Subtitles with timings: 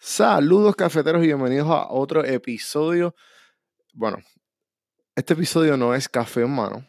[0.00, 3.16] Saludos cafeteros y bienvenidos a otro episodio.
[3.92, 4.18] Bueno,
[5.16, 6.88] este episodio no es café en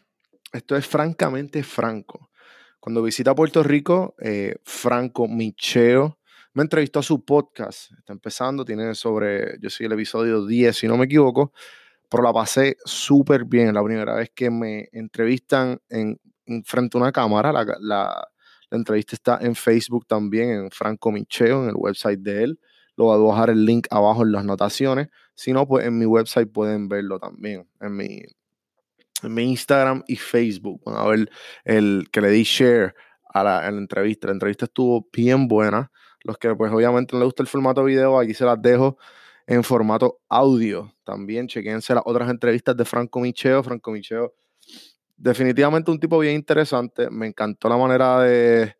[0.52, 2.30] esto es francamente franco.
[2.78, 6.20] Cuando visita Puerto Rico, eh, Franco Micheo
[6.54, 7.90] me entrevistó a su podcast.
[7.98, 11.52] Está empezando, tiene sobre, yo soy el episodio 10, si no me equivoco,
[12.08, 13.74] pero la pasé súper bien.
[13.74, 16.20] La primera vez que me entrevistan en,
[16.64, 18.28] frente a una cámara, la
[18.70, 22.60] entrevista está en Facebook también, en Franco Micheo, en el website de él.
[23.00, 25.08] Lo voy a dejar el link abajo en las notaciones.
[25.34, 27.66] Si no, pues en mi website pueden verlo también.
[27.80, 28.20] En mi,
[29.22, 30.82] en mi Instagram y Facebook.
[30.84, 31.30] Van a ver
[31.64, 32.94] el que le di share
[33.32, 34.26] a la, entrevista.
[34.26, 35.90] La entrevista estuvo bien buena.
[36.24, 38.98] Los que pues obviamente no les gusta el formato video, aquí se las dejo
[39.46, 40.94] en formato audio.
[41.02, 43.62] También chequense las otras entrevistas de Franco Micheo.
[43.62, 44.34] Franco Micheo,
[45.16, 47.08] definitivamente un tipo bien interesante.
[47.08, 48.76] Me encantó la manera de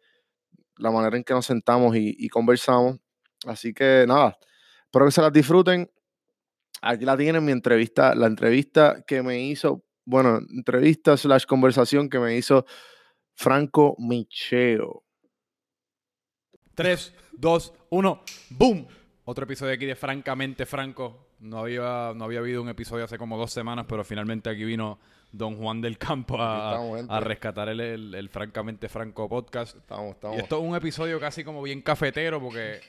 [0.76, 2.98] la manera en que nos sentamos y, y conversamos.
[3.46, 4.38] Así que nada,
[4.84, 5.90] espero que se las disfruten.
[6.82, 12.18] Aquí la tienen mi entrevista, la entrevista que me hizo, bueno, entrevista slash conversación que
[12.18, 12.64] me hizo
[13.34, 15.04] Franco Micheo.
[16.74, 18.86] 3, 2, 1, ¡boom!
[19.24, 21.28] Otro episodio aquí de Francamente Franco.
[21.40, 24.98] No había, no había habido un episodio hace como dos semanas, pero finalmente aquí vino
[25.32, 27.80] Don Juan del Campo a, a rescatar el,
[28.14, 29.76] el, Francamente Franco podcast.
[29.76, 30.36] Estamos, estamos.
[30.36, 32.80] Y esto es un episodio casi como bien cafetero porque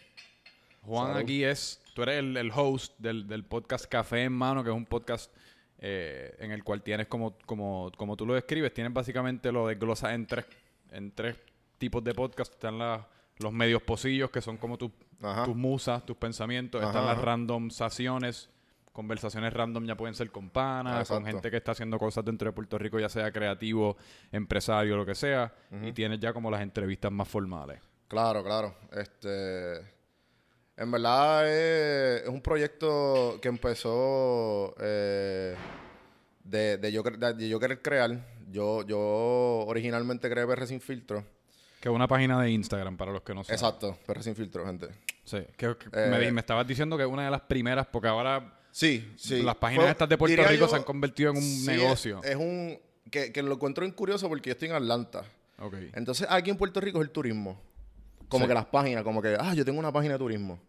[0.84, 4.86] Juan aquí es, tú eres el, host del, podcast Café en Mano, que es un
[4.86, 5.32] podcast
[5.78, 10.14] eh, en el cual tienes como, como, como tú lo describes, tienes básicamente lo desglosas
[10.14, 10.46] en tres,
[10.92, 11.36] en tres
[11.78, 12.54] tipos de podcast.
[12.54, 14.92] Están los medios posillos, que son como tus
[15.56, 16.84] musas, tus pensamientos.
[16.84, 18.50] Están las randomizaciones,
[18.92, 22.54] conversaciones random ya pueden ser con panas, con gente que está haciendo cosas dentro de
[22.54, 23.98] Puerto Rico, ya sea creativo,
[24.32, 25.54] empresario, lo que sea.
[25.84, 27.80] Y tienes ya como las entrevistas más formales.
[28.08, 28.76] Claro, claro.
[28.92, 30.01] Este
[30.78, 35.56] en verdad es, un proyecto que empezó eh,
[36.44, 37.04] de, yo,
[37.60, 38.26] querer crear.
[38.50, 39.00] Yo, yo
[39.68, 41.24] originalmente creé PR Sin Filtro.
[41.80, 43.56] Que es una página de Instagram para los que no saben.
[43.56, 44.90] Exacto, PR Sin Filtro, gente.
[45.24, 49.14] Sí, que, eh, me, estabas diciendo que es una de las primeras, porque ahora sí,
[49.16, 49.42] sí.
[49.42, 52.22] las páginas estas de Puerto Rico se han convertido en un negocio.
[52.24, 52.80] Es, un...
[53.10, 55.24] Que, que, lo encuentro curioso porque yo estoy en Atlanta.
[55.58, 55.92] Okay.
[55.94, 57.62] Entonces aquí en Puerto Rico es el turismo.
[58.32, 60.60] Como que las páginas, como que, ah, yo tengo una página de turismo.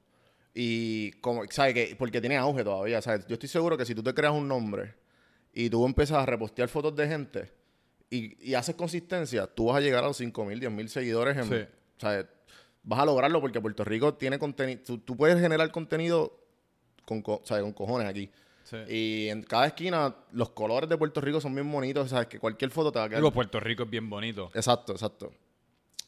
[0.55, 1.75] Y, como, ¿sabes?
[1.75, 3.27] Que, porque tiene auge todavía, ¿sabes?
[3.27, 4.95] Yo estoy seguro que si tú te creas un nombre
[5.55, 7.53] y tú empiezas a repostear fotos de gente
[8.11, 11.37] y, y haces consistencia, tú vas a llegar a los 5 mil, 10 mil seguidores.
[11.37, 12.27] En, ¿sabes?
[12.83, 14.83] Vas a lograrlo porque Puerto Rico tiene contenido.
[14.99, 16.39] Tú, puedes generar contenido
[17.05, 17.63] con, ¿sabes?
[17.63, 18.31] con cojones aquí.
[18.89, 22.11] Y en cada esquina, los colores de Puerto Rico son bien bonitos.
[22.11, 22.27] ¿Sabes?
[22.27, 23.21] Que cualquier foto te va a quedar.
[23.21, 24.51] Digo, Puerto Rico es bien bonito.
[24.55, 25.33] Exacto, exacto.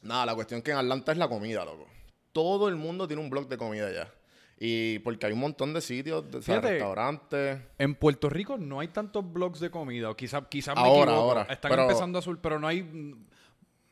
[0.04, 1.88] Nada, la cuestión es que en Atlanta es la comida, loco.
[2.32, 4.12] Todo el mundo tiene un blog de comida ya.
[4.58, 7.60] Y porque hay un montón de sitios, de, restaurantes.
[7.78, 10.14] En Puerto Rico no hay tantos blogs de comida.
[10.14, 13.14] Quizás quizá me ahora, Ahora, Están empezando a subir, pero no hay...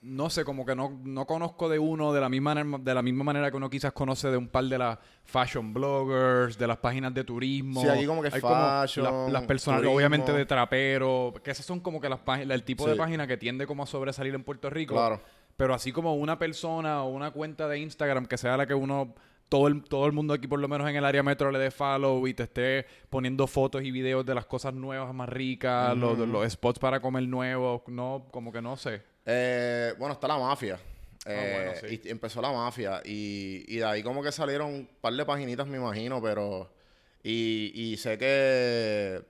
[0.03, 3.23] No sé, como que no, no conozco de uno de la, misma, de la misma
[3.23, 7.15] manera que uno quizás conoce de un par de las fashion bloggers, de las páginas
[7.15, 7.81] de turismo.
[7.81, 12.01] Sí, allí como que hay fashion, las personas, obviamente de trapero, que esas son como
[12.01, 14.95] que las páginas, el tipo de página que tiende como a sobresalir en Puerto Rico.
[14.95, 15.21] Claro.
[15.57, 19.15] Pero así como una persona o una cuenta de Instagram que sea la que uno
[19.53, 21.71] todo el, todo el mundo aquí, por lo menos en el área metro, le dé
[21.71, 26.17] follow y te esté poniendo fotos y videos de las cosas nuevas más ricas, los,
[26.19, 29.03] los, spots para comer nuevos, no, como que no sé.
[29.27, 30.81] Eh, bueno, está la mafia.
[31.27, 35.13] Ah, eh, y empezó la mafia y, y, de ahí como que salieron un par
[35.13, 36.73] de paginitas, me imagino, pero...
[37.23, 39.23] Y, y sé que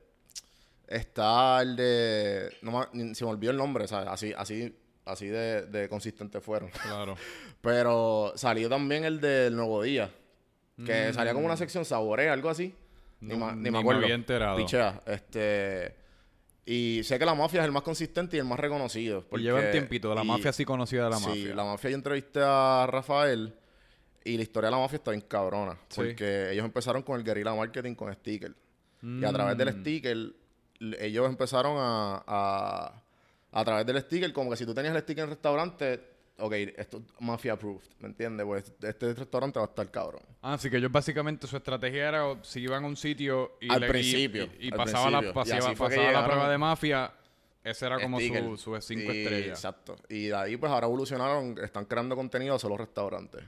[0.86, 2.56] está el de...
[2.62, 4.08] No se me olvidó el nombre, ¿sabes?
[4.08, 4.72] Así, así
[5.04, 6.70] Así de, de consistente fueron.
[6.70, 7.16] Claro.
[7.60, 10.10] Pero salió también el del Nuevo Día.
[10.84, 11.14] Que mm.
[11.14, 12.74] salía como una sección saborea, algo así.
[13.20, 14.00] ni, ni, me acuerdo.
[14.00, 14.56] Me había enterado.
[14.56, 15.02] Pichea.
[15.06, 15.96] Este.
[16.64, 19.24] Y sé que la mafia es el más consistente y el más reconocido.
[19.28, 20.14] Porque, lleva un tiempito.
[20.14, 21.34] La mafia sí conocida de la mafia.
[21.34, 23.54] Sí, la mafia yo entrevisté a Rafael.
[24.24, 25.76] Y la historia de la mafia está bien cabrona.
[25.94, 28.54] Porque ellos empezaron con el guerrilla marketing con sticker.
[29.02, 29.80] Y a través del mm.
[29.80, 30.32] sticker,
[31.00, 33.01] ellos empezaron a a
[33.64, 36.00] través del sticker, como que si tú tenías el sticker en el restaurante,
[36.38, 38.46] ok, esto es mafia approved, ¿me entiendes?
[38.46, 40.22] Pues este restaurante va a estar cabrón.
[40.40, 43.86] Ah, así que ellos básicamente su estrategia era si iban a un sitio y, al
[43.86, 47.12] principio, y, pasaba la, pasaba, la prueba de mafia,
[47.62, 49.58] ese era como su, su cinco estrellas.
[49.58, 49.96] Exacto.
[50.08, 53.44] Y de ahí pues ahora evolucionaron, están creando contenido a solo restaurantes.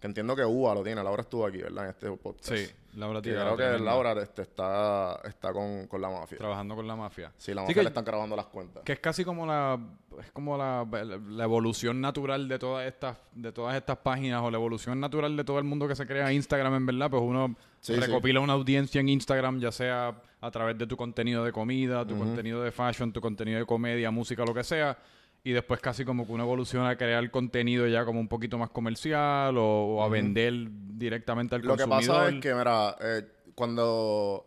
[0.00, 1.02] Que entiendo que Uva lo tiene.
[1.04, 1.84] Laura estuvo aquí, ¿verdad?
[1.84, 2.54] En este podcast.
[2.54, 2.66] Sí,
[2.96, 3.38] Laura tiene.
[3.38, 6.38] creo que Laura este, está, está con, con la mafia.
[6.38, 7.30] Trabajando con la mafia.
[7.36, 8.82] Sí, la Sí, mafia que- le están grabando las cuentas.
[8.82, 9.78] Que es casi como la
[10.18, 10.86] es como la,
[11.28, 15.44] la evolución natural de todas estas de todas estas páginas o la evolución natural de
[15.44, 19.00] todo el mundo que se crea Instagram en verdad, pues uno Sí, recopila una audiencia
[19.00, 23.12] en Instagram, ya sea a través de tu contenido de comida, tu contenido de fashion,
[23.12, 24.98] tu contenido de comedia, música, lo que sea,
[25.42, 28.70] y después casi como que uno evoluciona a crear contenido ya como un poquito más
[28.70, 32.16] comercial o, o a vender directamente al Lo que consumidor.
[32.24, 33.22] pasa es que, mira, eh,
[33.54, 34.46] cuando.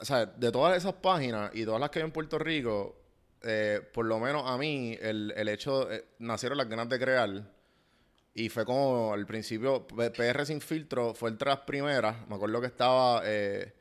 [0.00, 2.96] O sea, de todas esas páginas y todas las que hay en Puerto Rico,
[3.42, 5.90] eh, por lo menos a mí, el, el hecho.
[5.90, 7.30] eh, nacieron las ganas de crear.
[8.34, 12.28] Y fue como al principio, PR Sin Filtro fue entre las primeras.
[12.28, 13.22] Me acuerdo que estaba.
[13.24, 13.72] eh,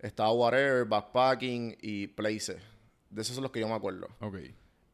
[0.00, 2.60] estaba Whatever, Backpacking y Places.
[3.08, 4.08] De esos son los que yo me acuerdo.
[4.20, 4.36] Ok.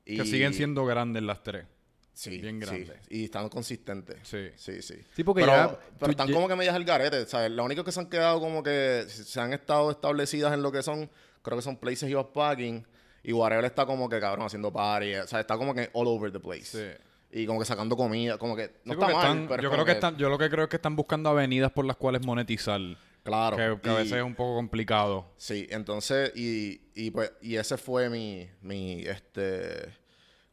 [0.08, 1.66] Y- Que siguen siendo grandes las tres.
[2.14, 2.66] Sí, bien sí.
[2.66, 2.96] grandes.
[3.10, 4.16] Y están consistentes.
[4.24, 4.48] Sí.
[4.56, 4.96] Sí, sí.
[5.14, 5.68] Sí, porque pero, ya
[5.98, 7.50] pero tú están como que medias al garete, ¿sabes?
[7.52, 10.82] Lo único que se han quedado como que se han estado establecidas en lo que
[10.82, 11.08] son,
[11.42, 12.84] creo que son places y backpacking.
[13.22, 15.14] Y Whatever está como que, cabrón, haciendo party.
[15.16, 16.64] O sea, está como que all over the place.
[16.64, 17.04] Sí.
[17.40, 19.84] Y como que sacando comida, como que no Sí, está mal, están- pero yo creo
[19.84, 22.80] que están, yo lo que creo es que están buscando avenidas por las cuales monetizar.
[23.28, 23.56] Claro.
[23.56, 25.26] Que, que a veces es un poco complicado.
[25.36, 29.94] Sí, entonces, y, y pues, y ese fue mi, mi, este,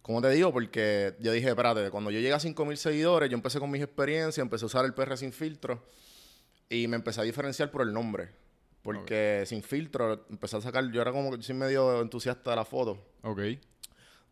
[0.02, 0.54] ¿cómo te digo?
[0.54, 4.38] Porque yo dije, espérate, cuando yo llegué a 5.000 seguidores, yo empecé con mis experiencias,
[4.44, 5.84] empecé a usar el PR sin filtro
[6.70, 8.30] y me empecé a diferenciar por el nombre.
[8.82, 12.66] Porque sin filtro empecé a sacar, yo era como que soy medio entusiasta de la
[12.66, 13.40] foto Ok.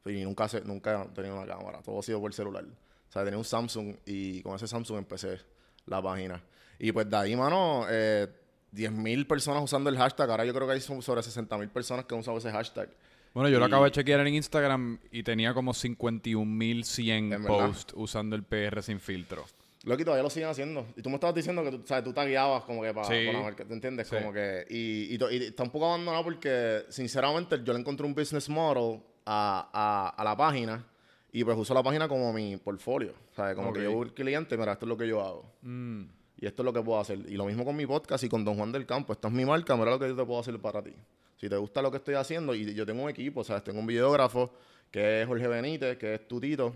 [0.05, 2.63] y nunca, se, nunca he tenido una cámara, todo ha sido por celular.
[2.63, 5.39] O sea, tenía un Samsung y con ese Samsung empecé
[5.87, 6.43] la página.
[6.83, 8.27] Y pues de ahí, mano, eh,
[8.73, 10.29] 10.000 personas usando el hashtag.
[10.29, 12.89] Ahora yo creo que hay sobre 60.000 personas que han usado ese hashtag.
[13.33, 17.47] Bueno, yo lo acabo de chequear en Instagram y tenía como 51.100 ¿En verdad?
[17.47, 19.45] posts usando el PR sin filtro.
[19.85, 20.85] Loki, todavía lo siguen haciendo.
[20.97, 23.31] Y tú me estabas diciendo que tú, sabes, tú tagueabas como que para, Sí.
[23.31, 24.09] la marca, ¿te entiendes?
[24.09, 24.17] Sí.
[24.17, 24.65] Como que...
[24.69, 29.69] Y, y, está un poco abandonado porque, sinceramente, yo le encontré un business model a,
[29.71, 30.85] a, a la página
[31.31, 33.13] y pues uso la página como mi portfolio.
[33.33, 33.55] ¿Sabes?
[33.55, 35.49] Como que yo voy al cliente, mira, esto es lo que yo hago.
[35.61, 36.03] Mm.
[36.43, 37.19] Y esto es lo que puedo hacer.
[37.29, 39.13] Y lo mismo con mi podcast y con Don Juan del Campo.
[39.13, 40.91] Esta es mi marca, mira lo que yo te puedo hacer para ti.
[41.37, 43.63] Si te gusta lo que estoy haciendo, y yo tengo un equipo, ¿sabes?
[43.63, 44.51] Tengo un videógrafo
[44.91, 46.75] que es Jorge Benítez, que es Tutito,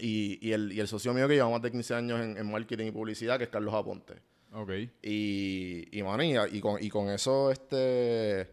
[0.00, 2.50] y, y, el, y el socio mío que lleva más de 15 años en, en
[2.50, 4.14] marketing y publicidad, que es Carlos Aponte.
[4.52, 4.70] Ok.
[5.00, 8.48] Y, y, mano, y, y con, y con eso este, eh,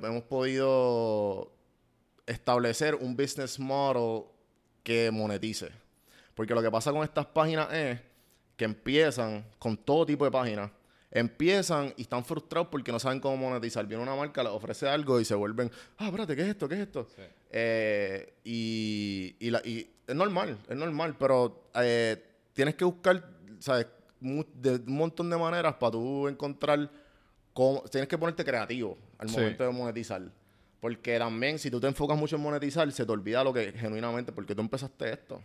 [0.00, 1.50] hemos podido
[2.24, 4.26] establecer un business model
[4.84, 5.70] que monetice.
[6.36, 8.07] Porque lo que pasa con estas páginas es
[8.58, 10.70] que empiezan con todo tipo de páginas.
[11.10, 13.86] Empiezan y están frustrados porque no saben cómo monetizar.
[13.86, 16.68] Viene una marca, les ofrece algo y se vuelven, ah, espérate, ¿qué es esto?
[16.68, 17.08] ¿Qué es esto?
[17.16, 17.22] Sí.
[17.50, 22.22] Eh, y, y, la- y es normal, es normal, pero eh,
[22.52, 23.24] tienes que buscar,
[23.58, 23.86] ¿sabes?
[24.20, 26.90] De un montón de maneras para tú encontrar
[27.54, 27.82] cómo.
[27.90, 29.36] Tienes que ponerte creativo al Sí.
[29.36, 30.20] momento de monetizar.
[30.80, 34.30] Porque también, si tú te enfocas mucho en monetizar, se te olvida lo que genuinamente,
[34.30, 35.40] porque tú empezaste esto.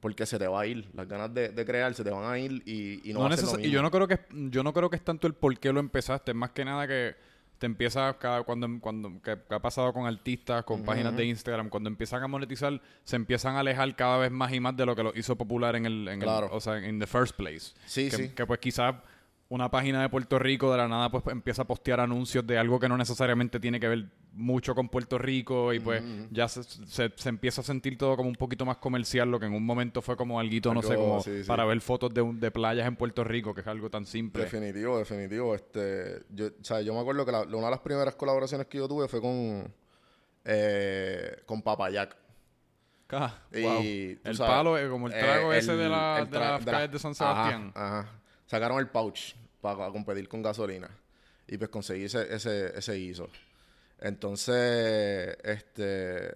[0.00, 0.88] Porque se te va a ir.
[0.94, 3.34] Las ganas de, de crear se te van a ir y, y no, No va
[3.34, 5.34] a ser lo y yo no creo que yo no creo que es tanto el
[5.34, 7.14] por qué lo empezaste, es más que nada que
[7.58, 11.68] te empieza cada cuando cuando que, que ha pasado con artistas, con páginas de Instagram,
[11.68, 14.96] cuando empiezan a monetizar, se empiezan a alejar cada vez más y más de lo
[14.96, 16.48] que lo hizo popular en el, en el- Claro.
[16.50, 17.72] o sea, en the first place.
[17.86, 18.28] Sí, que, sí.
[18.30, 18.96] que pues quizás
[19.52, 22.80] una página de Puerto Rico de la nada pues empieza a postear anuncios de algo
[22.80, 27.12] que no necesariamente tiene que ver mucho con Puerto Rico y pues ya se, se-
[27.14, 30.00] se empieza a sentir todo como un poquito más comercial, lo que en un momento
[30.00, 31.46] fue como alguito, no sé, como sí, sí.
[31.46, 34.44] para ver fotos de, de playas en Puerto Rico, que es algo tan simple.
[34.44, 35.54] Definitivo, definitivo.
[35.54, 38.78] Este, yo, o sea, yo me acuerdo que la- una de las primeras colaboraciones que
[38.78, 39.70] yo tuve fue con,
[40.46, 42.16] eh, con Papayac.
[43.06, 43.82] Ca- Y, wow.
[43.82, 46.98] El sabes, palo, eh, como el trago eh, ese de, la, las la- calles de
[46.98, 47.72] San Ajá, Sebastián.
[47.74, 48.08] Ajá,
[48.46, 50.90] Sacaron el pouch para competir con gasolina.
[51.46, 53.28] Y pues conseguí ese, ese, ese guiso.
[54.00, 56.34] Entonces, este,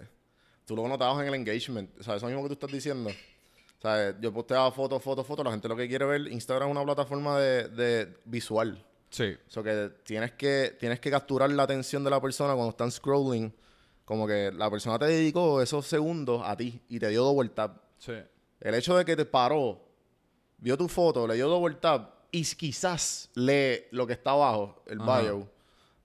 [0.65, 1.91] tú lo notabas en el engagement.
[2.01, 3.11] O sea, eso mismo que tú estás diciendo.
[3.11, 5.45] O sea, yo posteaba fotos, fotos, fotos.
[5.45, 8.83] La gente lo que quiere ver, Instagram es una plataforma de, de visual.
[9.11, 9.37] Sí.
[9.49, 12.91] O sea, que tienes que tienes que capturar la atención de la persona cuando están
[12.91, 13.53] scrolling.
[14.05, 17.79] Como que la persona te dedicó esos segundos a ti y te dio double tap.
[17.99, 18.13] Sí.
[18.61, 19.85] El hecho de que te paró,
[20.59, 25.01] vio tu foto, le dio double tap y quizás lee lo que está abajo, el
[25.01, 25.21] Ajá.
[25.23, 25.49] bio,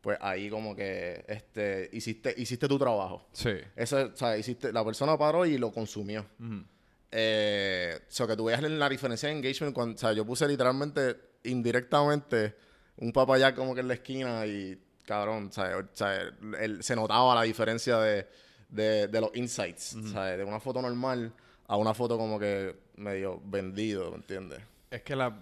[0.02, 3.28] pues ahí como que este hiciste hiciste tu trabajo.
[3.34, 3.52] Sí.
[3.76, 6.26] Eso, o sea, hiciste, la persona paró y lo consumió.
[6.40, 6.64] Ujú.
[7.12, 9.74] Eh, o sea, que tú veas la diferencia de engagement.
[9.74, 12.56] Cuando, o sea, yo puse literalmente, indirectamente,
[12.98, 16.22] un papayá como que en la esquina y, cabrón, o sea, o sea,
[16.60, 18.28] el- se notaba la diferencia de,
[18.70, 19.96] de, de los insights.
[19.96, 21.34] o sea, de una foto normal
[21.68, 24.60] a una foto como que medio vendido, ¿me entiendes?
[24.90, 25.34] es que la,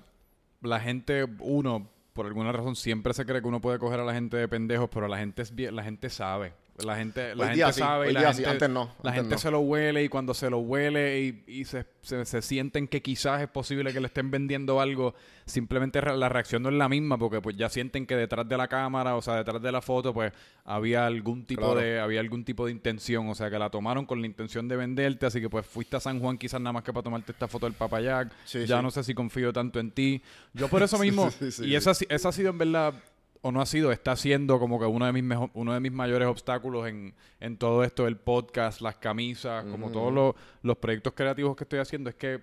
[0.61, 4.13] la gente, uno, por alguna razón, siempre se cree que uno puede coger a la
[4.13, 6.53] gente de pendejos, pero la gente es la gente sabe.
[6.85, 9.37] La gente, la gente sí, sabe y la gente, sí, antes no, la gente no.
[9.37, 13.01] se lo huele y cuando se lo huele y, y se, se, se sienten que
[13.01, 15.13] quizás es posible que le estén vendiendo algo,
[15.45, 18.67] simplemente la reacción no es la misma porque pues ya sienten que detrás de la
[18.67, 20.31] cámara, o sea, detrás de la foto, pues
[20.65, 21.79] había algún tipo Claro.
[21.79, 24.75] de había algún tipo de intención, o sea, que la tomaron con la intención de
[24.77, 27.47] venderte, así que pues fuiste a San Juan quizás nada más que para tomarte esta
[27.47, 28.31] foto del papayac.
[28.45, 30.21] Sí, ya no sé si confío tanto en ti.
[30.53, 31.75] Yo por eso mismo y sí.
[31.75, 32.93] esa, esa ha sido en verdad
[33.41, 35.91] o no ha sido, está siendo como que uno de mis mejo- uno de mis
[35.91, 41.13] mayores obstáculos en, en todo esto, el podcast, las camisas, como todos los, los proyectos
[41.13, 42.41] creativos que estoy haciendo, es que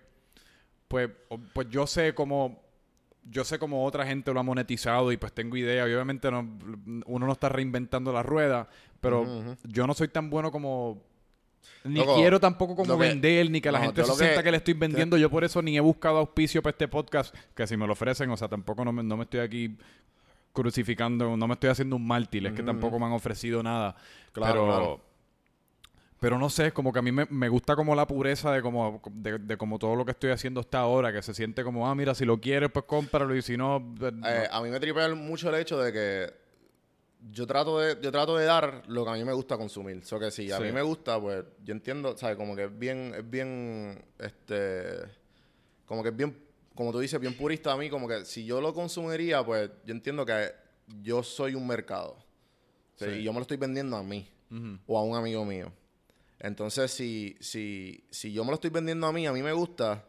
[0.89, 1.11] pues,
[1.53, 2.63] pues yo sé cómo
[3.29, 5.89] yo sé cómo otra gente lo ha monetizado y pues tengo idea.
[5.89, 6.49] Y obviamente no,
[7.07, 8.69] uno no está reinventando la rueda,
[9.01, 9.27] pero
[9.65, 11.03] yo no soy tan bueno como
[11.83, 14.43] ni Loco, quiero tampoco como que- vender, ni que la no, gente se que- sienta
[14.45, 15.17] que le estoy vendiendo.
[15.17, 18.31] Yo por eso ni he buscado auspicio para este podcast, que si me lo ofrecen,
[18.31, 19.77] o sea, tampoco no me, no me estoy aquí
[20.57, 23.95] crucificando, no me estoy haciendo un mártir, es que tampoco me han ofrecido nada.
[24.33, 25.01] Claro, pero, claro.
[26.19, 28.63] pero no sé, es como que a mí me, me gusta como la pureza de
[28.63, 31.89] como, de, de como todo lo que estoy haciendo hasta ahora, que se siente como,
[31.89, 34.27] ah, mira, si lo quieres, pues cómpralo, y si no, pues, no.
[34.29, 36.47] Eh, a mí me tripea mucho el hecho de que
[37.31, 40.05] yo trato de, yo trato de dar lo que a mí me gusta consumir.
[40.05, 40.63] So que si a Sí.
[40.65, 42.37] mí me gusta, pues yo entiendo, ¿sabes?
[42.37, 44.93] Como que es bien, es bien, este,
[45.87, 46.37] como que es bien,
[46.77, 49.93] como tú dices, bien purista a mí, como que si yo lo consumiría, pues yo
[49.93, 50.53] entiendo que
[51.03, 52.13] yo soy un mercado.
[52.95, 53.15] O sea, Sí.
[53.17, 54.31] Y yo me lo estoy vendiendo a mí
[54.87, 55.73] o a un amigo mío.
[56.39, 60.05] Entonces, si, si, si yo me lo estoy vendiendo a mí, a mí me gusta,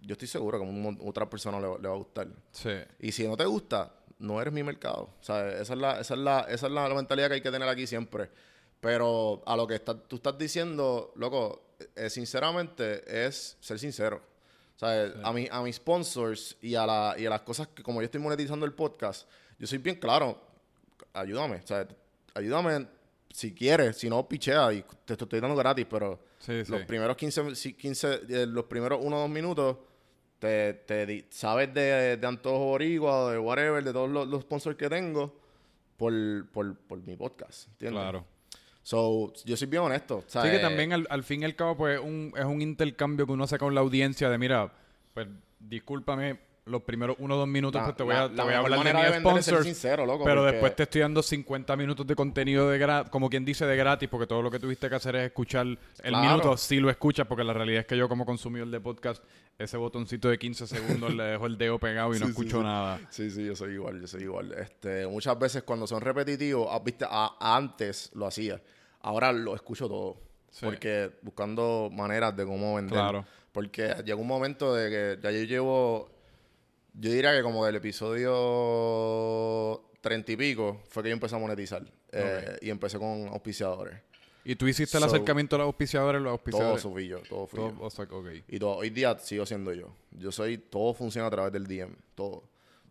[0.00, 2.26] yo estoy seguro que a otra persona le, va- le va a gustar.
[2.50, 2.70] Sí.
[2.98, 5.10] Y si no te gusta, no eres mi mercado.
[5.20, 7.40] O sea, esa es la, esa es la, esa es la, la mentalidad que hay
[7.42, 8.30] que tener aquí siempre.
[8.80, 14.22] Pero a lo que está- tú estás diciendo, loco, eh, sinceramente es ser sincero.
[14.86, 18.00] Sea, a, mi, a mis sponsors y a, la, y a las cosas que como
[18.00, 20.40] yo estoy monetizando el podcast, yo soy bien claro.
[21.12, 21.56] Ayúdame.
[21.56, 21.86] O sea,
[22.34, 22.86] ayúdame
[23.32, 23.96] si quieres.
[23.96, 26.72] Si no, pichea y te, te estoy dando gratis, pero Sí, sí.
[26.72, 29.76] los primeros 15, si- 15 eh, los primeros 1 o 2 minutos,
[30.40, 34.88] te, te sabes de, de Antojo Boricua, de whatever, de todos los, los sponsors que
[34.88, 35.38] tengo,
[35.96, 36.12] por,
[36.50, 38.00] por, por mi podcast, ¿entiendes?
[38.02, 38.26] Claro.
[38.82, 40.18] So, yo soy bien honesto.
[40.18, 42.44] o sea, Sí, que eh, también al, al fin y al cabo, pues, un, es
[42.44, 44.72] un intercambio que uno saca con la audiencia de, mira,
[45.14, 45.28] pues,
[45.60, 48.52] discúlpame, los primeros uno o dos minutos, la- pues te voy a, la- te voy
[48.54, 49.64] a hablar de manera mi de vender es ser sponsors.
[49.66, 53.28] sincero, loco, pero porque- después te estoy dando 50 minutos de contenido de gratis, como
[53.28, 56.20] quien dice de gratis, porque todo lo que tuviste que hacer es escuchar el Claro.
[56.28, 59.24] minuto, si lo escuchas, porque la realidad es que yo como consumidor de podcast,
[59.58, 62.58] ese botoncito de 15 segundos le dejo el dedo pegado y no Sí, sí, escucho
[62.58, 62.62] sí.
[62.64, 63.00] nada.
[63.10, 64.52] Sí, sí, yo soy igual, yo soy igual.
[64.52, 68.60] Este, muchas veces cuando son repetitivos, ah, viste, a- antes lo hacía.
[69.00, 70.16] Ahora lo escucho todo.
[70.50, 70.64] Sí.
[70.64, 72.92] Porque buscando maneras de cómo vender.
[72.92, 73.24] Claro.
[73.52, 76.10] Porque llega un momento de que ya yo llevo,
[76.94, 77.76] yo diría que como del
[78.56, 81.82] episodio treinta y pico fue que yo empecé a monetizar.
[82.14, 83.98] Eh, y empecé con auspiciadores.
[84.44, 86.82] Y tú hiciste el So- acercamiento a los auspiciadores, los Todo auspiciadores.
[86.82, 87.84] fui yo, todo fui Todo- yo.
[87.84, 88.26] o sea, ok.
[88.48, 89.94] Y todo, hoy día sigo siendo yo.
[90.10, 92.42] Yo soy, todo funciona a través del DM, todo.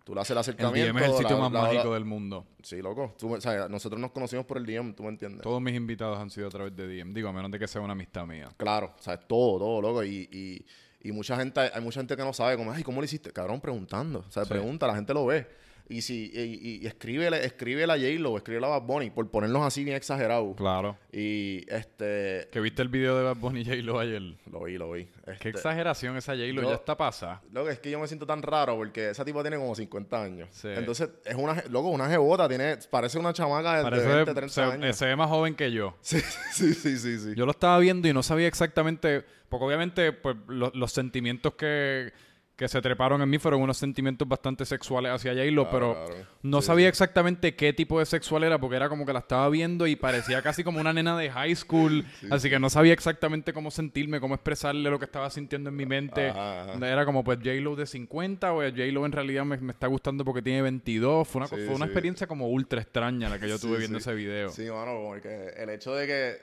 [0.04, 0.88] Tú le haces el El acercamiento.
[0.94, 2.48] DM es el sitio la- más la- mágico la- del mundo.
[2.64, 3.14] Sí, loco.
[3.20, 5.42] Tú o sea, nosotros nos conocimos por el DM, tú me entiendes.
[5.44, 7.14] Todos mis invitados han sido a través de DM.
[7.14, 8.50] Digo, a menos de que sea una amistad mía.
[8.58, 10.04] Claro, o sea, todo, todo, loco.
[10.04, 10.66] Y, y,
[11.04, 13.32] y mucha gente, hay mucha gente que no sabe cómo, ay, ¿cómo lo hiciste?
[13.32, 14.20] Cabrón, preguntando.
[14.28, 14.50] O sea, Sí.
[14.50, 15.48] pregunta, la gente lo ve.
[15.92, 16.40] Y si, y,
[16.80, 20.56] y, y escríbele, escríbele a J-Lo, escríbele a Bad Bunny, por ponernos así bien exagerados.
[20.56, 20.98] Claro.
[21.12, 24.22] Y este, Que viste el video de Bad Bunny y J-Lo ayer.
[24.52, 25.06] lo vi, lo vi.
[25.26, 27.42] Qué Este, exageración esa J-Lo, ya está pasada.
[27.52, 30.50] Loco, es que yo me siento tan raro porque esa tipa tiene como 50 años.
[30.52, 30.70] Sí.
[30.70, 34.54] Entonces, es una, loco, una jebota, tiene, parece una chamaca de, Parece de 20, 30
[34.54, 34.96] se, años.
[34.96, 35.96] se ve más joven que yo.
[36.02, 36.20] Sí,
[36.54, 37.34] sí, sí, sí, sí.
[37.36, 42.14] Yo lo estaba viendo y no sabía exactamente, porque obviamente pues, lo- los sentimientos que,
[42.62, 46.28] que se treparon en mí fueron unos sentimientos bastante sexuales hacia J-Lo, Claro, pero claro.
[46.44, 46.90] no Sí, sabía sí.
[46.90, 50.44] exactamente qué tipo de sexual era, porque era como que la estaba viendo y parecía
[50.44, 54.36] casi como una nena de high school, así que no sabía exactamente cómo sentirme, cómo
[54.36, 56.30] expresarle lo que estaba sintiendo en mi mente.
[56.30, 56.88] Ajá, ajá.
[56.88, 60.44] Era como pues J-Lo de 50 o J-Lo en realidad me, me está gustando porque
[60.44, 61.28] tiene 22.
[61.28, 64.50] Fue una, fue una experiencia como ultra extraña la que yo tuve viendo ese video.
[64.52, 66.38] Sí, mano, porque el hecho de que,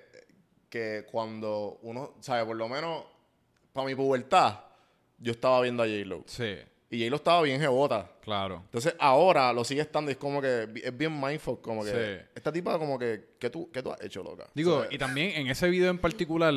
[0.68, 2.44] que cuando uno, ¿sabes?
[2.44, 3.04] Por lo menos,
[3.72, 4.58] para mi pubertad,
[5.18, 6.24] yo estaba viendo a J-Lo.
[6.26, 6.56] Sí,
[6.90, 8.10] Y J-Lo estaba bien jebota.
[8.22, 8.62] claro.
[8.64, 12.26] Entonces, ahora lo sigue estando y es como que es bien mindful, como que Sí.
[12.34, 14.46] esta tipa como que, ¿qué tú, qué tú has hecho, loca?
[14.54, 16.54] Digo, y también en ese video en particular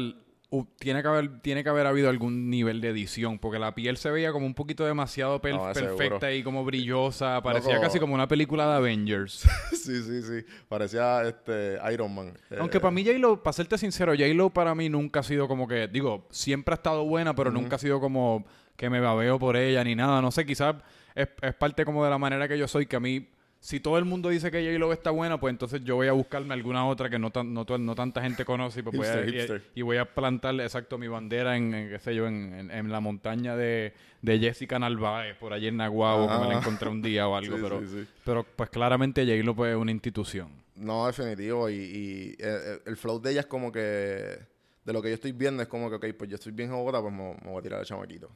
[0.80, 4.12] tiene que haber tiene que haber habido algún nivel de edición porque la piel se
[4.12, 6.34] veía como un poquito demasiado per- No, de perfecta seguro.
[6.34, 9.48] y como brillosa, parecía casi como una película de Avengers.
[9.72, 10.46] sí, sí, sí.
[10.68, 12.34] Parecía este Iron Man.
[12.50, 15.68] Eh, Aunque para mí J-Lo, para serte sincero, J-Lo para mí nunca ha sido como
[15.68, 19.56] que, digo, siempre ha estado buena, pero nunca ha sido como que me babeo por
[19.56, 20.22] ella ni nada.
[20.22, 20.76] No sé, quizás
[21.16, 23.26] es, es parte como de la manera que yo soy, que a mí
[23.62, 26.56] si todo el mundo dice que J-Lo está buena, pues entonces yo voy a buscarme
[26.56, 29.82] alguna otra que no, tan, no, no tanta gente conoce y, pues voy a, y,
[29.84, 33.94] voy a plantarle exacto mi bandera en, qué sé yo, en, en, la montaña de,
[34.24, 37.56] de, Jessica Narváez, por allí en Naguabo, que me la encontré un día o algo.
[37.62, 37.84] pero,
[38.26, 40.50] pero pues claramente J-Lo pues, es una institución.
[40.76, 41.70] No, definitivo.
[41.70, 44.40] Y, y el, el, flow de ella es como que,
[44.84, 47.00] de lo que yo estoy viendo, es como que, ok, pues yo estoy bien jugada,
[47.00, 48.28] pues me, voy a tirar el chamaquito.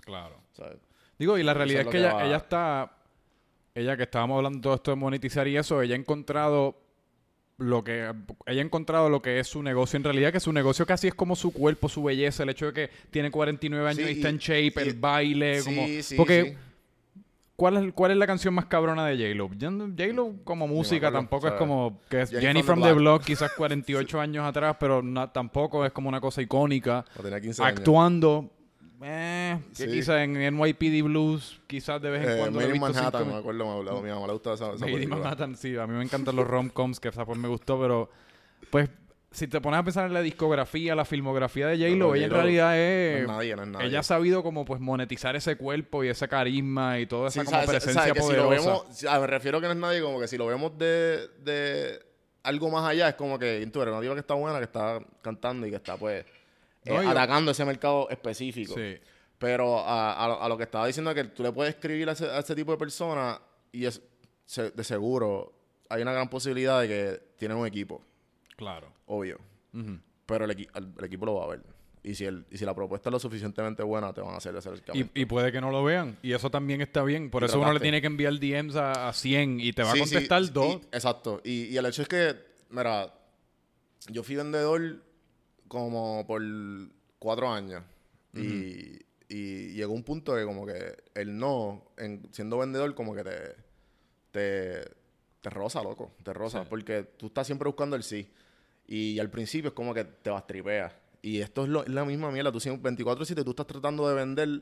[0.00, 0.40] Claro.
[1.16, 2.96] Digo, y la realidad es, que, ella, ella está
[3.74, 6.76] ella que estábamos hablando de todo esto de monetizar y eso, ella ha encontrado
[7.58, 8.12] lo que
[8.46, 11.14] ella ha encontrado lo que es su negocio en realidad que su negocio casi es
[11.14, 14.38] como su cuerpo su belleza el hecho de que tiene 49 años y está en
[14.38, 15.86] shape el baile como
[16.16, 16.56] porque
[17.54, 21.12] ¿cuál es cuál es la canción más cabrona de J Lo J Lo como música
[21.12, 23.22] tampoco es como que es Jenny, from, the, Block.
[23.22, 27.04] Quizás 48 años atrás pero tampoco es como una cosa icónica.
[27.60, 28.50] Actuando
[29.02, 32.60] eh, que quizás en NYPD Blues, quizás de vez en eh, cuando.
[32.60, 35.08] Made in Manhattan, me acuerdo, me hablado, mi mamá le gustaba esa, esa Made in
[35.08, 38.10] Manhattan, sí, a mí me encantan los rom-coms, que esa pues me gustó, pero
[38.70, 38.88] pues
[39.32, 42.78] si te pones a pensar en la discografía, la filmografía de J-Lo, ella en realidad
[42.78, 43.14] es...
[43.14, 43.86] No es nadie, no es nadie.
[43.86, 47.64] Ella ha sabido como pues monetizar ese cuerpo y ese carisma y toda esa como
[47.64, 48.30] presencia poderosa.
[48.92, 51.28] Si lo vemos, me refiero que no es nadie, como que si lo vemos de,
[51.42, 51.98] de
[52.42, 55.00] algo más allá, es como que tú eres una diva que está buena, que está
[55.22, 56.24] cantando y que está pues
[56.84, 58.74] eh, atacando ese mercado específico.
[59.38, 62.72] Pero a, lo que estaba diciendo es que tú le puedes escribir a ese, tipo
[62.72, 63.40] de personas
[63.72, 64.00] y es
[64.56, 65.52] de seguro
[65.92, 68.02] hay una gran posibilidad de que tienen un equipo.
[68.56, 68.92] Claro.
[69.06, 69.38] Obvio.
[70.26, 71.62] Pero el, equipo lo va a ver.
[72.02, 74.56] Y si, el, y si la propuesta es lo suficientemente buena, te van a hacer
[74.56, 76.16] ese y, y puede que no lo vean.
[76.22, 77.30] Y eso también está bien.
[77.30, 79.98] Por eso uno le tiene que enviar DMs a, a 100 y te va a
[79.98, 80.80] contestar dos.
[80.90, 81.40] exacto.
[81.44, 82.34] Y, y el hecho es que,
[82.70, 83.12] mira,
[84.08, 85.02] yo fui vendedor
[85.72, 86.42] como por
[87.18, 87.82] cuatro años.
[88.34, 93.24] y, y, llegó un punto que como que el no, en, siendo vendedor, como que
[93.24, 93.56] te,
[94.32, 94.84] te,
[95.40, 96.12] te roza, loco.
[96.22, 96.64] Te roza.
[96.64, 98.30] Porque tú estás siempre buscando el sí.
[98.86, 101.00] Y, al principio es como que te vas tripear.
[101.22, 102.52] Y esto es, lo, es la misma mierda.
[102.52, 104.60] Tú 24-7 tú estás tratando de vender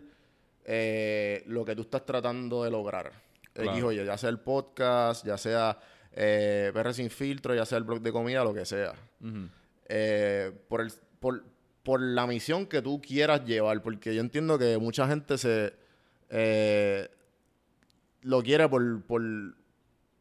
[0.64, 3.10] eh, lo que tú estás tratando de lograr.
[3.52, 3.90] Claro.
[3.90, 5.76] ya sea el podcast, ya sea
[6.12, 8.94] eh, PR sin filtro, ya sea el blog de comida, lo que sea.
[9.92, 11.42] Eh, por, el, por,
[11.82, 15.74] por la misión que tú quieras llevar, porque yo entiendo que mucha gente se
[16.28, 17.08] eh,
[18.22, 19.22] lo quiere por, por,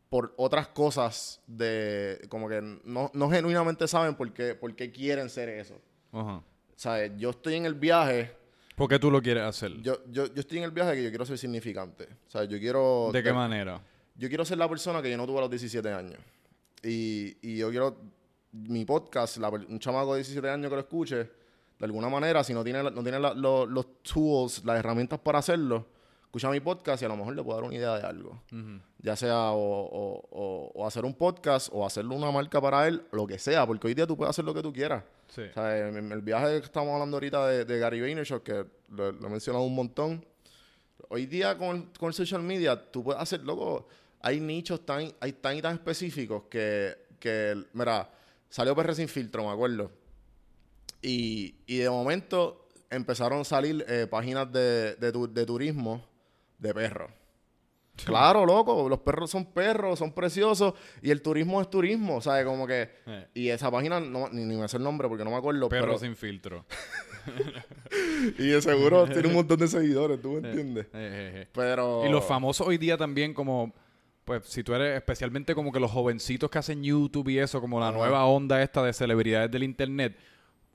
[0.09, 5.29] por, otras cosas de como que no, no genuinamente saben por qué, por qué quieren
[5.29, 5.79] ser eso.
[6.11, 6.41] Ajá.
[6.75, 7.11] ¿Sabes?
[7.17, 8.35] Yo estoy en el viaje.
[8.75, 9.79] ¿Por qué tú lo quieres hacer?
[9.83, 12.07] Yo, yo, yo estoy en el viaje que yo quiero ser significante.
[12.33, 13.11] O yo quiero.
[13.13, 13.79] ¿De qué manera?
[14.15, 16.19] Yo quiero ser la persona que yo no tuve a los 17 años.
[16.81, 17.97] Y, y yo quiero
[18.51, 21.15] mi podcast, un chamaco de 17 años que lo escuche,
[21.79, 25.85] de alguna manera, si no tiene, no tiene los tools, las herramientas para hacerlo,
[26.23, 28.43] escucha mi podcast y a lo mejor le puedo dar una idea de algo.
[28.99, 33.65] Ya sea o, hacer un podcast o hacerle una marca para él, lo que sea,
[33.65, 35.03] porque hoy día tú puedes hacer lo que tú quieras.
[35.29, 39.29] O sea, en, el viaje que estamos hablando ahorita de, Gary Vaynerchuk, que lo, he
[39.29, 40.25] mencionado un montón,
[41.07, 43.87] hoy día con, con el social media tú puedes hacer, loco,
[44.21, 48.09] hay nichos tan, hay tan y tan específicos que, que mira,
[48.49, 49.91] Salió PR sin filtro, me acuerdo.
[51.01, 56.05] Y, y de momento empezaron a salir eh, páginas de, de, turismo
[56.57, 57.11] de perros.
[58.03, 62.45] Claro, loco, los perros son perros, son preciosos y el turismo es turismo, ¿sabes?
[62.45, 62.89] Como que...
[63.05, 63.27] Eh.
[63.33, 65.67] Y esa página, no, ni, ni me sé el nombre porque no me acuerdo.
[65.67, 66.65] Perros sin filtro.
[68.39, 71.47] y de seguro tiene un montón de seguidores, ¿tú me eh, entiendes?
[71.53, 72.05] Pero...
[72.05, 73.73] Y los famosos hoy día también como
[74.29, 77.79] pues si tú eres especialmente como que los jovencitos que hacen YouTube y eso, como
[77.79, 80.15] la nueva onda esta de celebridades del internet,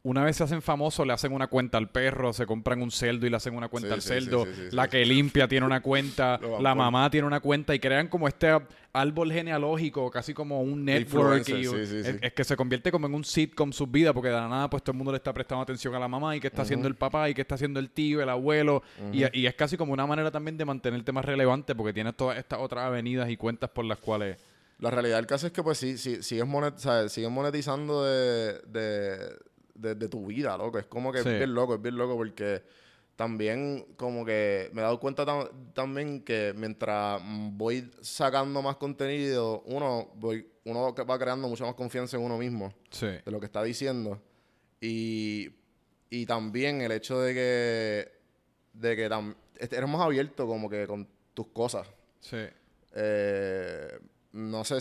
[0.04, 3.26] una vez se hacen famosos, le hacen una cuenta al perro, se compran un celdo
[3.26, 4.46] y le hacen una cuenta al celdo.
[4.70, 8.54] la que limpia tiene una cuenta, la mamá tiene una cuenta y crean como este
[8.92, 11.48] árbol genealógico, casi como un network.
[11.48, 14.82] es, que se convierte como en un sitcom su vida, porque de la nada pues
[14.82, 16.96] todo el mundo le está prestando atención a la mamá y qué está haciendo el
[16.96, 18.82] papá y qué está haciendo el tío, el abuelo.
[19.10, 22.36] y, y, es casi como una manera también de mantenerte más relevante porque tienes todas
[22.36, 24.36] estas otras avenidas y cuentas por las cuales...
[24.80, 29.36] La realidad del caso es que pues sí, sí sigues, monetizando de, de,
[30.10, 30.78] tu vida, loco.
[30.78, 32.62] Es como que es bien loco, es bien loco porque
[33.16, 35.24] también como que me he dado cuenta
[35.72, 42.16] también que mientras voy sacando más contenido, uno, voy, uno va creando mucha más confianza
[42.16, 44.20] en uno mismo de lo que está diciendo.
[44.80, 45.48] Y,
[46.10, 48.12] y también el hecho de que,
[48.72, 51.88] de que eres más abierto como que con tus cosas.
[52.20, 52.44] Sí.
[52.96, 53.98] Eh,
[54.32, 54.78] no sé,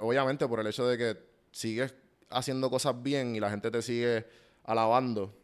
[0.00, 1.16] obviamente por el hecho de que
[1.52, 1.94] sigues
[2.30, 4.26] haciendo cosas bien y la gente te sigue
[4.64, 5.34] alabando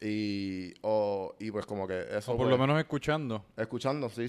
[0.00, 2.32] Y, o, y pues como que eso...
[2.32, 3.44] O por pues, lo menos escuchando.
[3.56, 4.26] Escuchando, sí.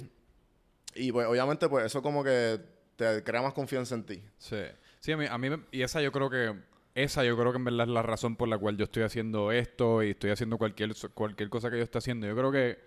[0.95, 2.59] Y pues obviamente pues eso como que
[2.95, 4.23] te crea más confianza en ti.
[4.37, 4.57] Sí.
[5.01, 6.55] Sí, a mí, a mí y esa yo creo que,
[6.95, 9.51] esa yo creo que en verdad es la razón por la cual yo estoy haciendo
[9.51, 12.25] esto y estoy haciendo cualquier, cualquier cosa que yo esté haciendo.
[12.25, 12.79] Yo creo que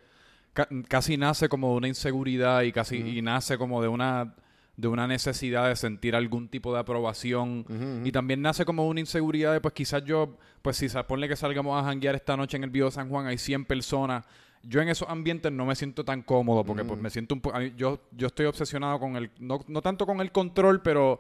[0.55, 4.35] ca- casi nace como de una inseguridad y casi, y nace como de una,
[4.79, 7.67] de una necesidad de sentir algún tipo de aprobación.
[8.05, 11.83] Y también nace como una inseguridad de, pues quizás yo, pues si ponle que salgamos
[11.83, 14.25] a janguear esta noche en el Bio San Juan, hay 100 personas.
[14.63, 17.61] Yo en esos ambientes no me siento tan cómodo porque pues me siento un poco...
[17.77, 19.33] Yo, yo estoy obsesionado con el...
[19.41, 21.19] No, no tanto con el control, pero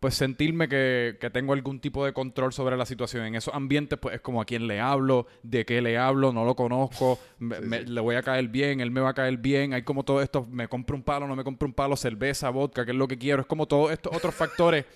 [0.00, 3.26] pues sentirme que, que tengo algún tipo de control sobre la situación.
[3.26, 6.46] En esos ambientes, pues es como a quién le hablo, de qué le hablo, no
[6.46, 9.74] lo conozco, me- me- le voy a caer bien, él me va a caer bien,
[9.74, 12.86] hay como todo esto, me compro un palo, no me compro un palo, cerveza, vodka,
[12.86, 13.42] que es lo que quiero.
[13.42, 14.86] Es como todos estos otros factores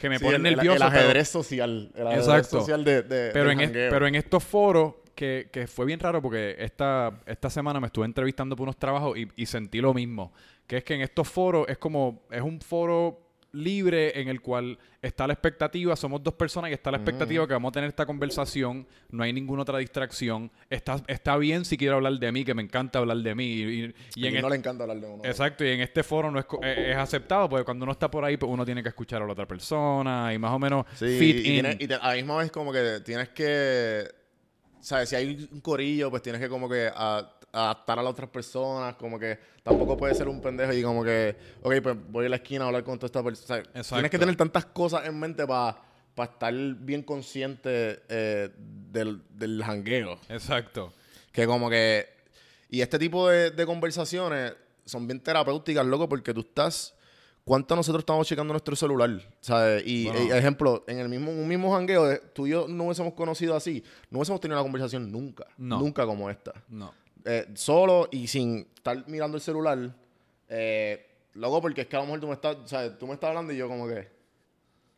[0.00, 0.84] que me Sí, ponen el, el- nervioso.
[0.84, 1.90] El pero- ajedrez social.
[1.96, 2.60] El ajedrez Exacto.
[2.60, 3.90] social de, de- pero, en es- jangueo.
[3.90, 8.06] pero en estos foros, que, que fue bien raro porque esta, esta semana me estuve
[8.06, 10.32] entrevistando por unos trabajos y, y sentí lo mismo.
[10.68, 13.18] Que es que en estos foros es como, es un foro
[13.52, 17.52] libre en el cual está la expectativa, somos dos personas y está la expectativa que
[17.52, 21.96] vamos a tener esta conversación, no hay ninguna otra distracción, está, está bien si quiero
[21.96, 23.44] hablar de mí, que me encanta hablar de mí.
[23.44, 25.22] Y, y- y Y en no este- le encanta hablar de uno.
[25.24, 28.10] Exacto, y en este foro no es, co- es, es aceptado, porque cuando uno está
[28.10, 30.86] por ahí, pues uno tiene que escuchar a la otra persona y más o menos
[30.94, 31.44] Sí, fit y, in.
[31.62, 34.04] tienes- y te- a la misma vez como que tienes que,
[34.80, 35.08] ¿sabes?
[35.08, 38.94] Si hay un corillo, pues tienes que como que a- adaptar a las otras personas,
[38.96, 42.36] como que tampoco puedes ser un pendejo y como que, ok, pues voy a la
[42.36, 43.62] esquina a hablar con toda esta persona.
[43.62, 44.10] Tienes Exacto.
[44.10, 45.76] que tener tantas cosas en mente para
[46.24, 50.18] estar bien consciente eh, del, del jangueo.
[50.28, 50.92] Exacto.
[51.30, 52.08] Que como que...
[52.70, 54.54] Y este tipo de, de conversaciones
[54.86, 56.94] son bien terapéuticas, loco, porque tú estás...
[57.44, 59.10] ¿Cuánto nosotros estamos checando nuestro celular?
[59.40, 59.82] ¿Sabes?
[59.84, 60.34] Y, Bueno.
[60.36, 63.82] ejemplo, en el mismo, un mismo jangueo, de- tú y yo no hubiésemos conocido así,
[64.10, 65.44] no hubiésemos tenido una conversación nunca.
[65.58, 65.80] No.
[65.80, 66.52] Nunca como esta.
[66.68, 66.94] No.
[67.24, 69.94] Eh, solo y sin estar mirando el celular.
[70.48, 72.98] Eh, loco, porque es que a lo mejor tú me estás, ¿sabes?
[72.98, 74.08] Tú me estás hablando y yo como que,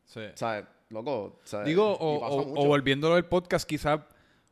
[0.07, 0.21] Sí.
[0.35, 0.65] ¿sabes?
[0.91, 1.67] Loco, ¿sabes?
[1.67, 4.01] Digo, o, o- o volviéndolo del podcast, quizás,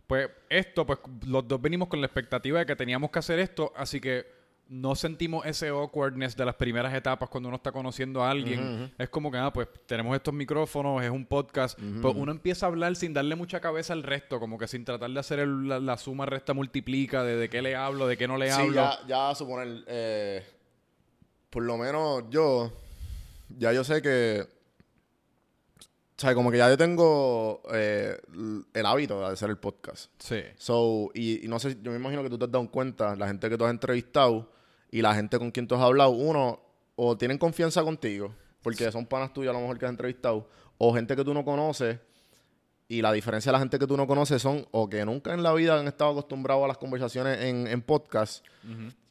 [0.07, 3.73] pues esto, pues los dos venimos con la expectativa de que teníamos que hacer esto,
[3.77, 4.27] así que
[4.69, 8.91] no sentimos ese awkwardness de las primeras etapas cuando uno está conociendo a alguien.
[8.97, 12.69] Es como que, ah, pues tenemos estos micrófonos, es un podcast, pues uno empieza a
[12.71, 15.79] hablar sin darle mucha cabeza al resto, como que sin tratar de hacer el- la,
[15.79, 18.75] la suma, resta, multiplica, de, de qué le hablo, de qué no le Sí, hablo.
[18.75, 20.43] ya, ya suponer, eh,
[21.51, 22.73] por lo menos yo,
[23.59, 24.47] ya yo sé que,
[26.23, 28.17] sea, como que ya yo tengo eh,
[28.73, 30.11] el hábito de hacer el podcast.
[30.19, 30.41] Sí.
[30.57, 33.27] So, y, y no sé, yo me imagino que tú te has dado cuenta, la
[33.27, 34.51] gente que tú has entrevistado
[34.91, 36.61] y la gente con quien tú has hablado, uno,
[36.97, 40.95] o tienen confianza contigo, porque son panas tuyas a lo mejor que has entrevistado, o
[40.95, 41.99] gente que tú no conoces,
[42.89, 45.43] y la diferencia de la gente que tú no conoces son, o que nunca en
[45.43, 48.45] la vida han estado acostumbrados a las conversaciones en, en podcast,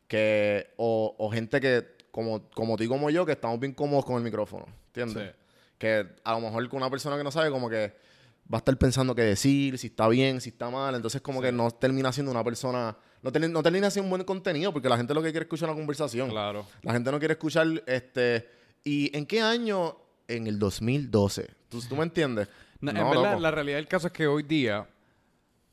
[0.07, 4.05] que, o, o gente que, como, como tú y como yo, que estamos bien cómodos
[4.05, 5.31] con el micrófono, ¿entiendes?
[5.31, 5.40] Sí.
[5.81, 7.95] Que a lo mejor con una persona que no sabe, como que
[8.53, 10.93] va a estar pensando qué decir, si está bien, si está mal.
[10.93, 12.95] Entonces, como que no termina siendo una persona.
[13.23, 15.47] No, termina- no termina siendo un buen contenido, porque la gente lo que quiere es
[15.47, 16.29] escuchar una conversación.
[16.29, 16.67] Claro.
[16.83, 18.47] La gente no quiere escuchar, este.
[18.83, 19.97] ¿Y en qué año?
[20.27, 21.49] En el 2012.
[21.67, 22.47] ¿Tú, tú me entiendes?
[22.79, 23.39] No, No, en verdad, loco.
[23.41, 24.87] la realidad del caso es que hoy día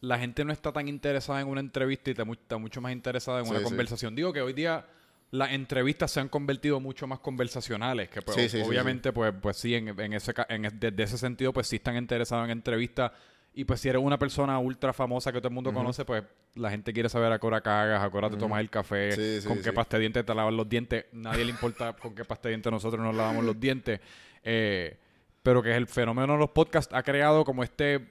[0.00, 2.92] la gente no está tan interesada en una entrevista y está, mu- está mucho más
[2.92, 3.64] interesada en Sí, una sí.
[3.64, 4.14] conversación.
[4.14, 4.84] Digo que hoy día
[5.30, 9.32] las entrevistas se han convertido mucho más conversacionales, que pues, Sí, sí, sí, obviamente, pues,
[9.40, 12.50] pues sí, en, en ese, en, es- desde ese sentido, pues sí están interesados en
[12.52, 13.12] entrevistas.
[13.54, 16.22] Y pues si eres una persona ultra famosa que todo el mundo conoce, pues
[16.54, 19.12] la gente quiere saber a qué hora cagas, a qué hora te tomas el café,
[19.12, 19.72] Sí, sí, con qué sí.
[19.72, 21.06] pasta de dientes te lavas los dientes.
[21.12, 24.00] Nadie le importa con qué pasta de dientes nosotros nos lavamos los dientes.
[24.44, 24.96] Eh,
[25.42, 28.06] pero que es el fenómeno de los podcasts ha creado como este,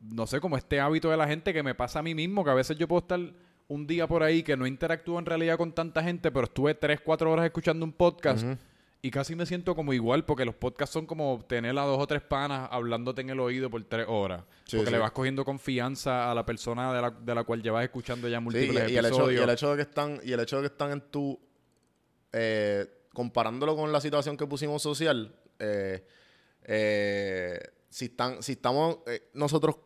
[0.00, 2.50] no sé, como este hábito de la gente que me pasa a mí mismo, que
[2.50, 3.20] a veces yo puedo estar
[3.68, 7.00] un día por ahí que no interactúo en realidad con tanta gente, pero estuve 3,
[7.00, 8.46] 4 horas escuchando un podcast
[9.02, 12.06] y casi me siento como igual, porque los podcasts son como tener a dos o
[12.06, 14.42] tres panas hablándote en el oído por tres horas.
[14.64, 14.94] Sí, porque sí.
[14.94, 18.38] le vas cogiendo confianza a la persona de la, de la cual llevas escuchando ya
[18.38, 19.40] Sí, múltiples y, y el hecho, episodios.
[19.40, 21.38] y el hecho de que están, y el hecho de que están en tu
[22.32, 26.04] eh, comparándolo con la situación que pusimos social, eh,
[26.64, 29.76] eh, si están, si estamos eh, nosotros,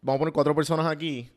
[0.00, 1.30] vamos a poner cuatro personas aquí,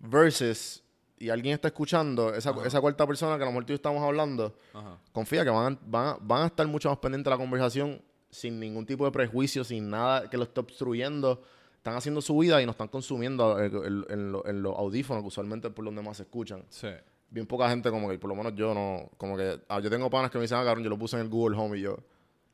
[0.00, 0.81] versus
[1.24, 3.76] y alguien está escuchando, esa, esa cuarta persona que a lo mejor tú y yo
[3.76, 4.98] estamos hablando, Ajá.
[5.12, 8.02] confía que van a, van, a, van a estar mucho más pendientes de la conversación
[8.30, 11.42] sin ningún tipo de prejuicio, sin nada que lo esté obstruyendo.
[11.76, 15.28] Están haciendo su vida y nos están consumiendo en, en lo- en los audífonos, que
[15.28, 16.64] usualmente es por donde más se escuchan.
[16.68, 16.88] Sí.
[17.28, 20.08] Bien poca gente, como que, por lo menos yo no, como que, ah, yo tengo
[20.10, 21.96] panas que me dicen, ah, cabrón, yo lo puse en el Google Home y yo,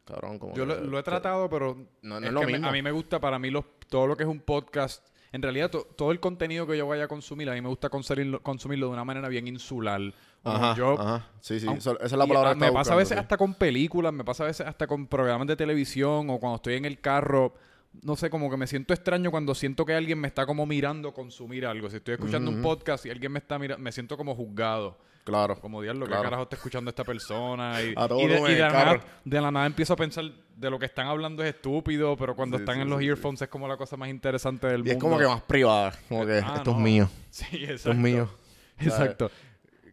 [0.04, 2.40] cabrón, como Yo que- lo, lo he que- tratado, pero No- no es es lo
[2.40, 5.06] que me- a mí me gusta, para mí, los, todo lo que es un podcast
[5.32, 7.88] En realidad, to- todo el contenido que yo vaya a consumir, a mí me gusta
[7.90, 10.00] consumirlo, consumirlo de una manera bien insular.
[10.44, 11.26] Ajá, yo, ajá.
[11.40, 13.20] Sí, sí, esa es la y, palabra que Me pasa a veces sí.
[13.20, 16.74] hasta con películas, me pasa a veces hasta con programas de televisión o cuando estoy
[16.74, 17.54] en el carro.
[18.02, 21.12] No sé, como que me siento extraño cuando siento que alguien me está como mirando
[21.12, 21.90] consumir algo.
[21.90, 24.96] Si estoy escuchando un podcast y alguien me está mirando, me siento como juzgado.
[25.24, 25.60] Claro.
[25.60, 26.22] Como diablo, ¿qué Claro.
[26.22, 27.82] carajo está escuchando esta persona?
[27.82, 29.02] Y, A todo y de, volumen y de en la el nada, carro.
[29.24, 30.24] de la nada empiezo a pensar
[30.58, 33.06] de lo que están hablando es estúpido, pero cuando Sí, están sí, en los sí,
[33.06, 34.92] earphones es como la cosa más interesante del Y mundo.
[34.92, 35.92] es como que más privada.
[36.08, 36.76] Como que Ah, esto no.
[36.78, 37.10] es mío.
[37.30, 37.90] Sí, Esto exacto.
[37.92, 38.30] es mío.
[38.80, 39.30] Exacto.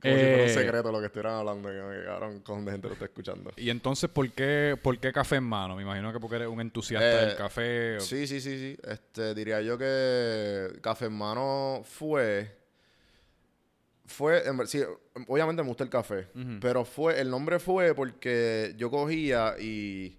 [0.01, 1.69] Como si fuera un Eh, secreto lo que estuvieran hablando.
[1.69, 3.51] Que me cabrón, con de gente lo está escuchando.
[3.57, 5.75] Y entonces, ¿por qué, ¿por qué café en mano?
[5.75, 7.97] Me imagino que porque eres un entusiasta Eh, del café.
[7.97, 8.77] o- Sí, sí, sí, sí.
[8.87, 12.55] Este, diría yo que Café Hermano fue.
[14.07, 14.83] Fue, en ver- sí,
[15.27, 16.27] obviamente me gusta el café,
[16.61, 20.15] pero fue, el nombre fue porque yo cogía y,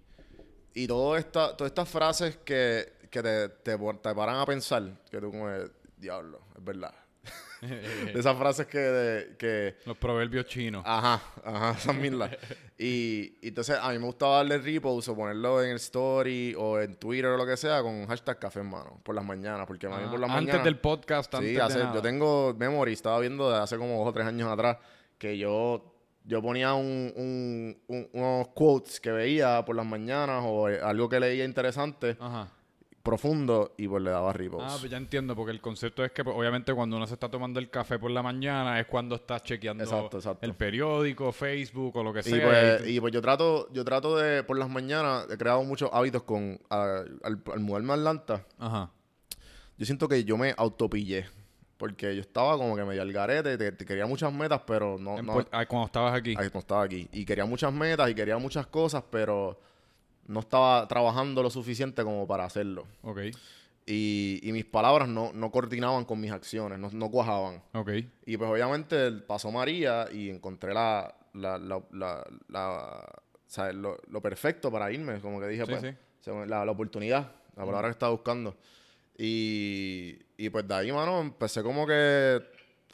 [0.83, 5.19] y todo esta, todas estas frases que, que te, te, te paran a pensar, que
[5.19, 5.49] tú como,
[5.97, 6.93] diablo, es verdad.
[7.61, 10.83] De esas frases que, de- que Los proverbios chinos.
[10.85, 12.29] Ajá, ajá, esas mismas.
[12.77, 16.79] y, y entonces a mí me gustaba darle repost o ponerlo en el story o
[16.79, 19.65] en Twitter o lo que sea con hashtag café en mano por las mañanas.
[19.65, 20.63] Porque a mí Ah, por las antes mañanas.
[20.65, 21.95] del podcast, antes Sí, de hace- nada.
[21.95, 24.77] yo tengo memory, estaba viendo de hace como dos o tres años atrás
[25.17, 25.95] que yo,
[26.27, 31.09] yo ponía un, un- un- unos quotes que veía por las mañanas o eh, algo
[31.09, 32.49] que leía interesante, Ajá.
[33.01, 34.65] profundo, y pues le daba repost.
[34.69, 37.29] Ah, pues ya entiendo, porque el concepto es que pues, obviamente cuando uno se está
[37.31, 40.45] tomando el café por la mañana es cuando estás chequeando Exacto, exacto.
[40.45, 42.45] el periódico, Facebook o lo que Y sea.
[42.45, 45.89] pues, y- y pues yo trato, yo trato de, por las mañanas, he creado muchos
[45.93, 48.91] hábitos con, a- al, al mudarme a Atlanta, Ajá.
[49.77, 51.27] yo siento que yo me autopillé.
[51.77, 55.21] Porque yo estaba como que medio al garete, te- te quería muchas metas, pero no,
[55.21, 56.33] no, ah, cuando estabas aquí.
[56.35, 57.07] no estaba aquí.
[57.11, 59.59] Y quería muchas metas y quería muchas cosas, pero
[60.25, 62.85] no estaba trabajando lo suficiente como para hacerlo.
[63.03, 63.19] Ok,
[63.85, 67.61] Y, y mis palabras no, no coordinaban con mis acciones, no, no cuajaban.
[67.73, 67.89] ok.
[68.25, 73.75] Y pues obviamente pasó María y encontré la, la, la, la, la- ¿sabes?
[73.75, 75.21] Lo, lo perfecto para irme.
[75.21, 76.31] Como que dije, Sí, pues, sí.
[76.47, 78.57] La, la oportunidad, la palabra que estaba buscando.
[79.17, 82.41] Y, y pues de ahí, mano, empecé como que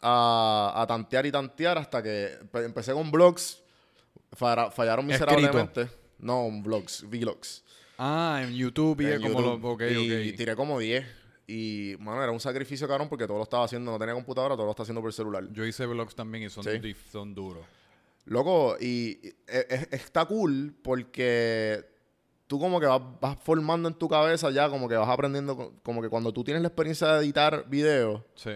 [0.02, 3.62] a, a tantear y tantear hasta que empe- empecé con blogs.
[4.32, 5.36] Falla- fallaron Escrito.
[5.36, 5.90] miserablemente.
[6.20, 7.64] No, vlogs, vlogs.
[7.98, 9.62] Ah, en YouTube y En como YouTube.
[9.62, 9.70] lo...
[9.74, 10.38] Ok, y ok.
[10.38, 11.06] tiré como 10.
[11.46, 14.66] Y, mano, era un sacrificio, cabrón, porque todo lo estaba haciendo, no tenía computadora, todo
[14.66, 15.44] lo estaba haciendo por celular.
[15.52, 16.96] Yo hice vlogs también y son, Sí.
[17.12, 17.66] son duros.
[18.26, 21.86] Loco, y, y- e- e- está cool porque
[22.54, 25.74] tú como que vas, vas formando en tu cabeza ya, como que vas aprendiendo, co-
[25.82, 28.52] como que cuando tú tienes la experiencia de editar videos, Sí.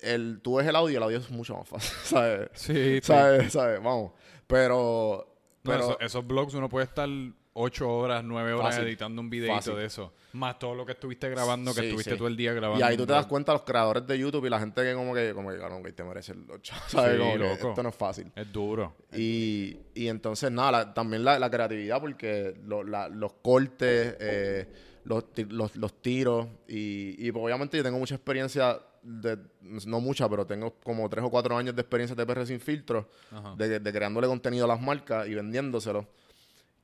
[0.00, 2.48] el, tú ves el audio y el audio es mucho más fácil, ¿sabes?
[2.54, 3.00] Sí, sí.
[3.02, 3.52] ¿Sabes?
[3.52, 3.82] ¿Sabes?
[3.82, 4.12] Vamos.
[4.46, 5.30] Pero...
[5.62, 7.08] Pero eso- esos blogs uno puede estar
[7.54, 8.88] ocho horas, nueve horas Fácil.
[8.88, 9.76] editando un videito Fácil.
[9.76, 10.12] de eso.
[10.32, 12.16] Más todo lo que estuviste grabando, que Sí, estuviste sí.
[12.16, 12.84] todo el día grabando.
[12.84, 15.14] y ahí tú te das cuenta los creadores de YouTube y la gente que como
[15.14, 17.12] que, como que, cabrón, que te merecen los chavos, ¿sabes?
[17.12, 17.68] Sí, como que loco.
[17.68, 18.32] esto no es fácil.
[18.34, 18.94] Es duro.
[19.16, 24.66] Y, y entonces, nada, la- también la, la creatividad, porque lo- la- los cortes, eh,
[25.04, 29.38] los, ti- los, los tiros, y, y pues, obviamente yo tengo mucha experiencia, de,
[29.86, 33.08] no mucha, pero tengo como tres o cuatro años de experiencia de PR sin filtro,
[33.30, 33.54] Ajá.
[33.56, 36.08] de, de creándole contenido a las marcas y vendiéndoselo.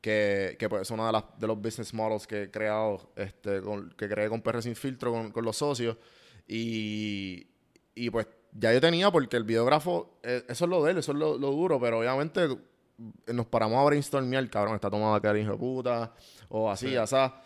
[0.00, 3.60] Que, que pues es uno de, las, de los business models que he creado, este,
[3.60, 5.96] con- que creé con PR sin filtro con, con los socios.
[6.48, 7.46] Y,
[7.94, 11.12] y pues ya yo tenía, porque el videógrafo, eh, eso es lo de él, eso
[11.12, 12.48] es lo, lo duro, pero obviamente
[13.28, 16.12] nos paramos a brainstormear, cabrón, está tomada cara hijo de puta,
[16.48, 16.96] o así, Sí.
[16.96, 17.42] asá.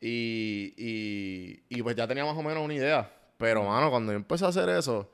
[0.00, 3.12] Y, y, y pues ya tenía más o menos una idea.
[3.36, 5.10] Pero, mano, cuando yo empecé a hacer eso,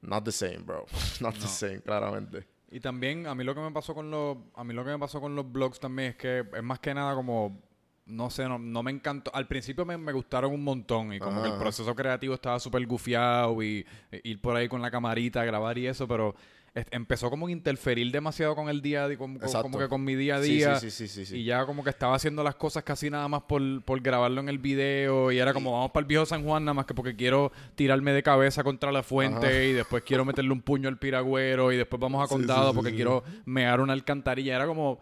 [0.00, 0.86] not the same, bro.
[1.20, 1.46] Not the No.
[1.48, 2.46] same, claramente.
[2.72, 4.98] Y también a mí lo que me pasó con los a mí lo que me
[4.98, 7.60] pasó con los blogs también es que es más que nada como
[8.06, 9.30] no sé, no, no me encantó.
[9.34, 12.58] Al principio me, me gustaron un montón y como Ajá, que el proceso creativo estaba
[12.58, 13.86] súper gufiado y
[14.24, 16.34] ir por ahí con la camarita, grabar y eso, pero
[16.74, 20.36] empezó como a interferir demasiado con el día a día, como, que con mi día
[20.36, 20.76] a día.
[20.80, 21.36] sí, sí, sí.
[21.36, 24.48] Y ya como que estaba haciendo las cosas casi nada más por, por grabarlo en
[24.48, 25.30] el video.
[25.30, 28.12] Y era como, vamos para el viejo San Juan nada más que porque quiero tirarme
[28.12, 29.46] de cabeza contra la fuente.
[29.46, 29.62] Ajá.
[29.64, 31.72] Y después quiero meterle un puño al piragüero.
[31.72, 34.56] Y después vamos a sí, porque quiero mear una alcantarilla.
[34.56, 35.00] Era como...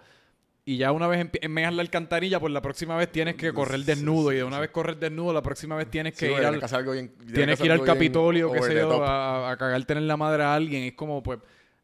[0.65, 4.33] Y ya una vez meas la alcantarilla, pues la próxima vez tienes que correr desnudo.
[4.33, 6.85] y de una vez correr desnudo, la próxima vez tienes que ir tienes al...
[6.85, 10.43] que tienes que ir al Capitolio, qué sé yo, a, a cagarte en la madre
[10.43, 10.83] a alguien.
[10.83, 11.39] Es como, pues...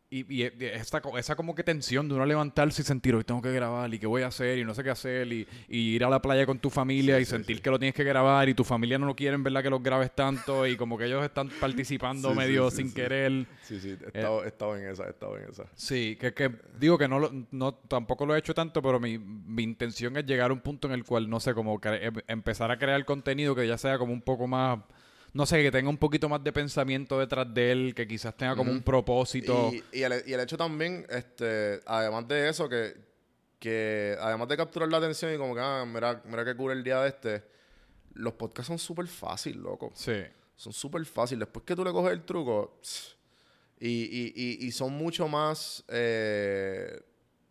[0.09, 3.25] Y, y, y esta, co- esa como que tensión de uno levantarse y sentir, hoy
[3.25, 5.97] tengo que grabar y qué voy a hacer y no sé qué hacer y, y
[5.97, 7.63] ir a la playa con tu familia Sí, y sí, sentir sí.
[7.63, 9.65] que lo tienes que grabar y tu familia no lo quieren, ¿verdad?
[9.65, 13.47] Que los grabes tanto y como que ellos están participando medio sin querer.
[13.63, 15.65] Sí, sí, he estado, he estado en esa, he estado en esa.
[15.75, 19.19] Sí, que, que digo que no, lo- no tampoco lo he hecho tanto, pero mi,
[19.19, 22.71] mi intención es llegar a un punto en el cual, no sé, como em- empezar
[22.71, 24.79] a crear contenido que ya sea como un poco más
[25.37, 28.57] no sé, que tenga un poquito más de pensamiento detrás de él, que quizás tenga
[28.57, 29.71] como un propósito.
[29.93, 32.95] Y, el, y, el, hecho también, este, además de eso, que,
[33.59, 36.83] que además de capturar la atención y como que, ah, mira, mira qué cura el
[36.83, 37.45] día de este,
[38.15, 39.93] los podcasts son súper fáciles, loco.
[39.95, 40.23] Sí.
[40.57, 41.41] Son súper fáciles.
[41.41, 42.81] Después que tú le coges el truco,
[43.79, 46.99] y, y, y, son mucho más, eh,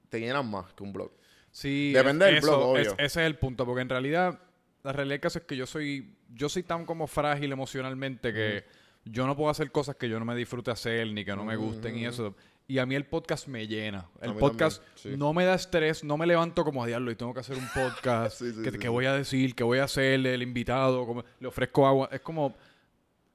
[0.09, 1.11] te llenan más que un blog.
[1.51, 1.93] Sí.
[1.93, 2.93] Depende del blog, obvio.
[2.93, 4.39] ese es el punto, porque en realidad
[4.85, 8.65] la realidad es que yo soy, yo soy tan como frágil emocionalmente que
[9.05, 11.55] yo no puedo hacer cosas que yo no me disfrute hacer ni que no me
[11.55, 12.35] gusten y eso.
[12.67, 14.07] Y a mí el podcast me llena.
[14.21, 17.39] El podcast no me da estrés, no me levanto como a diablo y tengo que
[17.39, 18.41] hacer un podcast.
[18.81, 19.53] que, voy a decir?
[19.53, 20.25] ¿Qué voy a hacer?
[20.25, 22.09] El invitado, como, le ofrezco agua.
[22.11, 22.55] Es como...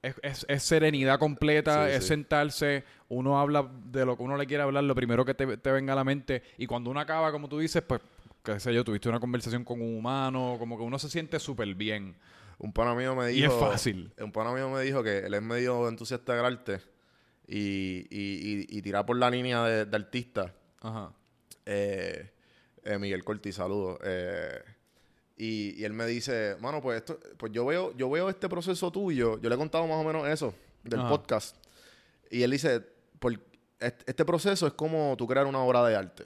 [0.01, 4.83] Es, es, serenidad completa, es sentarse, uno habla de lo que uno le quiere hablar,
[4.83, 7.59] lo primero que te, te venga a la mente, y cuando uno acaba, como tú
[7.59, 8.01] dices, pues
[8.43, 11.75] qué sé yo, tuviste una conversación con un humano, como que uno se siente súper
[11.75, 12.15] bien.
[12.63, 13.39] Un pana mío me dijo...
[13.39, 14.13] Y es fácil.
[14.19, 16.79] Un pana mío me dijo que él es medio entusiasta del arte
[17.47, 20.53] y, y, y, tirar por la línea de, artista.
[20.79, 21.11] Ajá.
[21.65, 22.31] Eh,
[22.83, 23.97] eh, Miguel Corti, saludos.
[24.03, 24.61] Eh,
[25.37, 29.41] y, él me dice, mano, pues esto, pues yo veo, yo veo este proceso tuyo,
[29.41, 31.57] yo le he contado más o menos eso del podcast.
[32.29, 32.79] Y él dice,
[33.19, 33.33] por,
[33.79, 36.25] este proceso es como tú crear una obra de arte.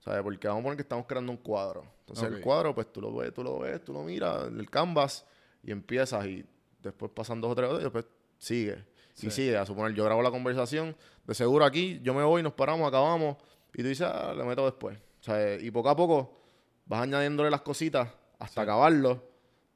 [0.00, 0.22] ¿Sabes?
[0.22, 1.84] Porque vamos a poner que estamos creando un cuadro.
[2.00, 5.24] Entonces el cuadro, pues tú lo ves, tú lo ves, tú lo miras, el canvas,
[5.66, 6.44] y empiezas y
[6.82, 8.06] después pasan dos o tres horas y después
[8.38, 8.84] sigue.
[9.20, 10.94] Y sigue, a suponer, yo grabo la conversación,
[11.26, 13.36] de seguro aquí, yo me voy, nos paramos, acabamos,
[13.74, 14.96] y tú dices, ah, le meto después.
[15.20, 16.34] O sea, y poco a poco
[16.84, 19.22] vas añadiéndole las cositas hasta acabarlo.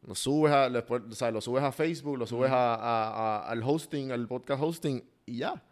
[0.03, 4.13] Lo subes a, después, o sea, lo subes a Facebook, lo subes a, al hosting,
[4.13, 5.63] al podcast hosting, y ya.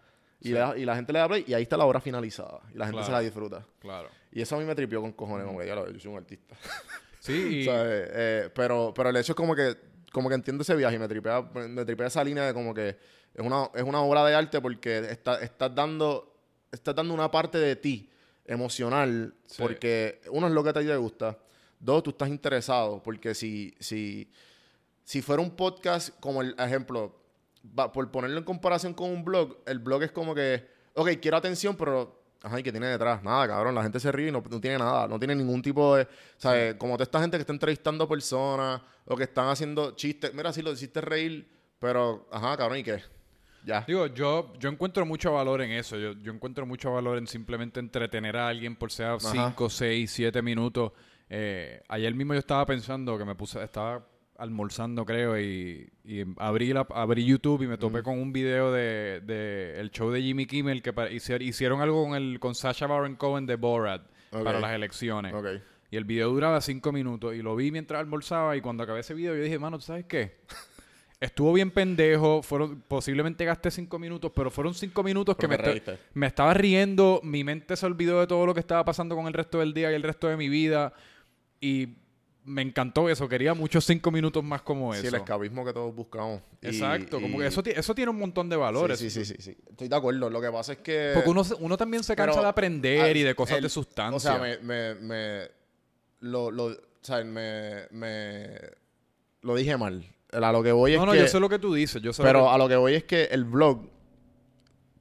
[0.40, 2.60] Y, la, gente le da play y ahí está la obra finalizada.
[2.72, 3.66] Y la gente se la disfruta.
[3.80, 4.08] Claro.
[4.30, 6.18] Y eso a mí me tripió con cojones, como que ya lo yo soy un
[6.18, 6.54] artista.
[7.20, 7.66] Sí.
[7.70, 9.76] Eh, pero, pero el hecho es como que,
[10.12, 12.96] como que entiendo ese viaje y me tripea, me tripea esa línea de como que
[13.34, 16.34] es una, es una obra de arte porque está, estás dando,
[16.72, 18.10] estás dando una parte de ti
[18.44, 19.34] emocional.
[19.56, 21.38] Porque uno es lo que a ti te gusta.
[21.78, 23.02] Dos, tú estás interesado.
[23.02, 24.30] Porque si, si,
[25.04, 27.14] si fuera un podcast como el ejemplo,
[27.92, 31.76] por ponerlo en comparación con un blog, el blog es como que, ok, quiero atención,
[31.76, 33.22] pero, ajá, ¿y qué tiene detrás?
[33.22, 36.06] Nada, cabrón, la gente se ríe y no, tiene nada, no tiene ningún tipo de,
[36.36, 36.74] ¿sabes?
[36.74, 40.62] Como toda esta gente que está entrevistando personas o que están haciendo chistes, mira, si
[40.62, 41.48] lo hiciste reír,
[41.78, 43.02] pero, ajá, cabrón, ¿y qué?
[43.64, 43.84] Ya.
[43.86, 45.98] Digo, yo, yo encuentro mucho valor en eso.
[45.98, 50.42] Yo, yo encuentro mucho valor en simplemente entretener a alguien por sea 5, 6, 7
[50.42, 50.92] minutos.
[51.28, 54.06] Eh, ayer mismo yo estaba pensando que me puse, estaba
[54.38, 59.20] almorzando, creo, y, y abrí, la, abrí YouTube y me topé con un video de,
[59.20, 60.92] de, el show de Jimmy Kimmel que
[61.40, 65.34] hicieron algo con el con Sasha Baron Cohen de Borat para las elecciones.
[65.90, 69.12] Y el video duraba cinco minutos y lo vi mientras almorzaba y cuando acabé ese
[69.12, 70.36] video yo dije, mano, sabes qué?
[71.20, 75.58] Estuvo bien pendejo, fueron, posiblemente gasté cinco minutos, pero fueron cinco minutos que me,
[76.14, 79.32] me estaba riendo, mi mente se olvidó de todo lo que estaba pasando con el
[79.32, 80.92] resto del día y el resto de mi vida
[81.60, 81.96] y
[82.48, 83.28] me encantó eso.
[83.28, 85.02] Quería muchos cinco minutos más como eso.
[85.02, 86.40] Sí, el escapismo que todos buscamos.
[86.62, 87.20] Exacto.
[87.20, 88.98] Como que eso, eso tiene un montón de valores.
[88.98, 90.30] Sí, sí, sí, sí, Estoy de acuerdo.
[90.30, 91.12] Lo que pasa es que...
[91.14, 94.16] Porque uno, uno también se cansa de aprender y de cosas de sustancia.
[94.16, 94.58] O sea, me...
[94.58, 95.50] me, me
[96.20, 98.58] lo, lo, o sea, me, me...
[99.42, 100.04] Lo dije mal.
[100.32, 102.02] A lo que voy es no, no, yo sé lo que tú dices.
[102.02, 103.88] Yo sé pero a lo que voy es que el blog,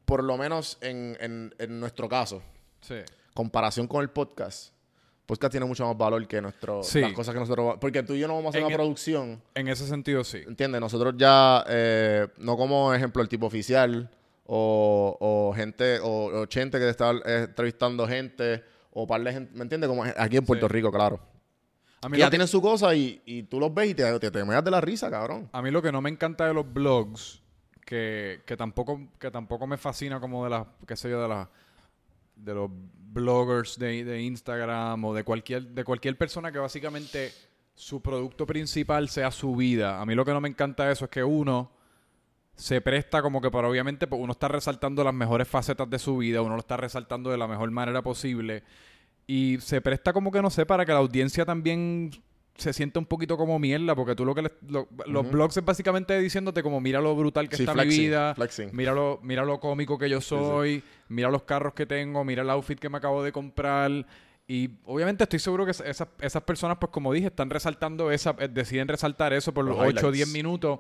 [0.06, 2.42] por lo menos en, en, en nuestro caso,
[2.82, 2.96] sí.
[3.34, 4.77] comparación con el podcast
[5.28, 7.76] podcast tiene mucho más valor que nuestro, las cosas que nosotros...
[7.80, 9.42] Porque tú y yo no vamos a hacer una e- producción.
[9.54, 10.42] En ese sentido, sí.
[10.48, 10.82] ¿Entiendes?
[10.82, 14.10] Nosotros ya, eh, no como ejemplo el tipo oficial
[14.46, 19.90] o, o gente, o, gente que está entrevistando gente, o par de gente, ¿me entiendes?
[19.90, 21.20] Como aquí en Puerto Rico, claro.
[22.02, 24.44] A mí ya tienen su cosa y, y, tú los ves y te, te, te
[24.46, 25.50] de la risa, cabrón.
[25.52, 27.42] A mí lo que no me encanta de los blogs,
[27.86, 31.48] que, que tampoco, que tampoco me fascina como de las, qué sé yo, de las
[32.38, 32.70] de los
[33.12, 37.32] bloggers de, Instagram o de cualquier, de cualquier persona que básicamente
[37.74, 40.02] su producto principal sea su vida.
[40.02, 41.72] A mí lo que no me encanta de eso es que uno
[42.56, 46.18] se presta como que para obviamente pues, uno está resaltando las mejores facetas de su
[46.18, 48.64] vida, uno lo está resaltando de la mejor manera posible
[49.28, 52.12] y se presta como que no sé para que la audiencia también
[52.58, 56.64] se siente un poquito como mierda, porque tú lo que los blogs es básicamente diciéndote
[56.64, 58.36] como mira lo brutal que está mi vida,
[58.74, 62.50] mira lo, mira lo cómico que yo soy, mira los carros que tengo, mira el
[62.50, 64.06] outfit que me acabo de comprar.
[64.50, 68.48] Y obviamente estoy seguro que esas, esas personas, pues como dije, están resaltando esa, eh,
[68.48, 70.80] deciden resaltar eso por los 8 o 10 minutos.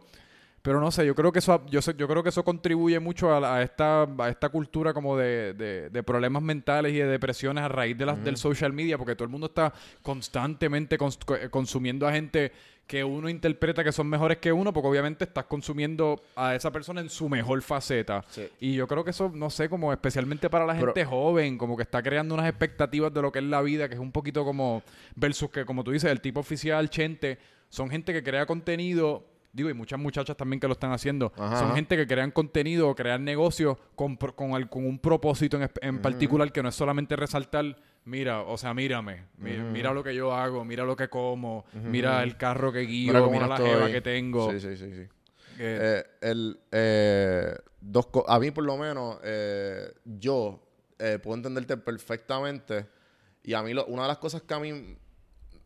[0.67, 3.33] Pero no sé, yo creo que eso, yo, sé- yo creo que eso contribuye mucho
[3.33, 7.07] a, la- a esta, a esta cultura como de, de- de problemas mentales y de
[7.07, 11.23] depresiones a raíz de las, del social media, porque todo el mundo está constantemente cons-
[11.25, 12.51] co- eh, consumiendo a gente
[12.85, 16.99] que uno interpreta que son mejores que uno, porque obviamente estás consumiendo a esa persona
[17.01, 18.23] en su mejor faceta.
[18.29, 18.47] Sí.
[18.59, 21.77] Y yo creo que eso, no sé, como especialmente para la Pero- gente joven, como
[21.77, 24.43] que está creando unas expectativas de lo que es la vida, que es un poquito
[24.43, 24.83] como,
[25.15, 27.37] versus que, como tú dices, el tipo oficial, Chente,
[27.69, 31.57] son gente que crea contenido, digo, y muchas muchachas también que lo están haciendo, Ajá,
[31.59, 36.51] son gente que crean contenido, crean negocios con, con, con un propósito en, en particular
[36.51, 37.75] que no es solamente resaltar,
[38.05, 42.23] mira, o sea, mírame, mi- mira lo que yo hago, mira lo que como, mira
[42.23, 44.51] el carro que guío, Mira la jeva que tengo.
[44.51, 45.07] Sí, sí, sí, sí.
[45.59, 50.61] Eh, el, eh, dos a mí por lo menos, eh, yo
[51.23, 52.85] puedo entenderte perfectamente.
[53.43, 54.97] Y a mí lo- una de las cosas que a mí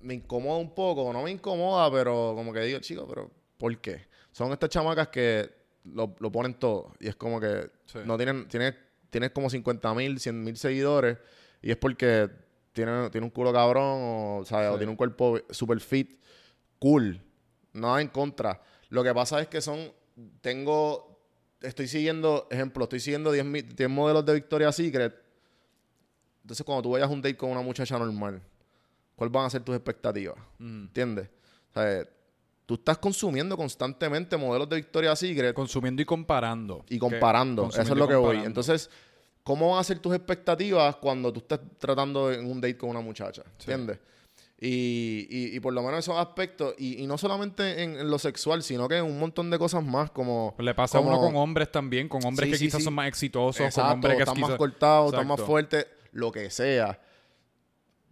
[0.02, 3.30] me incomoda un poco, no me incomoda, pero como que digo, chico, pero
[3.62, 4.08] ¿por qué?
[4.32, 5.50] Son estas chamacas que
[5.86, 6.94] lo, lo ponen todo.
[7.00, 8.00] Y es como que Sí.
[8.06, 8.74] no tienen, tienes,
[9.12, 11.18] tienes como 50 mil, 100 mil seguidores.
[11.62, 12.30] Y es porque
[12.74, 14.70] tiene, tiene un culo cabrón o, ¿sabes?
[14.72, 16.20] o tiene un cuerpo super fit.
[16.80, 17.22] Cool.
[17.74, 18.60] Nada en contra.
[18.90, 19.92] Lo que pasa es que son.
[20.42, 21.08] Tengo.
[21.62, 25.14] Estoy siguiendo, ejemplo, estoy siguiendo 10, mi- 10 modelos de Victoria's Secret.
[26.42, 28.42] Entonces, cuando tú vayas a un date con una muchacha normal,
[29.16, 30.36] ¿cuáles van a ser tus expectativas?
[30.58, 30.82] mm.
[30.86, 31.30] ¿Entiendes?
[31.70, 32.08] O sea,
[32.72, 36.86] tú estás consumiendo constantemente modelos de Victoria's Secret Consumiendo y comparando.
[36.88, 37.68] y comparando.
[37.68, 38.38] Eso es lo que voy.
[38.38, 38.90] Entonces,
[39.44, 43.02] ¿cómo van a ser tus expectativas cuando tú estás tratando en un date con una
[43.02, 43.44] muchacha?
[43.58, 43.72] Sí.
[43.72, 44.00] ¿Entiendes?
[44.58, 48.18] Y, y, y por lo menos esos aspectos, y, y no solamente en, en lo
[48.20, 50.54] sexual, sino que en un montón de cosas más, como...
[50.56, 52.94] Pues le pasa a uno con hombres también, con hombres Sí, que sí, quizás son
[52.94, 57.00] más exitosos, con hombres que están más cortados, están más fuertes, lo que sea.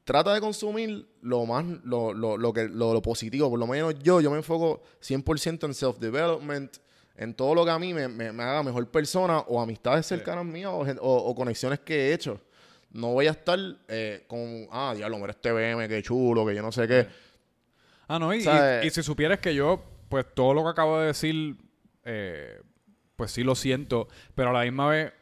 [0.09, 3.47] Trata de consumir lo más, lo, lo, lo que, lo, lo positivo.
[3.47, 6.77] Por lo menos yo, yo me enfoco 100% en self-development,
[7.15, 10.45] en todo lo que a mí me, me- me haga mejor persona o amistades cercanas
[10.45, 12.41] mías o, o- o conexiones que he hecho.
[12.91, 16.63] No voy a estar eh, con, ah, diablo, mira este BM, qué chulo, que yo
[16.63, 17.07] no sé qué.
[18.07, 18.41] Ah, no, y-
[18.87, 21.55] y si supieras que yo, pues todo lo que acabo de decir,
[22.03, 22.59] eh,
[23.15, 25.13] pues sí lo siento, pero a la misma vez,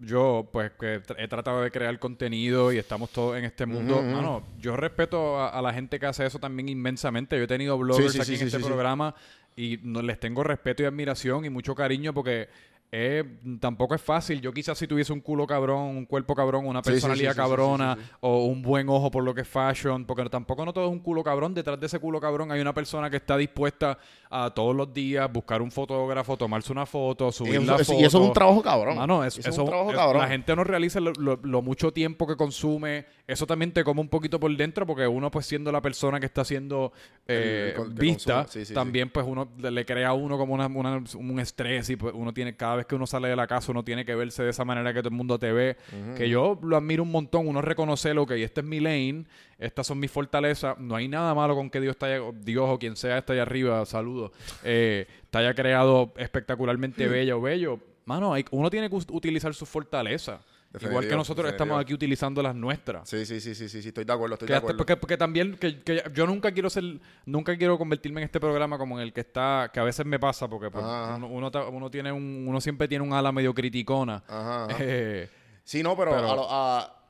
[0.00, 3.96] yo, pues que he tratado de crear contenido y estamos todos en este mundo.
[3.96, 4.04] Ujú.
[4.04, 7.36] Mano, yo respeto a, a la gente que hace eso también inmensamente.
[7.36, 9.14] Yo he tenido bloggers Sí, sí, aquí sí, en este programa
[9.56, 12.48] y no, les tengo respeto y admiración y mucho cariño porque
[12.92, 13.22] eh,
[13.60, 14.40] tampoco es fácil.
[14.40, 17.48] Yo quizás si tuviese un culo cabrón, un cuerpo cabrón, una personalidad sí, sí, sí,
[17.48, 20.90] cabrona o un buen ojo por lo que es fashion, porque tampoco no todo es
[20.90, 21.54] un culo cabrón.
[21.54, 23.96] Detrás de ese culo cabrón hay una persona que está dispuesta
[24.28, 28.00] a todos los días buscar un fotógrafo, tomarse una foto, subir eso, la eso- foto.
[28.00, 28.96] y eso es un trabajo cabrón.
[28.96, 30.22] Mano, es- eso, eso- es un trabajo cabrón.
[30.22, 33.06] La gente no realiza lo, lo- lo mucho tiempo que consume.
[33.30, 36.26] Eso también te come un poquito por dentro porque uno, pues siendo la persona que
[36.26, 36.92] está siendo
[37.28, 38.64] eh, El- el que vista, consume.
[38.64, 41.96] Sí, sí, también pues uno le, crea a uno como una, una- un estrés y
[41.96, 44.42] pues uno tiene, cada vez que uno sale de la casa, uno tiene que verse
[44.42, 45.76] de esa manera que todo el mundo te ve.
[46.16, 49.26] Que yo lo admiro un montón, uno reconoce lo que este es mi lane,
[49.58, 50.76] estas son mis fortalezas.
[50.78, 53.84] No hay nada malo con que Dios haya, Dios o quien sea está allá arriba,
[53.86, 54.32] saludos,
[54.64, 57.78] eh, te haya creado espectacularmente bella o bello.
[58.06, 60.40] Mano, hay- uno tiene que utilizar sus fortalezas.
[60.72, 61.64] Igual que nosotros definitivo.
[61.64, 63.08] estamos aquí utilizando las nuestras.
[63.08, 64.76] Sí, sí, sí, sí, sí, sí, estoy de acuerdo, estoy Que de acuerdo.
[64.78, 66.84] porque, porque también que, que yo nunca quiero ser
[67.26, 70.20] nunca quiero convertirme en este programa como en el que está que a veces me
[70.20, 74.22] pasa porque pues, uno, uno, uno tiene un uno siempre tiene un ala medio criticona
[74.28, 74.76] Ajá, ajá.
[74.80, 75.28] Eh,
[75.64, 77.02] Sí, no, pero, Pero- A, lo, a,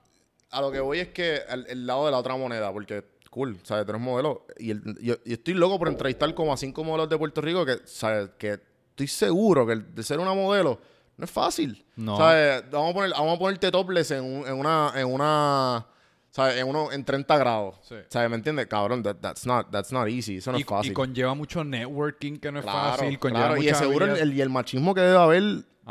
[0.51, 3.59] a lo que voy es que el, el lado de la otra moneda, porque cool,
[3.63, 3.85] ¿sabes?
[3.87, 4.45] Tú eres modelo.
[4.59, 7.65] Y, el- yo, y estoy loco por entrevistar como a cinco modelos de Puerto Rico
[7.65, 8.31] que, ¿sabes?
[8.37, 8.59] Que
[8.91, 10.79] estoy seguro que el de ser una modelo
[11.21, 11.85] no es fácil.
[11.97, 12.17] No.
[12.17, 12.65] ¿Sabes?
[12.71, 14.93] Vamos a, poner, vamos a ponerte topless en, un- en una...
[14.97, 15.87] En una
[16.33, 16.59] ¿Sabes?
[16.59, 17.75] En, uno, en 30 grados.
[17.83, 17.97] Sí.
[18.09, 18.31] ¿Sabes?
[18.31, 18.69] ¿Me entiendes?
[18.69, 20.37] Cabrón, that- that's, not, that's not easy.
[20.37, 20.93] Eso no y, es fácil.
[20.93, 23.61] y conlleva mucho networking que no es Claro, fácil conlleva claro.
[23.63, 25.43] Y seguro el, el- y el machismo que debe haber,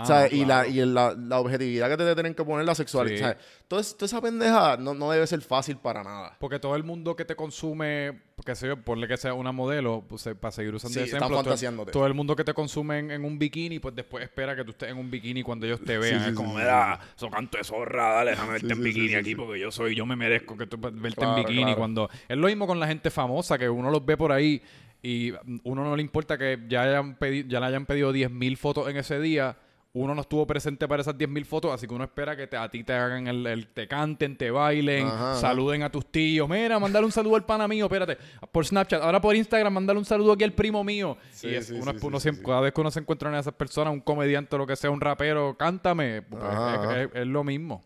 [0.07, 3.15] Ah, Y, la, y la, la objetividad que te tienen que poner la sexualidad.
[3.17, 3.23] Sí.
[3.23, 3.37] ¿sabes?
[3.67, 6.35] Toda, es- toda esa pendeja no, no debe ser fácil para nada.
[6.39, 10.03] porque todo el mundo que te consume, qué sé yo, ponle que sea una modelo,
[10.07, 13.25] pues, para seguir usando Sí, ese ejemplo, todo, el mundo que te consume en, en
[13.25, 16.23] un bikini, pues después espera que tú estés en un bikini cuando ellos te vean.
[16.23, 19.59] sí, es como, mira, eso canto de zorra, dale, déjame verte en bikini aquí porque
[19.59, 21.61] yo soy, yo me merezco que tú verte Claro, en bikini.
[21.63, 21.77] claro.
[21.77, 24.61] cuando Es lo mismo con la gente famosa, que uno los ve por ahí
[25.01, 25.31] y
[25.63, 28.97] uno no le importa que ya, hayan pedi- ya le hayan pedido 10.000 fotos en
[28.97, 29.55] ese día.
[30.01, 32.69] Uno no estuvo presente para esas 10.000 fotos, así que uno espera que te- a
[32.69, 35.41] ti te hagan el, el- te canten, te bailen, Ajá, ajá.
[35.41, 36.47] saluden a tus tíos.
[36.47, 38.17] Mira, mandale un saludo al pana mío, espérate.
[38.51, 41.17] Por Snapchat, ahora por Instagram, mandale un saludo aquí al primo mío.
[41.31, 43.29] Sí, y es- sí, uno, sí, uno sí, siempre- cada vez que uno se encuentra
[43.29, 46.21] en esas personas, un comediante o lo que sea, un rapero, cántame.
[46.21, 47.83] Pues, Ajá, es, es- es lo mismo.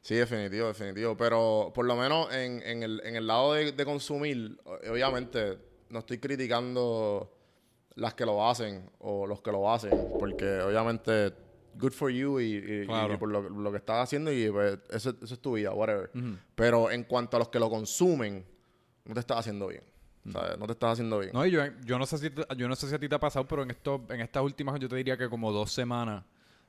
[0.00, 1.16] Sí, definitivo, definitivo.
[1.16, 4.58] Pero por lo menos en, en el, en el lado de, de consumir,
[4.90, 5.56] obviamente,
[5.88, 7.30] no estoy criticando
[7.96, 11.32] las que lo hacen o los que lo hacen, porque obviamente
[11.78, 12.82] good for you y, y-
[13.14, 16.10] y por lo, lo que estás haciendo y pues, eso, eso es tu vida, whatever.
[16.54, 18.44] Pero en cuanto a los que lo consumen,
[19.04, 19.82] no te estás haciendo bien.
[20.32, 20.58] ¿sabes?
[20.58, 21.32] No te estás haciendo bien.
[21.34, 23.20] No, y yo, yo no sé si yo no sé si a ti te ha
[23.20, 26.24] pasado, pero en esto, en estas últimas yo te diría que como dos semanas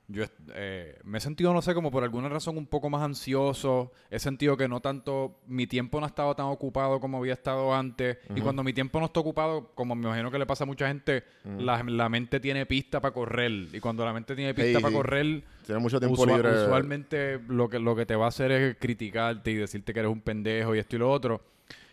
[0.08, 3.92] yo eh, me he sentido, no sé, como por alguna razón un poco más ansioso.
[4.10, 7.74] He sentido que no tanto, mi tiempo no ha estado tan ocupado como había estado
[7.74, 8.18] antes.
[8.34, 10.86] Y cuando mi tiempo no está ocupado, como me imagino que le pasa a mucha
[10.88, 11.24] gente,
[11.58, 13.50] la, la mente tiene pista para correr.
[13.72, 14.94] Y cuando la mente tiene pista Sí, para sí.
[14.94, 16.62] correr, Tienes mucho tiempo Usua- libre.
[16.62, 20.12] Usualmente lo que, lo que te va a hacer es criticarte y decirte que eres
[20.12, 21.40] un pendejo y esto y lo otro.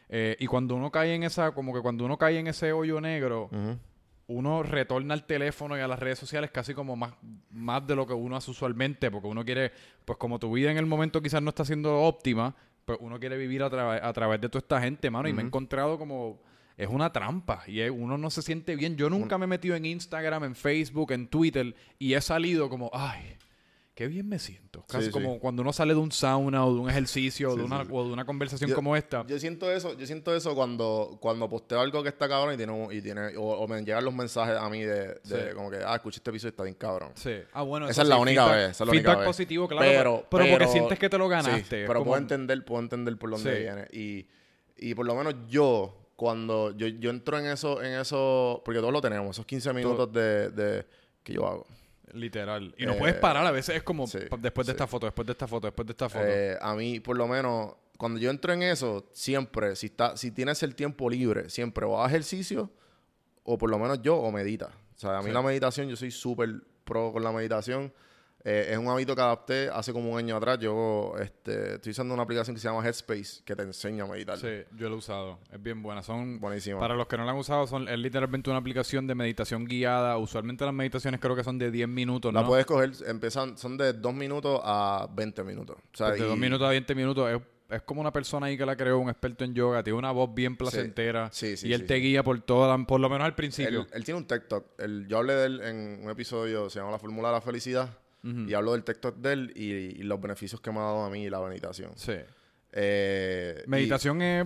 [0.09, 3.01] Eh, y cuando uno cae en esa, como que cuando uno cae en ese hoyo
[3.01, 3.79] negro, Ujú.
[4.27, 7.13] Uno retorna al teléfono y a las redes sociales casi como más,
[7.51, 9.71] más de lo que uno hace usualmente, porque uno quiere,
[10.05, 12.55] pues como tu vida en el momento quizás no está siendo óptima,
[12.85, 13.67] pues uno quiere vivir a,
[14.07, 16.39] a través de toda esta gente, mano, y me he encontrado como...
[16.75, 18.95] Es una trampa y es- uno no se siente bien.
[18.97, 22.89] Yo nunca me he metido en Instagram, en Facebook, en Twitter y he salido como,
[22.93, 23.37] ay,
[23.95, 24.83] qué bien me siento.
[24.87, 25.11] Casi Sí, sí.
[25.11, 27.85] como cuando uno sale de un sauna o de un ejercicio o, de una, sí,
[27.87, 27.91] sí.
[27.93, 29.25] o de una conversación Yo- como esta.
[29.27, 32.87] Yo siento eso, yo siento eso cuando, cuando posteo algo que está cabrón y tiene,
[32.91, 35.19] y tiene o, o me llegan los mensajes a mí de,
[35.55, 37.11] como que, ah, escuché este episodio y está bien cabrón.
[37.15, 37.35] Sí.
[37.53, 39.27] Ah, bueno, Esa es la única feedback- vez, esa es la única feedback vez.
[39.27, 39.83] positivo, claro.
[39.85, 41.85] Pero, pero, porque sientes que te lo ganaste.
[41.85, 43.87] pero como- puedo entender, puedo entender por dónde viene.
[43.91, 44.27] Y,
[44.77, 48.91] y por lo menos yo, cuando yo, yo entro en eso, en eso, porque todos
[48.93, 50.85] lo tenemos, esos 15 minutos de, de
[51.23, 51.67] que yo hago.
[52.13, 52.73] Literal.
[52.77, 53.45] Y no Eh, puedes parar.
[53.45, 54.75] A veces es como sí, después de sí.
[54.75, 56.25] esta foto, después de esta foto, después de esta foto.
[56.27, 60.31] Eh, a mí, por lo menos, cuando yo entro en eso, siempre, si, está, si
[60.31, 62.69] tienes el tiempo libre, siempre o haz ejercicio,
[63.43, 64.67] o por lo menos yo, o medita.
[64.95, 65.33] O sea, a mí Sí.
[65.33, 67.91] la meditación, yo soy súper pro con la meditación.
[68.45, 70.59] Eh, es un hábito que adapté hace como un año atrás.
[70.59, 74.37] Yo este, estoy usando una aplicación que se llama Headspace, que te enseña a meditar.
[74.37, 75.39] sí, yo lo he usado.
[75.51, 76.03] Es bien buena.
[76.03, 76.79] Son Buenísimo.
[76.79, 80.17] Para los que no la han usado, son, es literalmente una aplicación de meditación guiada.
[80.17, 83.93] Usualmente las meditaciones creo que son de 10 minutos, La puedes coger, empiezan, son de
[83.93, 85.77] 2 minutos a 20 minutos.
[85.77, 87.31] O sea, Pues de y- 2 minutos a 20 minutos.
[87.31, 87.41] Es,
[87.77, 89.81] es como una persona ahí que la creó, un experto en yoga.
[89.83, 91.29] Tiene una voz bien placentera.
[91.31, 93.81] Sí, sí, y él te guía por toda, por lo menos al principio.
[93.83, 94.65] Él, él tiene un TikTok.
[94.79, 97.89] Él- yo hablé de él en un episodio, se llama La Fórmula de la Felicidad.
[98.23, 99.63] Y hablo del TikTok de él y,
[99.99, 101.91] y los beneficios que me ha dado a mí la meditación.
[101.95, 102.13] Sí.
[102.71, 104.45] Eh, y- Meditación es,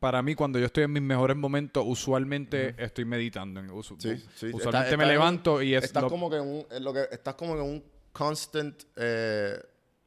[0.00, 3.60] para mí, cuando yo estoy en mis mejores momentos, usualmente estoy meditando.
[3.62, 4.46] Usu- Sí, sí.
[4.52, 5.84] Usualmente Está- me un- levanto y es...
[5.84, 8.82] Estás lo- como que en un, en lo que, estás como que en un constant
[8.96, 9.58] eh,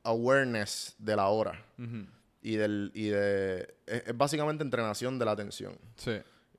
[0.04, 1.64] awareness de la hora.
[2.42, 3.62] Y del, y de.
[3.88, 5.76] Es, es básicamente entrenación de la atención.
[5.96, 6.12] Sí.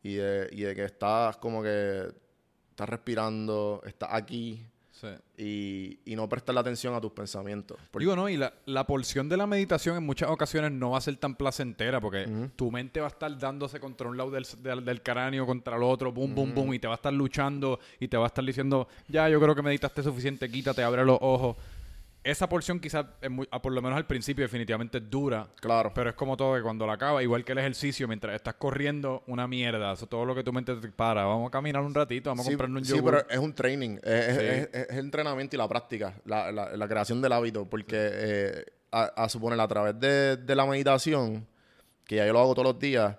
[0.02, 2.08] Y de, y de que estás como que.
[2.70, 4.66] Estás respirando, estás aquí.
[5.00, 5.08] Sí.
[5.36, 7.76] Y, y no prestar la atención a tus pensamientos.
[7.90, 10.98] Porque- Digo, no, y la, la porción de la meditación en muchas ocasiones no va
[10.98, 12.26] a ser tan placentera porque
[12.56, 15.82] tu mente va a estar dándose contra un lado del, del, del cráneo, contra el
[15.82, 18.44] otro, boom, boom, boom, y te va a estar luchando y te va a estar
[18.44, 21.56] diciendo, ya, yo creo que meditaste suficiente, quítate, abre los ojos.
[22.26, 25.46] Esa porción quizás, es muy- ah, por lo menos al principio, definitivamente es dura.
[25.60, 25.92] claro.
[25.94, 29.22] Pero es como todo, que cuando la acaba, igual que el ejercicio, mientras estás corriendo,
[29.28, 29.92] una mierda.
[29.92, 31.24] Eso todo lo que tu mente te para.
[31.24, 33.12] Vamos a caminar un ratito, vamos a Sí, comprarnos un sí, yogur.
[33.24, 34.44] pero es un training, es, es- Sí.
[34.44, 38.64] es- es el entrenamiento y la práctica, la, la- la creación del hábito, porque eh,
[38.90, 41.46] a, a suponer a través de, de la meditación,
[42.04, 43.16] que ya yo lo hago todos los días,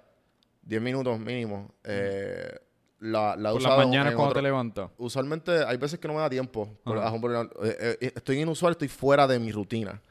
[0.64, 2.60] 10 minutos mínimo, eh,
[3.00, 4.89] la, la he Por las usado mañanas cuando otro- te levantas.
[4.98, 6.78] Usualmente hay veces que no me da tiempo.
[6.84, 10.02] Por ejemplo, eh, eh, estoy inusual, estoy fuera de mi rutina.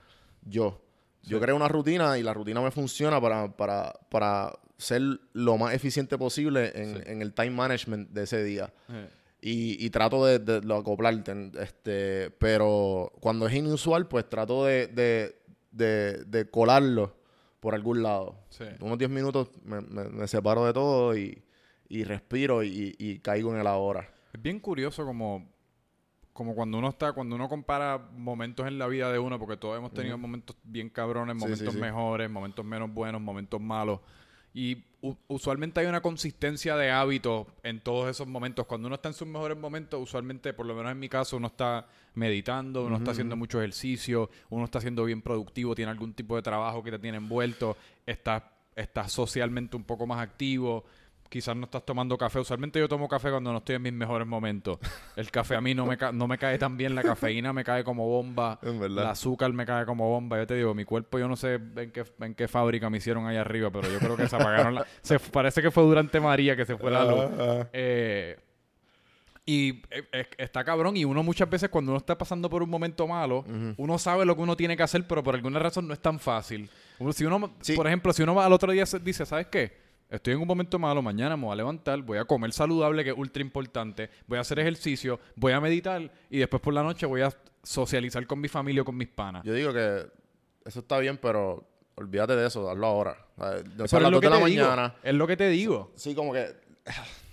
[0.43, 0.81] Yo.
[1.23, 5.75] Yo creo una rutina y la rutina me funciona para, para, para ser lo más
[5.75, 7.03] eficiente posible en, Sí.
[7.07, 8.73] en el time management de ese día.
[8.89, 9.09] Eh,
[9.41, 11.51] Y, y trato de, de lo acoplarte.
[11.61, 15.37] Este, pero cuando es inusual, pues trato de, de,
[15.73, 17.17] de, de colarlo
[17.61, 18.37] por algún lado.
[18.81, 21.43] Unos 10 minutos me, me- me separo de todo y,
[21.89, 24.09] y respiro y, y caigo en el ahora.
[24.33, 25.49] Es bien curioso como,
[26.33, 29.79] como cuando uno está, cuando uno compara momentos en la vida de uno, porque todos
[29.79, 31.79] hemos tenido momentos bien cabrones, momentos sí, sí.
[31.79, 34.01] mejores, momentos menos buenos, momentos malos.
[34.53, 34.85] Y
[35.29, 38.67] usualmente hay una consistencia de hábitos en todos esos momentos.
[38.67, 41.49] Cuando uno está en sus mejores momentos, usualmente, por lo menos en mi caso, uno
[41.49, 46.37] está meditando, uno está haciendo mucho ejercicio, uno está siendo bien productivo, tiene algún tipo
[46.37, 47.77] de trabajo que te tiene envuelto,
[48.07, 48.43] estás
[48.77, 50.85] estás socialmente un poco más activo,
[51.29, 52.39] quizás no estás tomando café.
[52.41, 54.79] Usualmente yo tomo café cuando no estoy en mis mejores momentos.
[55.17, 57.65] El café a mí no me, ca- no me cae tan bien, la cafeína me
[57.65, 59.05] cae como bomba, En verdad.
[59.05, 60.39] el azúcar me cae como bomba.
[60.39, 63.27] Yo te digo, mi cuerpo yo no sé en qué, en qué fábrica me hicieron
[63.27, 64.87] ahí arriba, pero yo creo que se apagaron la...
[65.03, 67.25] Se, parece que fue durante María que se fue la luz.
[67.39, 68.39] Ah, Eh,
[69.49, 70.97] y eh, está cabrón.
[70.97, 73.45] Y uno muchas veces cuando uno está pasando por un momento malo,
[73.77, 76.19] uno sabe lo que uno tiene que hacer, pero por alguna razón no es tan
[76.19, 76.69] fácil.
[76.99, 77.75] Uno- si uno, Sí.
[77.77, 79.86] por ejemplo, si uno va al otro día dice, ¿sabes qué?
[80.11, 83.11] Estoy en un momento malo, mañana me voy a levantar, voy a comer saludable, que
[83.11, 87.07] es ultra importante, voy a hacer ejercicio, voy a meditar y después por la noche
[87.07, 87.33] voy a
[87.63, 89.43] socializar con mi familia o con mis panas.
[89.45, 90.07] Yo digo que
[90.65, 91.65] eso está bien, pero
[91.97, 93.17] olvídate de eso, hazlo ahora.
[93.37, 94.95] O sea, Pero a las es lo 2 que de la digo, mañana.
[95.03, 95.93] es lo que te digo.
[95.97, 96.55] Sí, como que.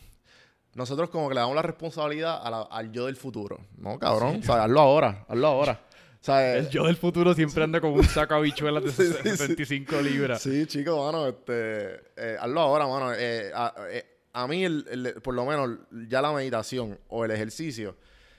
[0.76, 3.59] Nosotros como que le damos la responsabilidad a la- al yo del futuro.
[3.78, 4.39] No, cabrón.
[4.39, 5.24] O sea, hazlo ahora.
[5.28, 5.80] Hazlo ahora.
[6.24, 9.30] Sea, El yo del futuro siempre anda con un saco de habichuelas de Sí, sí,
[9.32, 9.38] sí.
[9.38, 10.41] 75 libras.
[10.41, 13.13] Sí, chicos, mano, este, eh, hazlo ahora, mano.
[13.13, 17.32] Eh, a, eh, a mí, el- el- por lo menos, ya la meditación o el
[17.32, 17.97] ejercicio,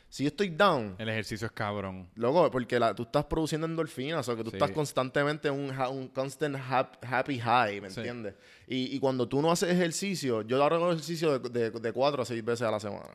[0.09, 2.09] si yo estoy down, El ejercicio es cabrón.
[2.15, 6.57] loco, porque la- tú estás produciendo endorfinas, o que tú estás constantemente en un, constant
[6.57, 8.35] hap- happy high, ¿me entiendes?
[8.67, 12.25] Y, y cuando tú no haces ejercicio, yo hago ejercicio de, de, de cuatro a
[12.25, 13.11] seis veces a la semana.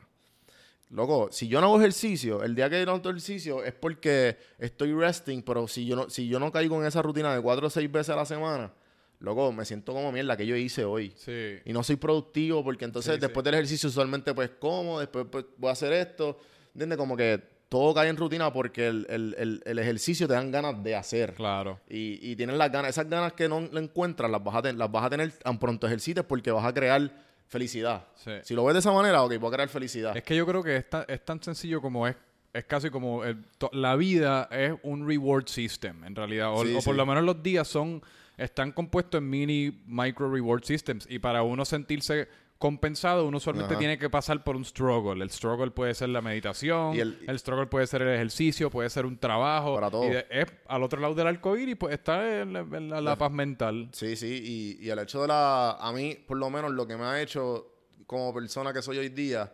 [0.90, 4.36] Loco, si yo no hago ejercicio, el día que yo no hago ejercicio es porque
[4.58, 7.68] estoy resting, pero si yo no, si yo no caigo en esa rutina de cuatro
[7.68, 8.72] o seis veces a la semana,
[9.20, 11.12] loco, me siento como mierda que yo hice hoy.
[11.16, 11.58] Sí.
[11.64, 15.44] Y no soy productivo porque entonces Sí, después del ejercicio usualmente pues como, después pues,
[15.58, 16.36] voy a hacer esto.
[16.74, 16.98] ¿Entiendes?
[16.98, 20.82] Como que todo cae en rutina porque el, el- el- el ejercicio te dan ganas
[20.82, 21.34] de hacer.
[21.34, 21.78] Claro.
[21.88, 24.90] Y, y tienes las ganas, esas ganas que no encuentras, las vas a, ten- las
[24.90, 28.06] vas a tener tan pronto ejercites porque vas a crear felicidad.
[28.14, 28.30] Sí.
[28.42, 30.16] Si lo ves de esa manera, ok, voy a crear felicidad.
[30.16, 32.16] Es que yo creo que es tan, es tan sencillo como es.
[32.52, 36.52] Es casi como el- to- la vida es un reward system, en realidad.
[36.52, 36.98] O, Sí, o por sí.
[36.98, 38.02] lo menos los días son
[38.36, 41.06] están compuestos en mini micro reward systems.
[41.10, 42.26] Y para uno sentirse
[42.60, 43.78] compensado, uno usualmente Ajá.
[43.78, 45.24] tiene que pasar por un struggle.
[45.24, 49.06] El struggle puede ser la meditación, el, el- struggle puede ser el ejercicio, puede ser
[49.06, 49.74] un trabajo.
[49.74, 50.04] Para todo.
[50.06, 53.00] Y de- es al otro lado del arco iris, pues está en la, en la-
[53.00, 53.88] la paz mental.
[53.92, 55.70] Sí, sí, y, y el hecho de la...
[55.72, 57.66] A mí, por lo menos, lo que me ha hecho
[58.06, 59.52] como persona que soy hoy día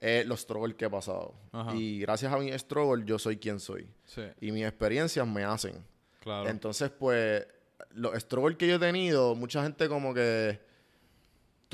[0.00, 1.34] es los struggles que he pasado.
[1.50, 1.74] Ajá.
[1.74, 3.88] Y gracias a mi struggle yo soy quien soy.
[4.04, 5.84] Sí, Y mis experiencias me hacen.
[6.20, 6.48] claro.
[6.48, 7.44] Entonces, pues,
[7.94, 10.60] los struggles que yo he tenido, mucha gente como que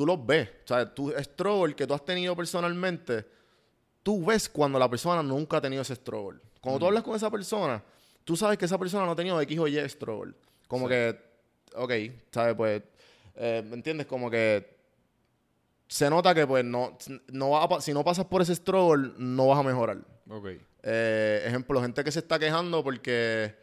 [0.01, 0.49] tú los ves.
[0.65, 3.27] O sea, tu struggle que tú has tenido personalmente,
[4.03, 6.41] tú ves cuando la persona nunca ha tenido ese struggle.
[6.63, 7.83] Cuando tú hablas con esa persona,
[8.25, 10.33] tú sabes que esa persona no ha tenido X o Y struggle.
[10.67, 10.95] Como Sí.
[10.95, 11.21] que,
[11.75, 11.93] ok,
[12.33, 12.55] ¿sabes?
[12.55, 12.83] Pues,
[13.35, 14.07] eh, ¿me entiendes?
[14.07, 14.79] Como que
[15.87, 16.97] se nota que, pues, no,
[17.33, 19.99] no va a si no pasas por ese struggle, no vas a mejorar.
[20.31, 20.47] ok.
[20.83, 23.55] Eh, ejemplo, gente que se está quejando porque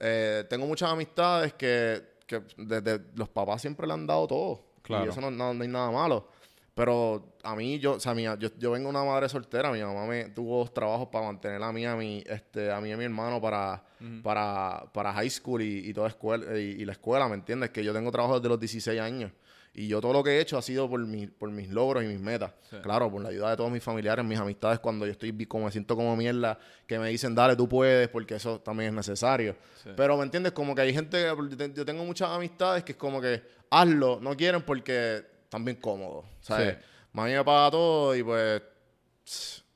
[0.00, 4.65] eh, tengo muchas amistades que, que desde los papás siempre le han dado todo.
[4.86, 5.06] Claro.
[5.06, 6.28] Y eso no, no- no hay nada malo.
[6.74, 9.72] Pero a mí, yo, o sea, mi- yo, yo vengo de una madre soltera.
[9.72, 12.90] Mi mamá me tuvo dos trabajos para mantener a mí, a mi, este, a mí
[12.90, 13.82] y a mi hermano para,
[14.22, 17.70] para, para high school y, y toda escuela, y, y la escuela, ¿me entiendes?
[17.70, 19.32] Que yo tengo trabajo desde los 16 años.
[19.78, 22.06] Y yo todo lo que he hecho ha sido por, mi, por mis logros y
[22.06, 22.50] mis metas.
[22.70, 22.76] Sí.
[22.82, 25.70] Claro, por la ayuda de todos mis familiares, mis amistades, cuando yo estoy como me
[25.72, 29.54] siento como mierda, que me dicen, dale, tú puedes, porque eso también es necesario.
[29.82, 29.90] Sí.
[29.94, 30.52] Pero, ¿me entiendes?
[30.52, 31.26] Como que hay gente,
[31.74, 36.24] yo tengo muchas amistades que es como que, hazlo, no quieren porque están bien cómodos.
[36.40, 36.74] ¿sabes?
[36.74, 36.80] Sí.
[37.12, 38.62] Mami me paga todo y pues,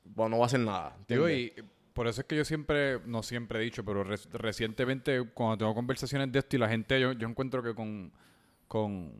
[0.05, 0.95] bueno, no va a hacer nada.
[1.07, 1.53] Digo, y
[1.93, 5.73] por eso es que yo siempre, no siempre he dicho, pero re- recientemente cuando tengo
[5.75, 8.11] conversaciones de esto y la gente, yo, yo encuentro que con,
[8.67, 9.11] con,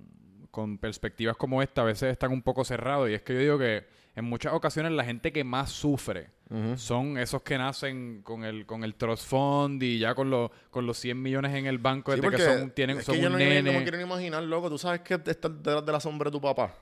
[0.51, 3.57] con perspectivas como esta a veces están un poco cerrados y es que yo digo
[3.57, 3.85] que
[4.15, 6.29] en muchas ocasiones la gente que más sufre
[6.75, 10.85] son esos que nacen con el, con el trust fund y ya con, los con
[10.85, 13.27] los 100 millones en el banco Sí, desde que son, tienen, es son que yo
[13.27, 13.71] un no, no nene.
[13.71, 14.69] me quiero imaginar, loco.
[14.69, 16.75] Tú sabes que está detrás de la sombra de tu papá.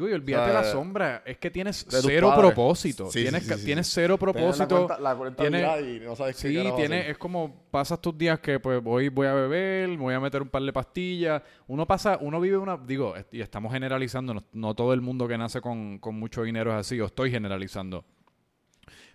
[0.00, 3.10] Digo, y olvídate O sea, la sombra, es que tienes cero propósito.
[3.10, 4.74] Sí, tienes, sí, sí, tienes cero Tienes propósito.
[4.80, 6.92] La cuenta, la cuenta Tiene- mirada y no sabes qué Sí, hacer.
[6.92, 10.48] es como pasas tus días que pues voy, voy a beber, voy a meter un
[10.48, 11.42] par de pastillas.
[11.66, 15.36] Uno pasa, uno vive una, digo, y estamos generalizando, no, no todo el mundo que
[15.38, 18.04] nace con, con mucho dinero es así, o estoy generalizando.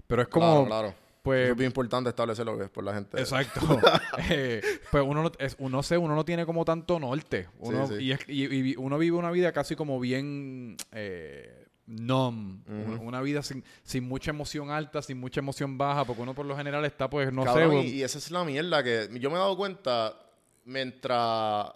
[0.08, 1.05] Pero es como, Claro, claro.
[1.26, 3.20] Pues, Eso es bien importante establecerlo que es por la gente.
[3.20, 3.60] exacto.
[4.30, 4.62] Eh,
[4.92, 7.50] pues uno no, es, uno sé, uno no tiene como tanto norte.
[7.60, 8.04] Uno, Sí, sí.
[8.06, 12.62] Y, es- y- y uno vive una vida casi como bien eh, numb.
[12.70, 16.46] una, una vida sin, sin mucha emoción alta, sin mucha emoción baja, porque uno por
[16.46, 17.88] lo general está, pues, no Cabrón, sé.
[17.88, 20.18] y, y esa es la mierda que yo me he dado cuenta
[20.64, 21.72] mientras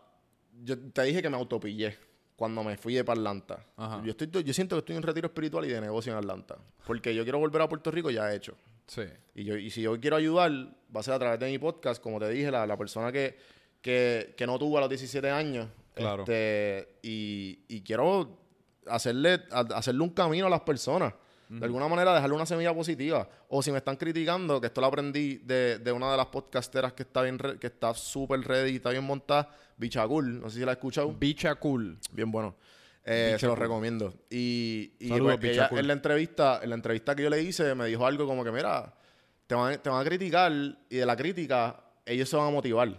[0.64, 1.98] yo te dije que me autopillé
[2.36, 3.60] cuando me fui de para Atlanta.
[3.78, 4.02] Ajá.
[4.04, 6.58] Yo, estoy, yo siento que estoy en retiro espiritual y de negocio en Atlanta.
[6.86, 8.56] Porque yo quiero volver a Puerto Rico ya he hecho.
[8.90, 9.04] Sí.
[9.36, 12.02] Y, yo, y si yo quiero ayudar, va a ser a través de mi podcast,
[12.04, 13.38] como te dije, la, la persona que,
[13.82, 15.68] que, que no tuvo a los 17 años.
[15.94, 16.24] Claro.
[16.24, 18.38] Este, y, y quiero
[18.88, 21.14] hacerle, a- hacerle un camino a las personas.
[21.50, 23.28] De alguna manera dejarle una semilla positiva.
[23.48, 26.94] O si me están criticando, que esto lo aprendí de, de una de las podcasteras
[26.94, 30.40] que está bien re- que está súper ready, está bien montada, Bichacul.
[30.42, 31.12] No sé si la has escuchado.
[31.12, 31.98] Bicha cool.
[32.12, 32.56] Bien bueno.
[33.12, 33.62] Eh, se lo cool.
[33.62, 34.14] recomiendo.
[34.30, 37.74] Y, y Saludos, pues, ella, en la entrevista, en la entrevista que yo le hice,
[37.74, 38.94] me dijo algo como que, mira,
[39.48, 40.52] te van, te van a criticar
[40.90, 42.94] y de la crítica ellos se van a motivar.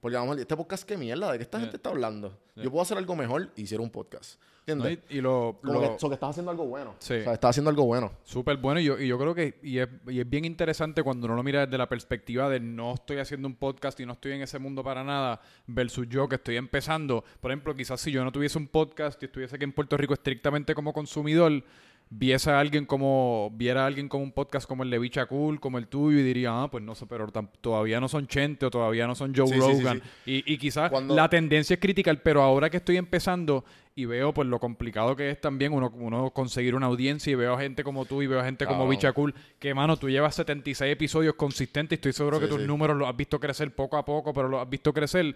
[0.00, 1.30] Porque vamos, este podcast, ¿qué mierda?
[1.32, 1.62] ¿De qué esta Sí.
[1.62, 2.38] gente está hablando?
[2.54, 2.62] Sí.
[2.62, 4.40] Yo puedo hacer algo mejor y hiciera un podcast.
[4.72, 4.98] ¿Entiendes?
[5.08, 5.14] ¿no?
[5.14, 6.94] Y, y lo, Como lo- que, so que estás haciendo algo bueno.
[6.98, 7.14] Sí.
[7.14, 8.12] O sea, estás haciendo algo bueno.
[8.24, 11.26] Súper bueno y yo, y yo creo que y es, y es bien interesante cuando
[11.26, 14.32] uno lo mira desde la perspectiva de no estoy haciendo un podcast y no estoy
[14.32, 17.24] en ese mundo para nada versus yo que estoy empezando.
[17.40, 20.14] Por ejemplo, quizás si yo no tuviese un podcast y estuviese aquí en Puerto Rico
[20.14, 21.62] estrictamente como consumidor,
[22.10, 25.60] viese a alguien como viera a alguien como un podcast como el de Bicha Cool,
[25.60, 28.64] como el tuyo y diría, ah, pues no sé, pero tam- todavía no son Chente
[28.64, 30.02] o todavía no son Joe Sí, sí, sí, Rogan.
[30.24, 33.62] Y, y quizás Cuando- la tendencia es critical, pero ahora que estoy empezando
[34.00, 37.54] y veo pues lo complicado que es también uno, uno conseguir una audiencia y veo
[37.54, 38.90] a gente como tú y veo a gente como Claro.
[38.90, 42.60] Bicha Cool, que mano, tú llevas 76 episodios consistentes y estoy seguro Sí, que tus
[42.60, 42.66] sí.
[42.66, 45.34] números los has visto crecer poco a poco, pero los has visto crecer,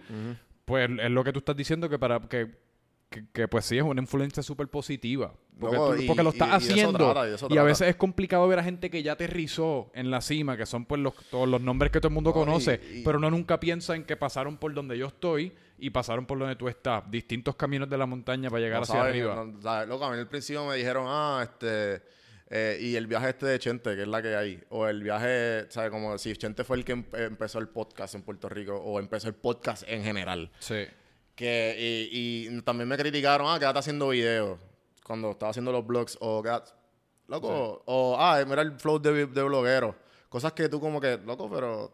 [0.63, 2.51] pues es lo que tú estás diciendo que para que,
[3.13, 5.33] que, que, pues sí es una influencia súper positiva.
[5.59, 7.13] Porque, Loco, tú- y- porque lo estás y haciendo.
[7.49, 10.65] y a veces es complicado ver a gente que ya aterrizó en la cima, que
[10.65, 13.59] son pues los, todos los nombres que todo el mundo No, conoce, pero uno nunca
[13.59, 17.03] piensa en que pasaron por donde yo estoy y pasaron por donde tú estás.
[17.11, 19.35] Distintos caminos de la montaña para llegar No hacia arriba.
[19.45, 19.87] no, ¿sabes?
[19.87, 22.01] Loco, a mí al principio me dijeron, ah, este...
[22.49, 24.63] eh, y el viaje este de Chente, que es la que hay.
[24.69, 25.89] O el viaje, ¿sabes?
[25.91, 28.75] Como si Chente fue el que em- empezó el podcast en Puerto Rico.
[28.75, 30.51] O empezó el podcast en general.
[30.59, 30.83] Sí.
[31.35, 34.59] Que, y, y también me criticaron, ah, quédate haciendo videos.
[35.03, 36.17] Cuando estaba haciendo los blogs.
[36.21, 36.71] O quédate...
[37.27, 37.81] Loco.
[37.85, 39.95] O, ah, mira el flow de, de bloguero.
[40.29, 41.91] Cosas que tú como que, loco, pero...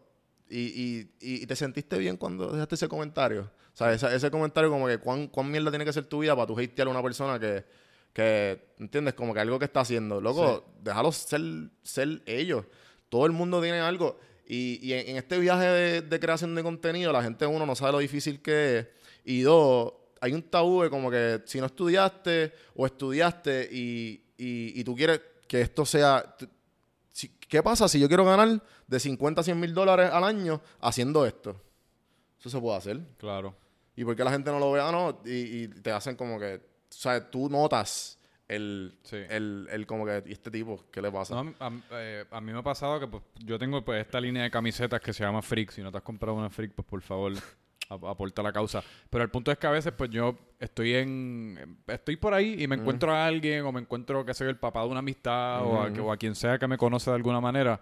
[0.48, 3.50] Y, y, y te sentiste bien cuando dejaste ese comentario.
[3.72, 6.34] O sea, ese, ese comentario como que cuán, cuán mierda tiene que ser tu vida
[6.34, 7.64] para tú hatear a una persona que,
[8.12, 9.14] que, ¿entiendes?
[9.14, 10.20] Como que algo que está haciendo.
[10.20, 11.40] Loco, déjalos ser,
[11.84, 12.66] ser ellos.
[13.08, 14.18] Todo el mundo tiene algo.
[14.44, 17.76] Y, y en, en este viaje de, de creación de contenido, la gente, uno, no
[17.76, 18.86] sabe lo difícil que es.
[19.24, 24.78] Y dos, hay un tabú de como que si no estudiaste o estudiaste y, y,
[24.80, 26.36] y tú quieres que esto sea...
[27.10, 30.60] si- ¿Qué pasa si yo quiero ganar de 50 a 100 mil dólares al año
[30.80, 31.60] haciendo esto?
[32.38, 33.00] Eso se puede hacer.
[33.18, 33.54] Claro.
[33.96, 34.80] ¿Y por qué la gente no lo ve?
[34.80, 35.20] Ah, no.
[35.28, 36.54] Y, y te hacen como que...
[36.56, 38.18] O sea, tú notas
[38.48, 39.16] el, Sí.
[39.28, 40.22] el, el como que...
[40.26, 40.84] ¿Y este tipo?
[40.90, 41.34] ¿Qué le pasa?
[41.42, 44.42] No, a, eh, a mí me ha pasado que pues, yo tengo pues, esta línea
[44.44, 45.70] de camisetas que se llama Freak.
[45.72, 47.32] Si no te has comprado una Freak, pues por favor,
[47.90, 48.82] aporta a la causa.
[49.10, 51.78] Pero el punto es que a veces pues yo estoy en...
[51.86, 54.82] Estoy por ahí y me encuentro a alguien o me encuentro, que soy el papá
[54.82, 57.40] de una amistad o, a, que- o a quien sea que me conoce de alguna
[57.40, 57.80] manera.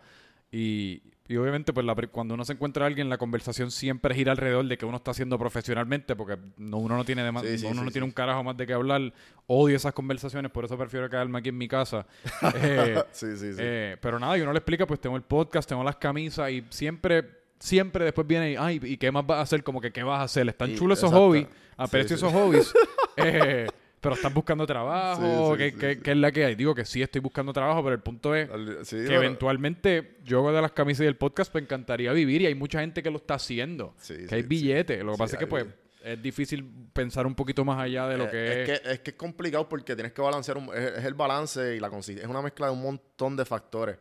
[0.51, 4.33] Y, y obviamente pues la cuando uno se encuentra a alguien, la conversación siempre gira
[4.33, 7.59] alrededor de que uno está haciendo profesionalmente porque no, uno no tiene de más- Sí,
[7.59, 9.13] sí, uno sí, no tiene un carajo más de qué hablar.
[9.47, 12.07] Odio esas conversaciones, por eso prefiero quedarme aquí en mi casa.
[12.55, 13.59] Eh, sí, sí, sí.
[13.61, 16.65] eh, pero nada, y uno le explica, pues tengo el podcast, tengo las camisas y
[16.71, 19.63] siempre, siempre después viene y, ay, ¿y qué más vas a hacer?
[19.63, 20.49] Como que, ¿qué vas a hacer?
[20.49, 21.27] Están chulos esos exacto.
[21.29, 21.47] hobbies,
[21.77, 22.25] aprecio sí.
[22.25, 22.73] esos hobbies,
[23.17, 23.67] eh,
[24.01, 26.01] pero estás buscando trabajo, Sí, sí, ¿qué, sí, qué- sí.
[26.03, 26.55] qué es la que hay?
[26.55, 28.49] Digo que sí estoy buscando trabajo, pero el punto es
[28.89, 32.81] que eventualmente yo de las camisas y del podcast me encantaría vivir y hay mucha
[32.81, 35.03] gente que lo está haciendo, Sí, que hay billetes.
[35.05, 35.67] Lo que pasa es que pues
[36.05, 38.69] es difícil pensar un poquito más allá de lo Eh, que es.
[38.71, 41.75] es, que, es que es complicado porque tienes que balancear, un- es, es el balance
[41.77, 42.25] y la consistencia.
[42.25, 43.97] Es una mezcla de un montón de factores.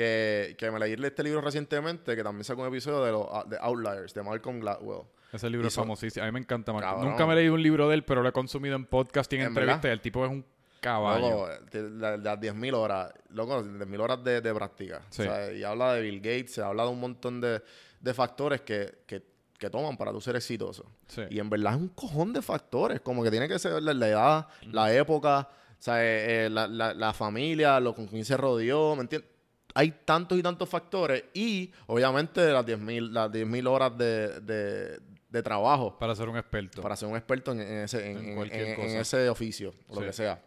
[0.00, 3.44] Que, que me leí este libro recientemente, que también sacó un episodio de los ah,
[3.46, 5.02] de Outliers, de Malcolm Gladwell.
[5.30, 6.24] Ese libro es famosísimo.
[6.24, 6.72] A mí me encanta.
[6.72, 6.88] Marco.
[6.88, 7.10] Cabrón.
[7.10, 9.36] Nunca me he leído un libro de él, pero lo he consumido en podcast y
[9.36, 9.84] en, ¿En entrevistas.
[9.84, 10.42] El tipo es un
[10.80, 11.30] caballo.
[11.46, 15.02] Loco, de- de- las 10.000 horas, loco, 10.000 horas de, de práctica.
[15.10, 15.20] Sí.
[15.22, 17.62] O sea, y habla de Bill Gates, se habla de un montón de,
[18.00, 19.22] de factores que, que,
[19.58, 20.86] que toman para tú ser exitoso.
[21.08, 21.22] Sí.
[21.28, 24.48] Y en verdad es un cojón de factores, como que tiene que ser la, edad,
[24.72, 28.96] la época, o sea, eh, eh, la, la- la familia, lo con quién se rodeó,
[28.96, 29.28] ¿me entiendes?
[29.74, 35.42] Hay tantos y tantos factores y obviamente las 10.000 las 10.000 horas de, de, de
[35.42, 36.82] trabajo Para ser un experto.
[36.82, 39.00] para ser un experto en, en ese, en, cualquier en- en cosa.
[39.00, 40.42] ese oficio, o lo que sea.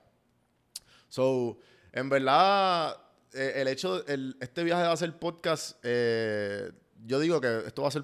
[1.09, 1.57] So,
[1.91, 2.97] en verdad,
[3.33, 6.71] eh, el hecho, el, este viaje de hacer podcast, eh,
[7.05, 8.03] yo digo que esto va a ser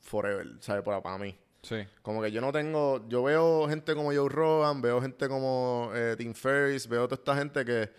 [0.00, 0.82] forever, ¿sabes?
[0.82, 1.36] Para, para mí.
[1.62, 1.76] Sí.
[2.02, 6.14] Como que yo no tengo, yo veo gente como Joe Rogan, veo gente como eh,
[6.16, 7.90] Tim Ferriss, veo toda esta gente que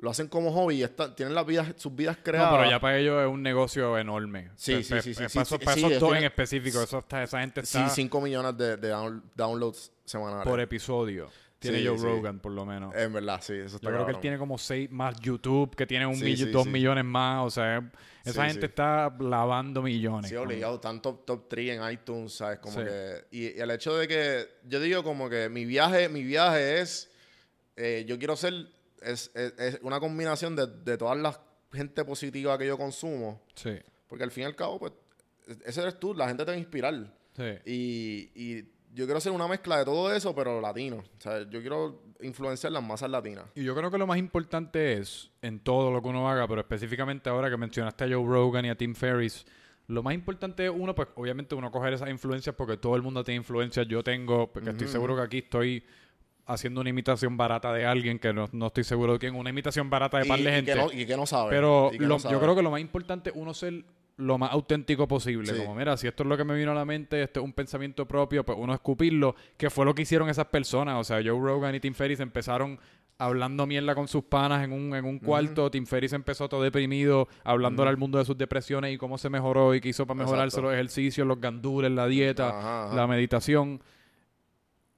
[0.00, 2.52] lo hacen como hobby y está- tienen las vidas, sus vidas creadas.
[2.52, 4.50] No, pero ya para ellos es un negocio enorme.
[4.56, 6.24] Sí, Pe- sí, sí, sí, sí, Para sí, esos, para sí, esos es dos en
[6.24, 6.82] específico.
[6.82, 10.44] Eso está- esa gente Sí, está 5 millones de, de down- downloads semanales.
[10.48, 11.28] por episodio.
[11.58, 12.04] Tiene Sí, Joe sí.
[12.06, 12.94] Rogan, por lo menos.
[12.96, 15.86] En verdad, sí, eso está Yo creo que él tiene como seis más YouTube, que
[15.86, 16.70] tiene un Sí, sí, dos sí.
[16.70, 17.44] millones más.
[17.44, 17.86] O sea,
[18.24, 18.66] esa Sí, gente sí.
[18.70, 20.30] está lavando millones.
[20.30, 22.60] Sí, obligado, están top, top 3 en iTunes, ¿sabes?
[22.60, 22.84] Como Sí.
[22.86, 23.24] que...
[23.30, 24.48] Y, y el hecho de que...
[24.66, 27.10] Yo digo como que mi viaje, mi viaje es...
[27.76, 28.54] eh, yo quiero ser...
[29.00, 31.40] Es, es- es una combinación de, de todas las
[31.72, 33.40] gente positiva que yo consumo.
[33.54, 33.78] Sí,
[34.08, 34.92] Porque al fin y al cabo, pues...
[35.64, 36.94] Ese eres tú, la gente te va a inspirar.
[37.36, 37.44] sí.
[37.64, 40.96] Y, y yo quiero hacer una mezcla de todo eso, pero latino.
[40.96, 43.44] O sea, yo quiero influenciar las masas latinas.
[43.54, 46.60] Y yo creo que lo más importante es, en todo lo que uno haga, pero
[46.60, 49.46] específicamente ahora que mencionaste a Joe Rogan y a Tim Ferriss,
[49.86, 53.22] lo más importante es uno, pues obviamente uno coger esas influencias porque todo el mundo
[53.22, 53.86] tiene influencias.
[53.86, 55.84] Yo tengo, porque estoy seguro que aquí estoy
[56.52, 59.88] haciendo una imitación barata de alguien que no, no estoy seguro de quién, una imitación
[59.90, 60.72] barata de par de y, gente.
[60.72, 61.50] que no, y que no sabe.
[61.50, 62.34] Pero y que lo- no sabe.
[62.34, 63.84] yo creo que lo más importante es uno ser
[64.16, 65.46] lo más auténtico posible.
[65.54, 65.58] Sí.
[65.62, 67.54] Como, mira, si esto es lo que me vino a la mente, esto es un
[67.54, 70.96] pensamiento propio, pues uno escupirlo, que fue lo que hicieron esas personas.
[71.00, 72.78] O sea, Joe Rogan y Tim Ferriss empezaron
[73.16, 75.70] hablando mierda con sus panas en un, en un cuarto.
[75.70, 79.74] Tim Ferriss empezó todo deprimido, hablándole al mundo de sus depresiones y cómo se mejoró
[79.74, 80.62] y qué hizo para mejorarse Exacto.
[80.68, 82.94] los ejercicios, los gandules, la dieta, Ajá, ajá.
[82.96, 83.80] la meditación.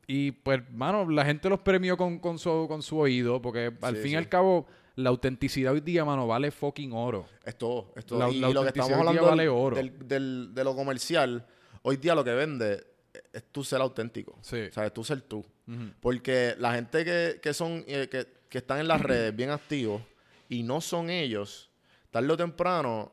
[0.07, 3.97] Y pues, mano, la gente los premió con, con, su, con su oído, porque al
[3.97, 7.25] Sí, fin y al cabo, la autenticidad hoy día, mano, vale fucking oro.
[7.45, 8.19] Es todo, es todo.
[8.19, 9.77] La- y, la lo que estamos hablando vale del- oro.
[9.77, 11.47] del- del- de lo comercial,
[11.83, 12.85] hoy día lo que vende
[13.33, 14.39] es tú ser auténtico.
[14.43, 14.61] Sí.
[14.69, 15.45] O sea, es tú ser tú.
[16.01, 20.03] Porque la gente que, que son, eh, que, que están en las redes bien activos
[20.49, 21.71] y no son ellos,
[22.11, 23.13] tarde o temprano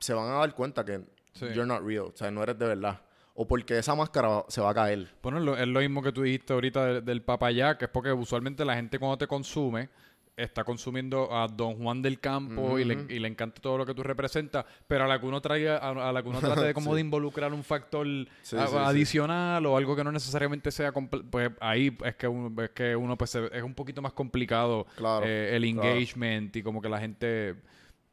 [0.00, 1.00] se van a dar cuenta que
[1.34, 1.46] Sí.
[1.54, 2.06] you're not real.
[2.06, 3.00] O sea, no eres de verdad.
[3.34, 5.08] O porque esa máscara se va a caer.
[5.22, 7.90] Bueno, es lo, es lo mismo que tú dijiste ahorita de- del papayá, que es
[7.90, 9.88] porque usualmente la gente cuando te consume
[10.34, 13.92] está consumiendo a Don Juan del Campo y, le, y le encanta todo lo que
[13.94, 16.74] tú representas, pero a la que uno traiga, a, a la que uno trate de
[16.74, 18.06] como de involucrar un factor
[18.42, 18.78] Sí, a- sí, sí.
[18.78, 23.16] adicional o algo que no necesariamente sea pues ahí es que uno, es que uno
[23.18, 25.88] pues se- es un poquito más complicado Claro, eh, el claro.
[25.90, 27.56] engagement y como que la gente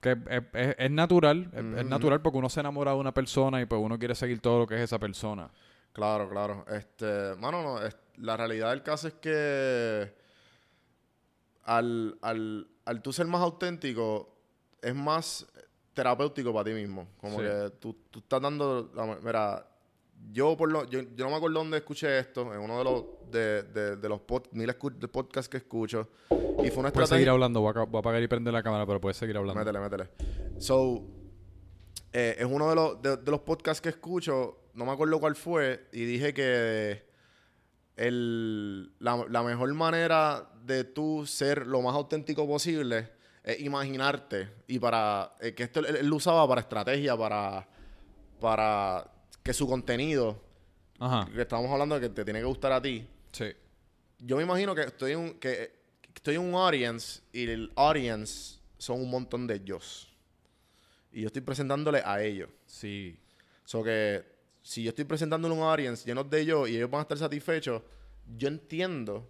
[0.02, 3.62] que es, es- es natural, es, es natural porque uno se enamora de una persona
[3.62, 5.50] y pues uno quiere seguir todo lo que es esa persona.
[5.94, 6.66] Claro, claro.
[6.70, 10.14] Este, mano, no, es- la realidad del caso es que
[11.64, 14.36] al, al, al tú ser más auténtico,
[14.82, 15.46] es más
[15.94, 17.08] terapéutico para ti mismo.
[17.20, 17.44] Como Sí.
[17.46, 18.92] que tú, tú estás dando.
[19.24, 19.66] Mira,
[20.32, 23.04] yo por lo, yo, yo no me acuerdo dónde escuché esto, en uno de los
[23.32, 26.10] de, de, de los pod- miles de podcasts que escucho.
[26.30, 27.32] Y fue una Puedes seguir estrategia.
[27.32, 29.60] hablando, voy a, voy a apagar y prender la cámara, pero puedes seguir hablando.
[29.60, 30.10] Métele, métele.
[30.60, 31.04] So,
[32.12, 35.36] eh, es uno de los, de, de los podcasts que escucho, no me acuerdo cuál
[35.36, 37.08] fue, y dije que
[37.96, 43.10] el, la, la mejor manera de tú ser lo más auténtico posible
[43.44, 44.50] es imaginarte.
[44.68, 47.68] Y para, eh, que esto él, él lo usaba para estrategia, para,
[48.40, 49.10] para
[49.44, 50.42] que su contenido,
[51.00, 53.46] Ajá, que estamos hablando de que te tiene que gustar a ti, sí.
[54.20, 55.72] yo me imagino que estoy en un, que,
[56.02, 60.08] que estoy en un audience y el audience son un montón de ellos.
[61.12, 62.50] Y yo estoy presentándole a ellos.
[62.66, 63.20] Sí.
[63.66, 64.24] So que
[64.62, 67.82] si yo estoy presentándole un audience lleno de ellos y ellos van a estar satisfechos,
[68.38, 69.28] yo entiendo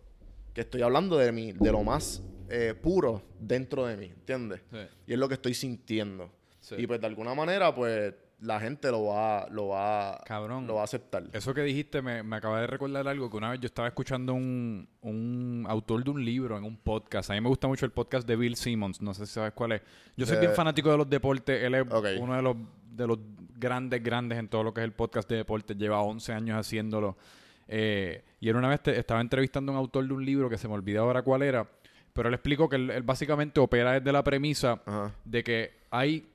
[0.53, 4.61] que estoy hablando de mí, de lo más eh, puro dentro de mí, ¿entiendes?
[4.71, 4.77] Sí.
[5.07, 6.31] Y es lo que estoy sintiendo.
[6.59, 6.75] Sí.
[6.77, 10.65] Y pues de alguna manera, pues la gente lo va, lo va, Cabrón.
[10.65, 11.23] lo va a aceptar.
[11.33, 14.33] Eso que dijiste me, me acaba de recordar algo que una vez yo estaba escuchando
[14.33, 17.29] un, un autor de un libro en un podcast.
[17.31, 19.01] A mí me gusta mucho el podcast de Bill Simmons.
[19.01, 19.81] No sé si sabes cuál es.
[20.15, 21.61] Yo soy bien fanático de los deportes.
[21.63, 21.85] Él es
[22.19, 22.55] uno de los,
[22.91, 23.19] de los
[23.57, 25.75] grandes, grandes en todo lo que es el podcast de deportes.
[25.77, 27.17] Lleva 11 años haciéndolo.
[27.67, 30.57] Eh, y él una vez te- estaba entrevistando a un autor de un libro que
[30.57, 31.67] se me olvidó ahora cuál era.
[32.13, 35.11] Pero él explicó que él, él básicamente opera desde la premisa Ajá.
[35.25, 36.27] de que hay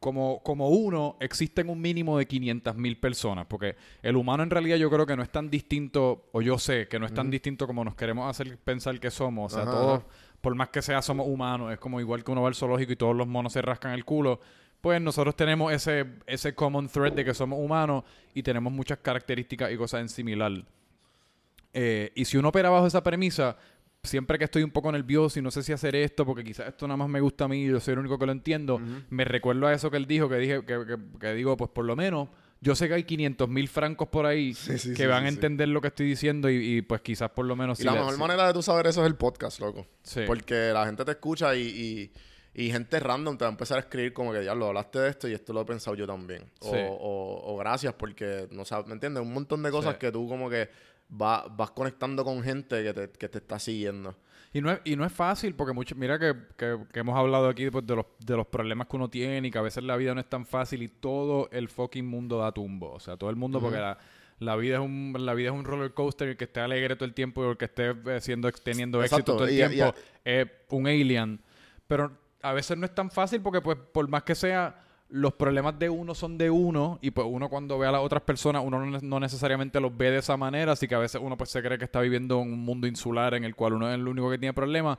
[0.00, 4.78] como, como uno, existen un mínimo de 500 mil personas, porque el humano en realidad
[4.78, 7.66] yo creo que no es tan distinto, o yo sé que no es tan distinto
[7.66, 9.52] como nos queremos hacer pensar que somos.
[9.52, 10.08] O sea, Ajá, todos, ajá.
[10.40, 11.70] por más que sea, somos humanos.
[11.70, 14.06] Es como igual que uno va al zoológico y todos los monos se rascan el
[14.06, 14.40] culo.
[14.80, 19.70] Pues nosotros tenemos ese, ese common thread de que somos humanos y tenemos muchas características
[19.70, 20.64] y cosas en similar.
[21.74, 23.58] Eh, y si uno opera bajo esa premisa,
[24.02, 26.86] siempre que estoy un poco nervioso y no sé si hacer esto, porque quizás esto
[26.88, 28.80] nada más me gusta a mí y yo soy el único que lo entiendo,
[29.10, 31.84] me recuerdo a eso que él dijo, que dije, que, que- que digo, pues por
[31.84, 32.28] lo menos,
[32.62, 35.28] yo sé que hay 500 mil francos por ahí Sí, sí, que sí, van a
[35.28, 37.78] entender lo que estoy diciendo y, y, pues quizás por lo menos...
[37.78, 39.86] Y si la mejor manera de tú saber eso es el podcast, loco.
[40.02, 40.22] Sí.
[40.26, 41.62] Porque la gente te escucha y,
[42.54, 44.98] y, y gente random te va a empezar a escribir como que ya lo hablaste
[44.98, 46.44] de esto y esto lo he pensado yo también.
[46.60, 49.22] O, o, o gracias porque no sabes, ¿me entiendes?
[49.22, 50.68] Un montón de cosas que tú como que
[51.10, 54.14] va- vas conectando con gente que te, que te está siguiendo.
[54.52, 57.48] Y no es, y no es fácil, porque mucho, mira que, que- que hemos hablado
[57.48, 59.96] aquí pues, de, los, de los problemas que uno tiene y que a veces la
[59.96, 62.92] vida no es tan fácil y todo el fucking mundo da tumbo.
[62.92, 63.96] O sea, todo el mundo, porque la,
[64.40, 66.96] la vida es un la vida es un roller coaster y el que esté alegre
[66.96, 69.62] todo el tiempo y el que esté eh, siendo, teniendo éxito Exacto, todo el y-
[69.62, 69.94] y- tiempo
[70.24, 71.40] es un alien.
[71.86, 75.78] Pero a veces no es tan fácil porque, pues, por más que sea, los problemas
[75.78, 78.84] de uno son de uno y pues uno cuando ve a las otras personas, uno
[78.84, 81.62] no, no necesariamente los ve de esa manera, así que a veces uno pues se
[81.62, 84.30] cree que está viviendo en un mundo insular en el cual uno es el único
[84.30, 84.98] que tiene problemas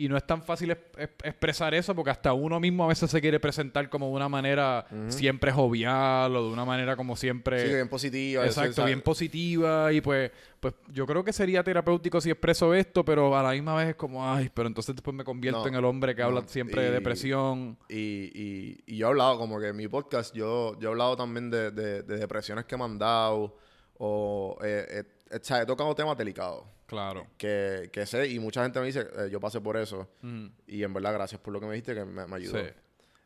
[0.00, 3.10] y no es tan fácil es- es- expresar eso porque hasta uno mismo a veces
[3.10, 7.66] se quiere presentar como de una manera siempre jovial o de una manera como siempre...
[7.66, 8.46] Sí, bien positiva.
[8.46, 10.30] Exacto, bien positiva y pues,
[10.60, 13.96] pues yo creo que sería terapéutico si expreso esto, pero a la misma vez es
[13.96, 16.90] como, ay, pero entonces después me convierto No, en el hombre que habla siempre de
[16.92, 17.76] depresión.
[17.88, 21.16] Y, y, y yo he hablado, como que en mi podcast, yo, yo he hablado
[21.16, 23.56] también de, de, de depresiones que me han dado,
[24.00, 27.26] o, eh, eh, o sea, he tocado temas delicados, Claro.
[27.36, 30.82] que, que sé, y mucha gente me dice, eh, yo pasé por eso, Mm, y
[30.82, 32.58] en verdad, gracias por lo que me dijiste, que me, me ayudó.
[32.58, 32.70] sí.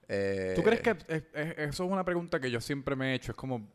[0.09, 3.14] Eh, ¿Tú crees que es- es- eso es una pregunta que yo siempre me he
[3.14, 3.32] hecho?
[3.32, 3.66] Es como,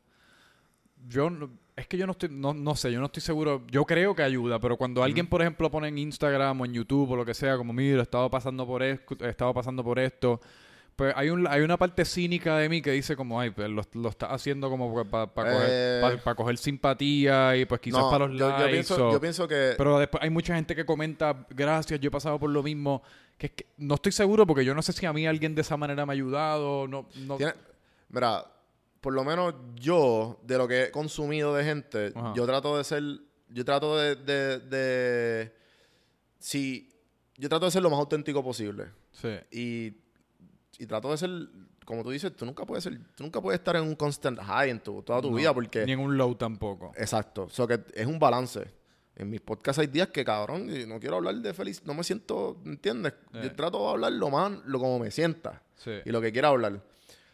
[1.07, 1.30] yo,
[1.75, 3.63] es que yo no estoy, no, no sé, yo no estoy seguro.
[3.71, 7.11] Yo creo que ayuda, pero cuando alguien, por ejemplo, pone en Instagram o en YouTube
[7.11, 9.99] o lo que sea, como, mira, he estado pasando por esto, he estado pasando por
[9.99, 10.41] esto,
[10.97, 13.83] pues hay, un, hay una parte cínica de mí que dice como, ay, pues lo,
[13.93, 15.99] lo estás haciendo como para coger, Eh.
[16.01, 18.63] pa- pa coger simpatía y pues quizás no, para los yo, likes.
[18.65, 19.75] yo pienso, o- yo pienso que...
[19.77, 23.03] pero después hay mucha gente que comenta, gracias, yo he pasado por lo mismo.
[23.37, 25.61] Que, es que no estoy seguro porque yo no sé si a mí alguien de
[25.61, 26.87] esa manera me ha ayudado.
[26.87, 27.53] No, no, Tiene-
[28.09, 28.43] mira,
[28.99, 32.33] por lo menos yo, de lo que he consumido de gente, Ajá.
[32.35, 33.03] yo trato de ser,
[33.49, 35.53] yo trato de, de, de-
[36.39, 36.91] si,
[37.37, 38.85] yo trato de ser lo más auténtico posible.
[39.11, 39.29] Sí.
[39.51, 40.06] Y,
[40.80, 41.30] y trato de ser,
[41.86, 44.69] como tú dices, tú nunca puedes ser, tú nunca puedes estar en un constant high
[44.69, 45.86] en tu, toda tu No, vida porque...
[45.86, 46.91] Ni en un low tampoco.
[46.95, 47.43] Exacto.
[47.43, 48.65] O sea, que es un balance.
[49.15, 52.61] En mis podcasts hay días que, cabrón, no quiero hablar de feliz, no me siento,
[52.65, 53.13] ¿entiendes?
[53.34, 53.41] Eh.
[53.43, 55.91] Yo trato de hablar lo más, lo como me sienta Sí.
[56.05, 56.82] y lo que quiera hablar.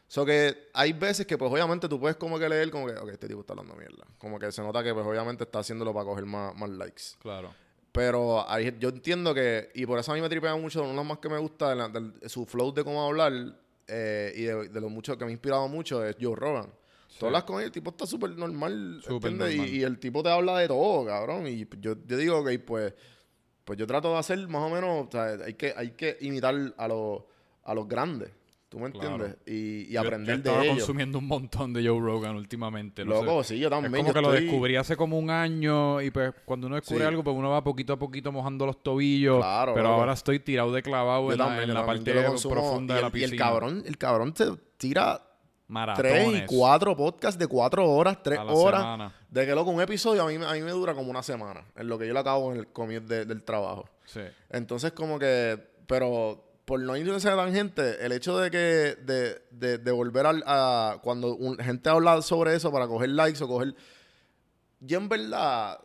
[0.07, 3.09] So que hay veces que, pues, obviamente tú puedes como que leer, como que, ok,
[3.09, 4.05] este tipo está hablando mierda.
[4.17, 7.03] Como que se nota que, pues, obviamente está haciéndolo para coger más, más likes.
[7.19, 7.53] Claro.
[7.93, 10.95] Pero hay- yo entiendo que, y por eso a mí me tripea mucho, uno de
[10.95, 13.31] los más que me gusta, de la- del- su flow de cómo hablar,
[13.87, 16.69] eh, y de, de lo mucho que me ha inspirado mucho es Joe Rogan.
[17.19, 19.53] Tú hablas con él, el tipo está súper normal, Súper ¿entiendes?
[19.53, 19.75] Y- normal.
[19.75, 21.45] Y, el tipo te habla de todo, cabrón.
[21.47, 22.93] Y yo, yo digo, ok, pues,
[23.63, 26.55] pues yo trato de hacer más o menos, o sea, hay que, hay que imitar
[26.75, 27.21] a los,
[27.63, 28.31] a los grandes,
[28.73, 29.15] ¿tú me Claro.
[29.25, 29.37] entiendes?
[29.45, 30.77] Y, y aprender yo estaba de ellos.
[30.79, 33.05] consumiendo un montón de Joe Rogan últimamente.
[33.05, 33.25] no sé.
[33.25, 33.93] Loco, sí, yo Es también.
[33.93, 37.07] como yo que lo descubrí hace como un año y pues cuando uno descubre Sí.
[37.07, 39.37] algo pues uno va poquito a poquito mojando los tobillos.
[39.37, 42.11] Claro, pero ahora estoy tirado de clavado en la, en parte
[42.49, 43.37] profunda y de el, la y el piscina.
[43.45, 44.45] cabrón, el cabrón te
[44.77, 45.21] tira
[45.67, 46.11] Maratones.
[46.11, 48.81] tres y cuatro podcasts de cuatro horas, tres horas.
[48.81, 49.15] semana.
[49.29, 51.63] De que loco, un episodio a mí, me- a mí me dura como una semana.
[51.75, 52.67] En lo que yo lo acabo en el
[53.07, 53.85] de- del trabajo.
[54.05, 54.19] Sí.
[54.49, 55.57] Entonces, como que.
[55.87, 58.57] Pero por no irse a tangente, el hecho de que.
[59.03, 60.99] De, de, de volver al- a.
[61.03, 63.75] Cuando un- gente habla sobre eso para coger likes o coger.
[64.79, 65.79] Yo, en verdad.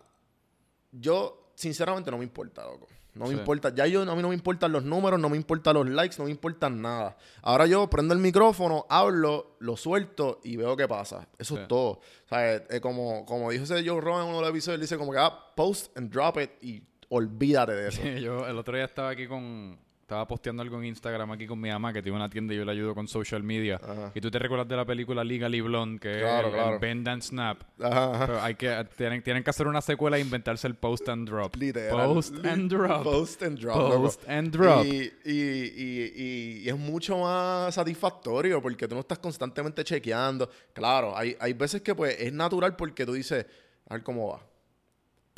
[0.92, 2.86] Yo, sinceramente, no me importa, loco.
[3.14, 3.40] No me Sí.
[3.40, 3.74] importa.
[3.74, 6.24] Ya yo, a mí no me importan los números, no me importan los likes, no
[6.26, 7.16] me importan nada.
[7.42, 11.26] Ahora yo prendo el micrófono, hablo, lo suelto y veo qué pasa.
[11.36, 11.62] Eso Sí.
[11.62, 11.90] es todo.
[11.90, 14.80] O sea, es- es como, como dijo ese Joe Rogan en uno de los episodios,
[14.80, 18.00] dice como que, ah, post and drop it y olvídate de eso.
[18.22, 19.78] Yo el otro día estaba aquí con...
[20.08, 22.64] Estaba posteando algo en Instagram aquí con mi mamá que tiene una tienda y yo
[22.64, 23.76] le ayudo con social media.
[23.76, 24.10] Ajá.
[24.14, 26.80] Y tú te recuerdas de la película Legally Blonde, que Claro, es el, el claro.
[26.80, 27.60] Bend and Snap.
[27.78, 28.26] Ajá, ajá.
[28.26, 31.54] Pero hay que, tienen, tienen que hacer una secuela e inventarse el post and drop.
[31.56, 32.06] Literal.
[32.06, 33.02] Post and drop.
[33.04, 33.76] Post and drop.
[33.76, 34.32] Post loco.
[34.32, 34.86] and drop.
[34.86, 40.48] Y, y, y, y- y es mucho más satisfactorio porque tú no estás constantemente chequeando.
[40.72, 43.44] Claro, hay, hay veces que pues es natural porque tú dices,
[43.86, 44.40] a ver cómo va.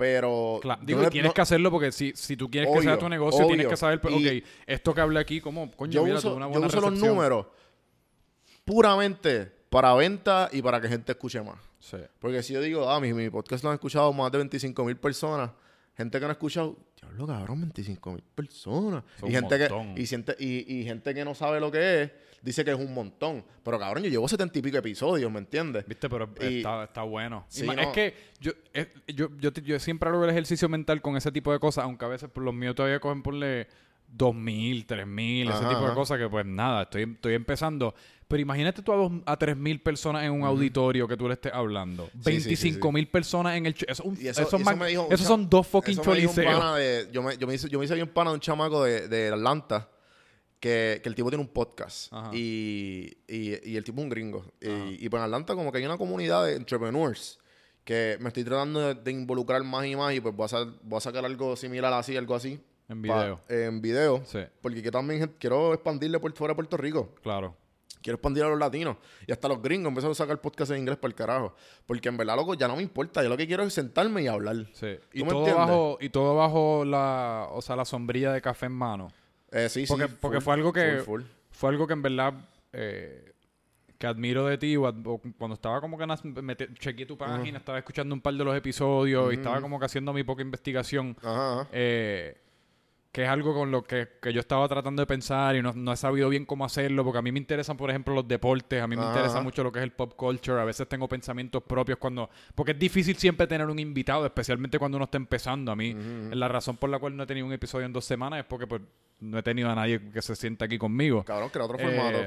[0.01, 0.59] Pero...
[0.63, 2.81] Claro, yo digo, no y tienes no- que hacerlo porque si, si tú quieres que
[2.83, 3.71] sea Obvio, tu negocio, tienes obvio.
[3.71, 5.71] que saber, pues, ok, esto que hablé aquí, ¿cómo?
[5.71, 7.47] Coño, yo mira, uso, una yo buena uso los números
[8.65, 11.57] puramente para venta y para que gente escuche más.
[11.79, 11.97] Sí.
[12.19, 14.97] Porque si yo digo, ah, mi, mi podcast lo han escuchado más de 25 mil
[14.97, 15.51] personas,
[15.97, 19.05] gente que no ha escuchado, diablo cabrón, 25 mil personas.
[19.27, 19.69] Y gente, que,
[20.39, 22.11] y, y, y gente que no sabe lo que es,
[22.43, 23.45] dice que es un montón.
[23.63, 25.87] Pero cabrón, yo llevo 70 y pico episodios, ¿me entiendes?
[25.87, 26.09] ¿Viste?
[26.09, 27.45] Pero Y- está, está bueno.
[27.49, 27.73] Sí, no.
[27.73, 31.53] Es que yo, es- yo, yo, yo siempre hago el ejercicio mental con ese tipo
[31.53, 33.69] de cosas, aunque a veces por los míos todavía cogen ponle
[34.17, 37.95] 2.000, 3.000, ese Ajá, tipo de cosas que pues nada, estoy, estoy empezando.
[38.27, 41.53] Pero imagínate tú a, dos, a 3.000 personas en un auditorio que tú le estés
[41.53, 42.09] hablando.
[42.25, 43.73] Sí, sí, sí, 25.000 personas en el...
[43.75, 46.63] Eso, es un- Y eso- eso y eso me dijo esos son dos fucking choliseos.
[47.13, 49.29] yo, me, yo, me hice, yo me hice bien pana de un chamaco de, de
[49.29, 49.89] Atlanta
[50.61, 54.45] que, que el tipo tiene un podcast y, y, y el tipo es un gringo.
[54.61, 57.39] Y, y pues en Atlanta como que hay una comunidad de entrepreneurs
[57.85, 60.73] que me estoy tratando de, de involucrar más y más y pues voy a, sa-
[60.83, 62.61] voy a sacar algo similar así, algo así.
[62.89, 63.41] En pa- video.
[63.49, 64.23] en video.
[64.27, 67.15] Sí, Porque que también quiero expandirle por fuera de Puerto Rico.
[67.23, 67.57] claro.
[68.03, 68.97] Quiero expandir a los latinos.
[69.27, 71.55] Y hasta los gringos empezaron a sacar podcast en inglés para el carajo.
[71.85, 73.23] Porque en verdad, loco, ya no me importa.
[73.23, 74.57] Yo lo que quiero es sentarme y hablar.
[74.73, 74.97] Sí.
[75.13, 75.55] Y ¿Tú me todo, entiendes?
[75.67, 79.13] bajo, y todo bajo la, o sea, la sombrilla de café en mano.
[79.53, 80.15] Eh, sí, Porque- sí.
[80.21, 81.31] porque full, fue algo que- full, full.
[81.51, 82.35] fue algo que en verdad
[82.73, 83.33] eh,
[83.99, 88.21] que admiro de ti cuando estaba como que mete- chequeé tu página, estaba escuchando un
[88.21, 91.17] par de los episodios y estaba como que haciendo mi poca investigación.
[91.23, 91.69] Ajá, ajá.
[91.73, 92.41] eh,
[93.13, 95.93] que es algo con lo que, que yo estaba tratando de pensar y no, no
[95.93, 98.87] he sabido bien cómo hacerlo, porque a mí me interesan, por ejemplo, los deportes, a
[98.87, 99.11] mí me Ajá.
[99.13, 102.31] interesa mucho lo que es el pop culture, a veces tengo pensamientos propios cuando...
[102.55, 105.73] Porque es difícil siempre tener un invitado, especialmente cuando uno está empezando.
[105.73, 105.93] A mí,
[106.31, 108.69] la razón por la cual no he tenido un episodio en dos semanas es porque
[108.69, 108.81] pues,
[109.19, 111.25] no he tenido a nadie que se sienta aquí conmigo.
[111.25, 112.19] Cabrón, que era otro Eh, formato.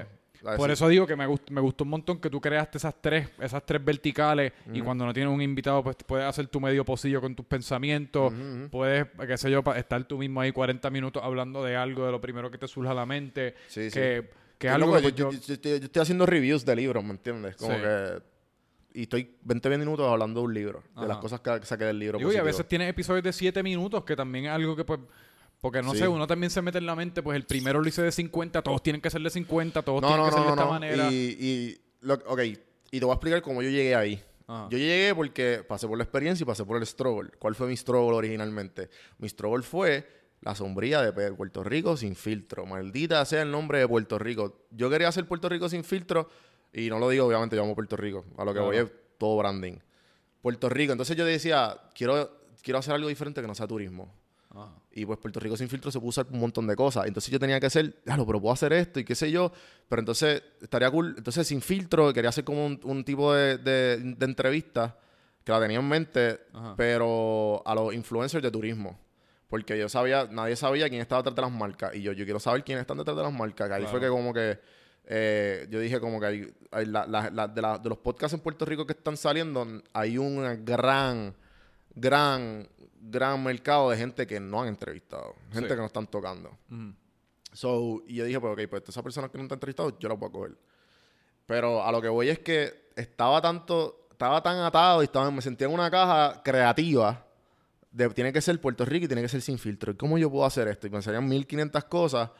[0.57, 3.29] Por eso digo que me, gust- me gustó un montón que tú creaste esas tres,
[3.39, 7.21] esas tres verticales y cuando no tienes un invitado, pues puedes hacer tu medio pocillo
[7.21, 8.33] con tus pensamientos,
[8.69, 12.19] puedes, qué sé yo, estar tú mismo ahí 40 minutos hablando de algo, de lo
[12.21, 13.99] primero que te surja a la mente, Sí, sí.
[13.99, 16.65] que, que Yo, es algo loco, que pues, yo, yo- estoy, yo estoy haciendo reviews
[16.65, 17.55] de libros, ¿me entiendes?
[17.55, 17.81] Como Sí.
[17.81, 18.33] que...
[18.95, 22.19] Y estoy 20 minutos hablando de un libro, de las cosas que saqué del libro.
[22.19, 24.99] digo, y a veces tienes episodios de 7 minutos, que también es algo que pues...
[25.63, 25.99] Porque no Sí.
[25.99, 28.61] sé, uno también se mete en la mente, pues el primero lo hice de 50,
[28.61, 30.61] todos tienen que ser de 50, todos No, tienen no, que ser no, de no,
[30.61, 31.09] esta manera.
[31.09, 32.39] Y, y lo- ok,
[32.91, 34.21] y te voy a explicar cómo yo llegué ahí.
[34.45, 34.67] Ajá.
[34.69, 37.31] Yo llegué porque pasé por la experiencia y pasé por el struggle.
[37.39, 38.89] ¿Cuál fue mi struggle originalmente?
[39.19, 40.05] Mi struggle fue
[40.41, 42.65] la sombría de Puerto Rico sin filtro.
[42.65, 44.65] Maldita sea el nombre de Puerto Rico.
[44.69, 46.27] Yo quería hacer Puerto Rico sin filtro
[46.73, 48.25] y no lo digo, obviamente, yo amo Puerto Rico.
[48.37, 48.65] A lo que Claro.
[48.67, 49.77] voy es todo branding.
[50.41, 50.91] Puerto Rico.
[50.91, 54.13] Entonces yo decía, quiero, quiero hacer algo diferente que no sea turismo.
[54.53, 54.69] Ajá.
[54.91, 57.07] Y pues Puerto Rico sin filtro se puso un montón de cosas.
[57.07, 59.51] Entonces yo tenía que hacer, claro, pero puedo hacer esto y qué sé yo.
[59.89, 61.15] Pero entonces estaría cool.
[61.17, 64.97] Entonces sin filtro quería hacer como un, un tipo de, de- de entrevista
[65.43, 66.75] que la tenía en mente, Ajá.
[66.77, 68.99] pero a los influencers de turismo.
[69.49, 71.93] Porque yo sabía, nadie sabía quién estaba detrás de las marcas.
[71.95, 73.67] Y yo, yo quiero saber quiénes están detrás de las marcas.
[73.67, 74.59] Que ahí fue que como que
[75.05, 78.65] eh, yo dije como que hay, hay la- la- la- de, los podcasts en Puerto
[78.65, 81.35] Rico que están saliendo, hay un gran,
[81.93, 82.67] gran,
[83.05, 85.35] gran mercado de gente que no han entrevistado.
[85.51, 85.75] Gente Sí.
[85.75, 86.57] que no están tocando.
[87.51, 90.15] So, y yo dije, pues, ok, pues esa persona que no está entrevistado, yo la
[90.17, 90.57] puedo coger.
[91.45, 95.41] Pero a lo que voy es que estaba tanto, estaba tan atado y estaba, me
[95.41, 97.25] sentía en una caja creativa
[97.91, 99.91] de tiene que ser Puerto Rico y tiene que ser sin filtro.
[99.91, 100.87] ¿Y cómo yo puedo hacer esto?
[100.87, 102.31] Y pensarían 1500 cosas,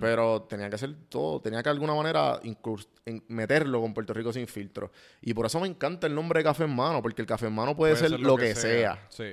[0.00, 4.32] pero tenía que hacer todo, tenía que de alguna manera en- meterlo con Puerto Rico
[4.32, 4.92] sin filtro.
[5.22, 7.54] Y por eso me encanta el nombre de Café en Mano, porque el Café en
[7.54, 9.06] Mano puede, ser, lo que, sea.
[9.08, 9.24] Sí.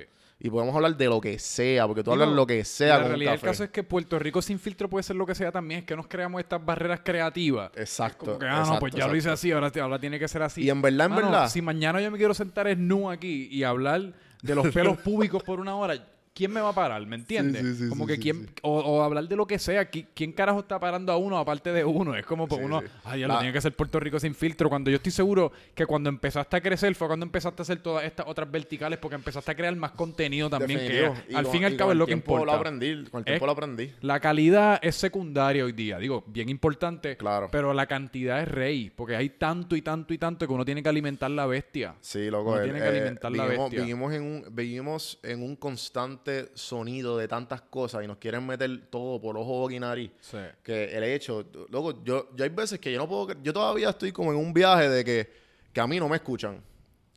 [0.42, 3.08] Y podemos hablar de lo que sea, porque tú hablas lo que sea La con
[3.08, 5.80] realidad del caso es que Puerto Rico sin filtro puede ser lo que sea también.
[5.80, 7.70] Es que nos creamos estas barreras creativas.
[7.76, 8.24] Exacto.
[8.24, 10.62] Como que, ah, no, pues ya lo hice así, ahora, ahora tiene que ser así.
[10.62, 11.48] Y en verdad, en Mano, verdad.
[11.50, 15.42] Si mañana yo me quiero sentar es nu aquí y hablar de los pelos públicos
[15.42, 15.94] por una hora,
[16.34, 17.04] ¿quién me va a parar?
[17.06, 17.62] ¿Me entiendes?
[17.62, 18.54] Sí, sí, sí, como sí, que sí, quién, sí.
[18.62, 19.90] O, o hablar de lo que sea.
[19.90, 22.14] ¿Qui- ¿Quién carajo está parando a uno aparte de uno?
[22.16, 22.86] Es como pues Sí, uno, sí.
[23.04, 24.68] ay, ya La- lo tiene que ser Puerto Rico sin filtro.
[24.68, 28.04] Cuando yo estoy seguro que cuando empezaste a crecer fue cuando empezaste a hacer todas
[28.04, 31.14] estas otras verticales porque empezaste a crear más contenido también Definitivo.
[31.26, 32.46] que Y al con- fin y al cabo es lo que importa.
[32.46, 33.92] Lo aprendí, con el tiempo Es- lo aprendí.
[34.00, 37.48] La calidad es secundaria hoy día, digo, bien importante, Claro.
[37.50, 40.82] pero la cantidad es rey, porque hay tanto y tanto y tanto que uno tiene
[40.82, 41.94] que alimentar la bestia.
[42.00, 42.50] Sí, loco.
[42.50, 43.84] Uno el- tiene que eh, alimentar la vivimos, bestia.
[43.84, 46.19] Vivimos en, un, vivimos en un constante
[46.54, 50.10] sonido de tantas cosas y nos quieren meter todo por ojo, boca y nariz.
[50.20, 50.38] Sí.
[50.62, 54.12] Que el hecho, loco, yo, yo hay veces que yo no puedo, yo todavía estoy
[54.12, 55.32] como en un viaje de que,
[55.72, 56.62] que a mí no me escuchan.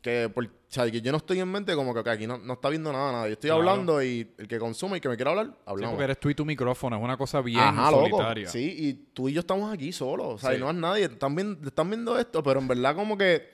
[0.01, 2.53] Que, por, o sea, que yo no estoy en mente como que aquí no, no
[2.55, 3.27] está viendo nada, nada.
[3.27, 3.61] Yo estoy Claro.
[3.69, 5.93] hablando y el que consume y que me quiera hablar, Sí, hablamos.
[5.93, 8.09] porque eres tú y tu micrófono, es una cosa bien Ajá, loco.
[8.09, 8.49] solitaria.
[8.49, 10.27] Sí, y tú y yo estamos aquí solos.
[10.27, 10.57] O sea, Sí.
[10.57, 11.05] y no es nadie.
[11.05, 13.53] Están viendo, están viendo esto, pero en verdad como que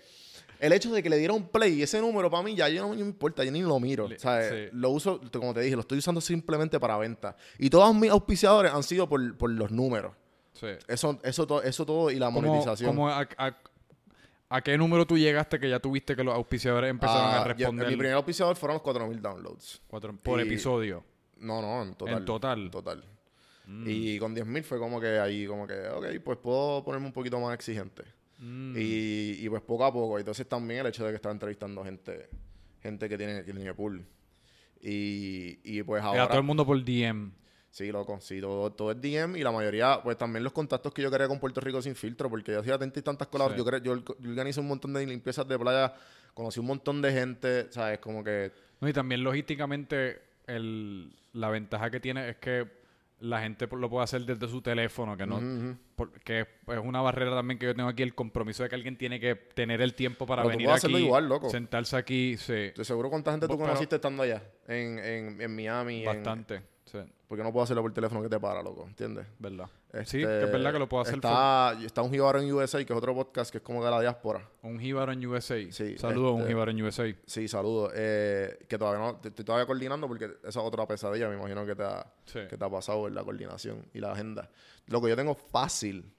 [0.59, 2.93] el hecho de que le dieron play y ese número para mí ya yo no
[2.93, 4.07] me importa, yo ni lo miro.
[4.07, 4.55] Le- o sea, sí.
[4.73, 7.35] lo uso, como te dije, lo estoy usando simplemente para venta.
[7.57, 10.13] Y todos mis auspiciadores han sido por, por los números.
[10.53, 10.67] Sí.
[10.87, 12.89] Eso, eso, to- eso todo y la ¿Cómo- monetización.
[12.89, 13.57] cómo a, a-
[14.49, 17.53] a qué número tú llegaste que ya tuviste que los auspiciadores empezaron Ah, a yo-
[17.53, 19.81] responder mi primer auspiciador fueron los 4000 downloads.
[19.87, 21.03] cuatro- por y- episodio?
[21.37, 22.17] No, no, en total.
[22.17, 22.59] En total.
[22.65, 22.69] Mm.
[22.71, 23.03] Total.
[23.85, 27.39] Y con 10.000 fue como que ahí, como que, ok, pues puedo ponerme un poquito
[27.39, 28.03] más exigente.
[28.39, 28.75] Mm.
[28.77, 30.17] Y, y pues poco a poco.
[30.17, 32.29] Entonces también el hecho de que estaba entrevistando gente,
[32.81, 34.05] gente que tiene, que tiene pool.
[34.81, 36.27] Y, y pues Era ahora.
[36.27, 37.31] todo el mundo por DM.
[37.71, 41.03] Sí, loco, sí, todo, todo es DM y la mayoría, pues también los contactos que
[41.03, 43.81] yo quería con Puerto Rico sin filtro, porque yo hacía tantas y tantas colaboraciones.
[43.81, 43.85] Sí.
[43.85, 45.93] Yo, yo, yo organizo un montón de limpiezas de playa,
[46.33, 47.99] conocí un montón de gente, ¿sabes?
[47.99, 48.51] Como que.
[48.81, 52.78] No, y también logísticamente el, la ventaja que tiene es que
[53.21, 55.77] la gente lo puede hacer desde su teléfono, que no Ujú, ujú.
[55.95, 58.97] por- que es una barrera también que yo tengo aquí, el compromiso de que alguien
[58.97, 61.49] tiene que tener el tiempo para Pero tú venir puedes aquí, hacerlo igual, loco.
[61.49, 65.99] sentarse aquí, sí, seguro cuánta gente tú Pero- conociste estando allá, en, en, en Miami.
[65.99, 66.99] en- bastante, sí,
[67.29, 69.25] porque no puedo hacerlo por teléfono que te para, loco, ¿entiendes?
[69.37, 69.69] verdad.
[69.93, 72.83] Este, sí, que es verdad que lo puedo hacer Está, está un Jíbaro en USA,
[72.83, 74.39] que es otro podcast que es como de la diáspora.
[74.61, 75.71] por- un jíbaro en USA.
[75.71, 77.15] Sí, Saludos a un este- jíbaro en USA.
[77.25, 77.91] Sí, saludos.
[77.95, 81.75] Eh, que todavía no, estoy todavía coordinando porque esa es otra pesadilla, me imagino que
[81.75, 82.39] te ha, Sí.
[82.49, 84.49] que te ha pasado en la coordinación y la agenda.
[84.87, 86.11] Lo que yo tengo fácil,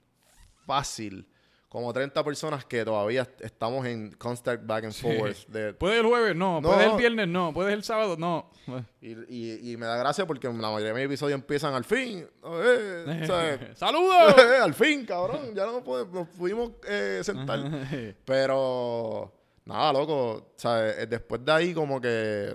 [0.65, 1.27] fácil,
[1.71, 5.07] como 30 personas que todavía estamos en constant back and Sí.
[5.17, 5.47] forth.
[5.47, 6.35] de- ¿Puedes el jueves?
[6.35, 6.59] No.
[6.59, 6.67] No.
[6.69, 7.29] ¿Puedes el viernes?
[7.29, 7.53] No.
[7.53, 8.17] ¿Puedes el sábado?
[8.17, 8.51] No.
[8.99, 12.27] y, y- y me da gracia porque la mayoría de mis episodios empiezan al fin.
[12.43, 13.71] Eh.
[13.75, 14.35] ¡Saludos!
[14.61, 15.55] al fin, cabrón.
[15.55, 17.59] Ya no podemos- nos pudimos eh, sentar.
[18.25, 19.31] Pero,
[19.63, 20.51] nada, loco.
[20.57, 20.97] ¿sabes?
[20.99, 22.53] Eh, Después de ahí, como que.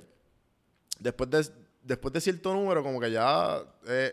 [0.98, 1.47] Después de,
[1.82, 3.62] después de cierto número, como que ya.
[3.88, 4.12] eh,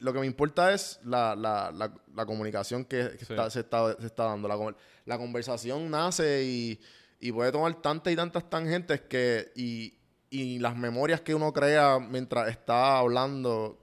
[0.00, 3.32] lo que me importa es la, la, la, la comunicación que, que Sí.
[3.32, 4.48] está- se, está, se está dando.
[4.48, 6.80] La, con- la conversación nace y,
[7.20, 9.52] y puede tomar tantas y tantas tangentes que.
[9.54, 9.94] Y,
[10.30, 13.78] y las memorias que uno crea mientras está hablando,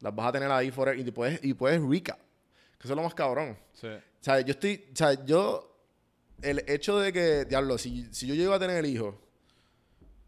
[0.00, 2.18] las vas a tener ahí forever, y puedes, y puedes recap.
[2.78, 3.56] Que eso es lo más cabrón.
[3.74, 3.86] Sí.
[3.88, 4.84] O sea, yo estoy.
[4.92, 5.68] O sea, yo.
[6.42, 7.44] El hecho de que.
[7.44, 9.20] Diablo, si, si yo llego a tener el hijo.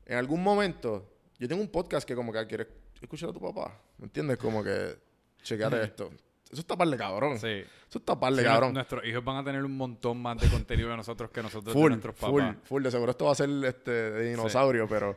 [0.06, 1.10] En algún momento.
[1.39, 2.68] Yo tengo un podcast que, como que quieres
[3.02, 3.76] escuchar a tu papá.
[3.99, 4.37] ¿Me entiendes?
[4.39, 4.97] Como que.
[5.43, 6.11] Chequeate esto.
[6.51, 7.39] Eso está par de cabrón.
[7.39, 7.49] Sí.
[7.89, 8.75] Eso está par de Sí, cabrón.
[8.75, 11.81] Nuestros hijos van a tener un montón más de contenido de nosotros que nosotros de
[11.81, 12.57] Full, nuestros full, papás.
[12.65, 12.83] full.
[12.83, 15.11] De seguro esto va a ser este, de dinosaurio, pero.
[15.11, 15.16] o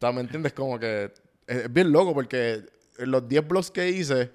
[0.00, 0.52] sea, ¿Me entiendes?
[0.52, 1.12] Como que.
[1.46, 2.62] Es, es bien loco porque
[2.98, 4.30] los 10 blogs que hice.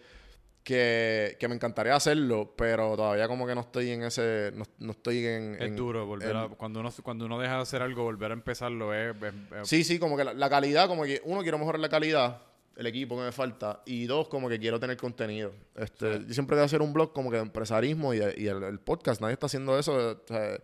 [0.64, 4.52] Que, que me encantaría hacerlo, pero todavía como que no estoy en ese.
[4.53, 5.56] No, no estoy en.
[5.56, 6.48] Es en- duro volver en- a...
[6.49, 9.16] Cuando uno, cuando uno deja de hacer algo, volver a empezarlo es...
[9.16, 11.90] es- es- Sí, sí, como que la, la calidad, como que uno quiero mejorar la
[11.90, 12.44] calidad,
[12.80, 15.51] el equipo que me falta, y dos, como que quiero tener contenido.
[15.76, 18.64] Este, Yo siempre voy a hacer un blog como que de empresarismo y, y el,
[18.64, 20.57] el podcast, nadie está haciendo eso, o sea,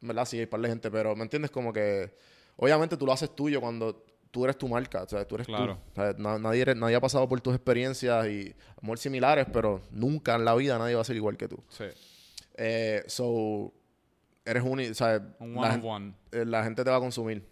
[0.00, 0.24] ¿verdad?
[0.26, 1.50] Sí, hay par de gente, pero ¿me entiendes?
[1.50, 2.14] Como que,
[2.56, 5.78] obviamente tú lo haces tuyo cuando tú eres tu marca, o sea, tú eres Claro.
[5.94, 6.00] tú.
[6.00, 8.98] O sea, na- nadie, eres- nadie ha pasado por tus experiencias y, a lo mejor
[8.98, 11.62] similares, pero nunca en la vida nadie va a ser igual que tú.
[11.70, 11.84] sí.
[12.58, 13.70] Eh, so,
[14.44, 16.14] eres único, o sea, Un la one gen- on one.
[16.32, 17.44] eh, la gente te va a consumir.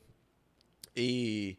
[0.95, 1.59] Y,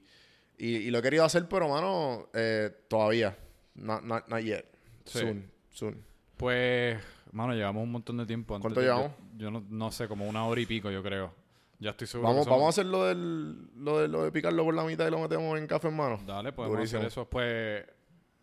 [0.57, 3.38] y, y lo he querido hacer, pero, mano, eh, todavía.
[3.76, 4.65] Not, not, not yet.
[5.06, 5.19] Sí.
[5.19, 5.52] Soon.
[5.72, 6.03] Soon.
[6.38, 6.98] Pues,
[7.32, 8.60] mano, llevamos un montón de tiempo.
[8.60, 9.11] ¿Cuánto Antes- yo- llevamos?
[9.38, 11.34] Yo, no, no sé, como una hora y pico, yo creo.
[11.80, 12.30] Ya estoy seguro.
[12.30, 15.06] Vamos, que vamos a hacer lo, del, lo, de, lo de picarlo por la mitad
[15.07, 16.22] y lo metemos en café en mano.
[16.26, 16.99] Dale, podemos Durísimo.
[16.99, 17.26] hacer eso.
[17.30, 17.84] Pues,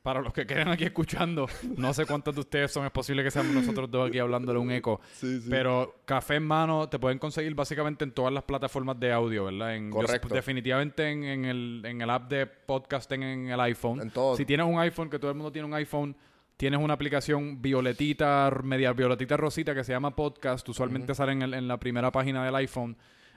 [0.03, 1.47] para los que queden aquí escuchando,
[1.77, 4.71] no sé cuántos de ustedes son, es posible que seamos nosotros dos aquí hablándole un
[4.73, 5.01] eco.
[5.15, 5.47] Sí, sí.
[5.49, 9.77] Pero Café en Mano te pueden conseguir básicamente en todas las plataformas de audio, ¿verdad?
[9.77, 10.35] En, yo- Correcto.
[10.35, 14.01] definitivamente en, en el, en el app de podcasting en el iPhone.
[14.01, 14.37] En todo.
[14.37, 16.17] Si tienes un iPhone, que todo el mundo tiene un iPhone,
[16.57, 20.69] tienes una aplicación violetita, media violetita rosita que se llama Podcast.
[20.69, 22.97] Usualmente sale en, el- en la primera página del iPhone.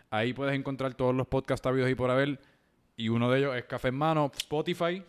[0.10, 2.40] Ahí puedes encontrar todos los podcasts habidos y por haber.
[2.98, 5.04] Y uno de ellos es Café en Mano, Spotify.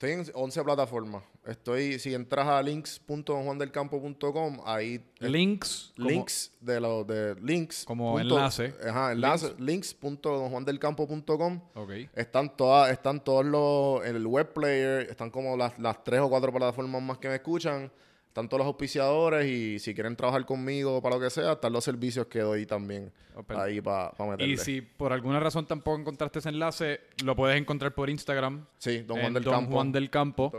[0.00, 1.24] Estoy en 11 plataformas.
[1.44, 5.92] Estoy, si entras a links.juandelcampo.com, ahí Links.
[5.96, 7.84] como- links de los de links.
[7.84, 8.72] Como punto- enlace.
[8.88, 9.54] Ajá, enlace.
[9.58, 11.60] Links.juandelcampo.com.
[11.74, 11.90] Ok.
[12.14, 16.28] Están todas, están todos los, en el web player, están como las, las tres o
[16.30, 17.90] cuatro plataformas más que me escuchan,
[18.38, 21.82] están todos los auspiciadores y si quieren trabajar conmigo para lo que sea, están los
[21.84, 23.58] servicios que doy también Open.
[23.58, 24.54] ahí para meterle.
[24.54, 28.64] Y si por alguna razón tampoco encontraste ese enlace, lo puedes encontrar por Instagram.
[28.78, 29.72] Sí, Don Juan del Don Campo.
[29.74, 30.52] Juan del Campo.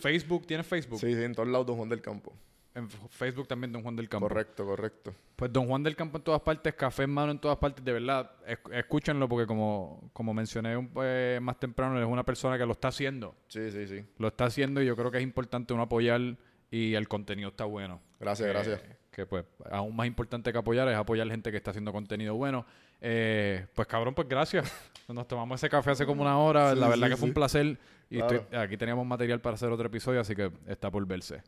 [0.00, 0.98] Facebook, ¿tienes Facebook?
[0.98, 2.32] Sí, sí, en todos lados Don Juan del Campo.
[2.74, 4.28] En Facebook también Don Juan del Campo.
[4.28, 5.14] Correcto, correcto.
[5.34, 7.92] Pues Don Juan del Campo en todas partes, Café en Mano en todas partes, de
[7.92, 12.66] verdad, es- escúchenlo porque como, como mencioné un- eh, más temprano, es una persona que
[12.66, 13.34] lo está haciendo.
[13.48, 14.04] Sí, sí, sí.
[14.18, 16.20] Lo está haciendo y yo creo que es importante uno apoyar
[16.70, 18.00] y el contenido está bueno.
[18.20, 18.82] Gracias, Que- gracias.
[19.10, 22.66] Que pues aún más importante que apoyar es apoyar gente que está haciendo contenido bueno.
[23.00, 24.70] Eh, pues cabrón, pues gracias.
[25.08, 26.74] Nos tomamos ese café hace como una hora.
[26.74, 27.30] Sí, La verdad sí, que fue sí.
[27.30, 27.78] un placer.
[28.10, 28.36] Y Claro.
[28.36, 31.42] estoy- aquí teníamos material para hacer otro episodio, así que está por verse.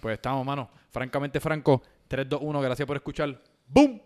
[0.00, 0.68] Pues estamos, mano.
[0.90, 1.80] Francamente franco.
[2.08, 2.60] 3, 2, 1.
[2.60, 3.40] Gracias por escuchar.
[3.68, 4.02] ¡Boom!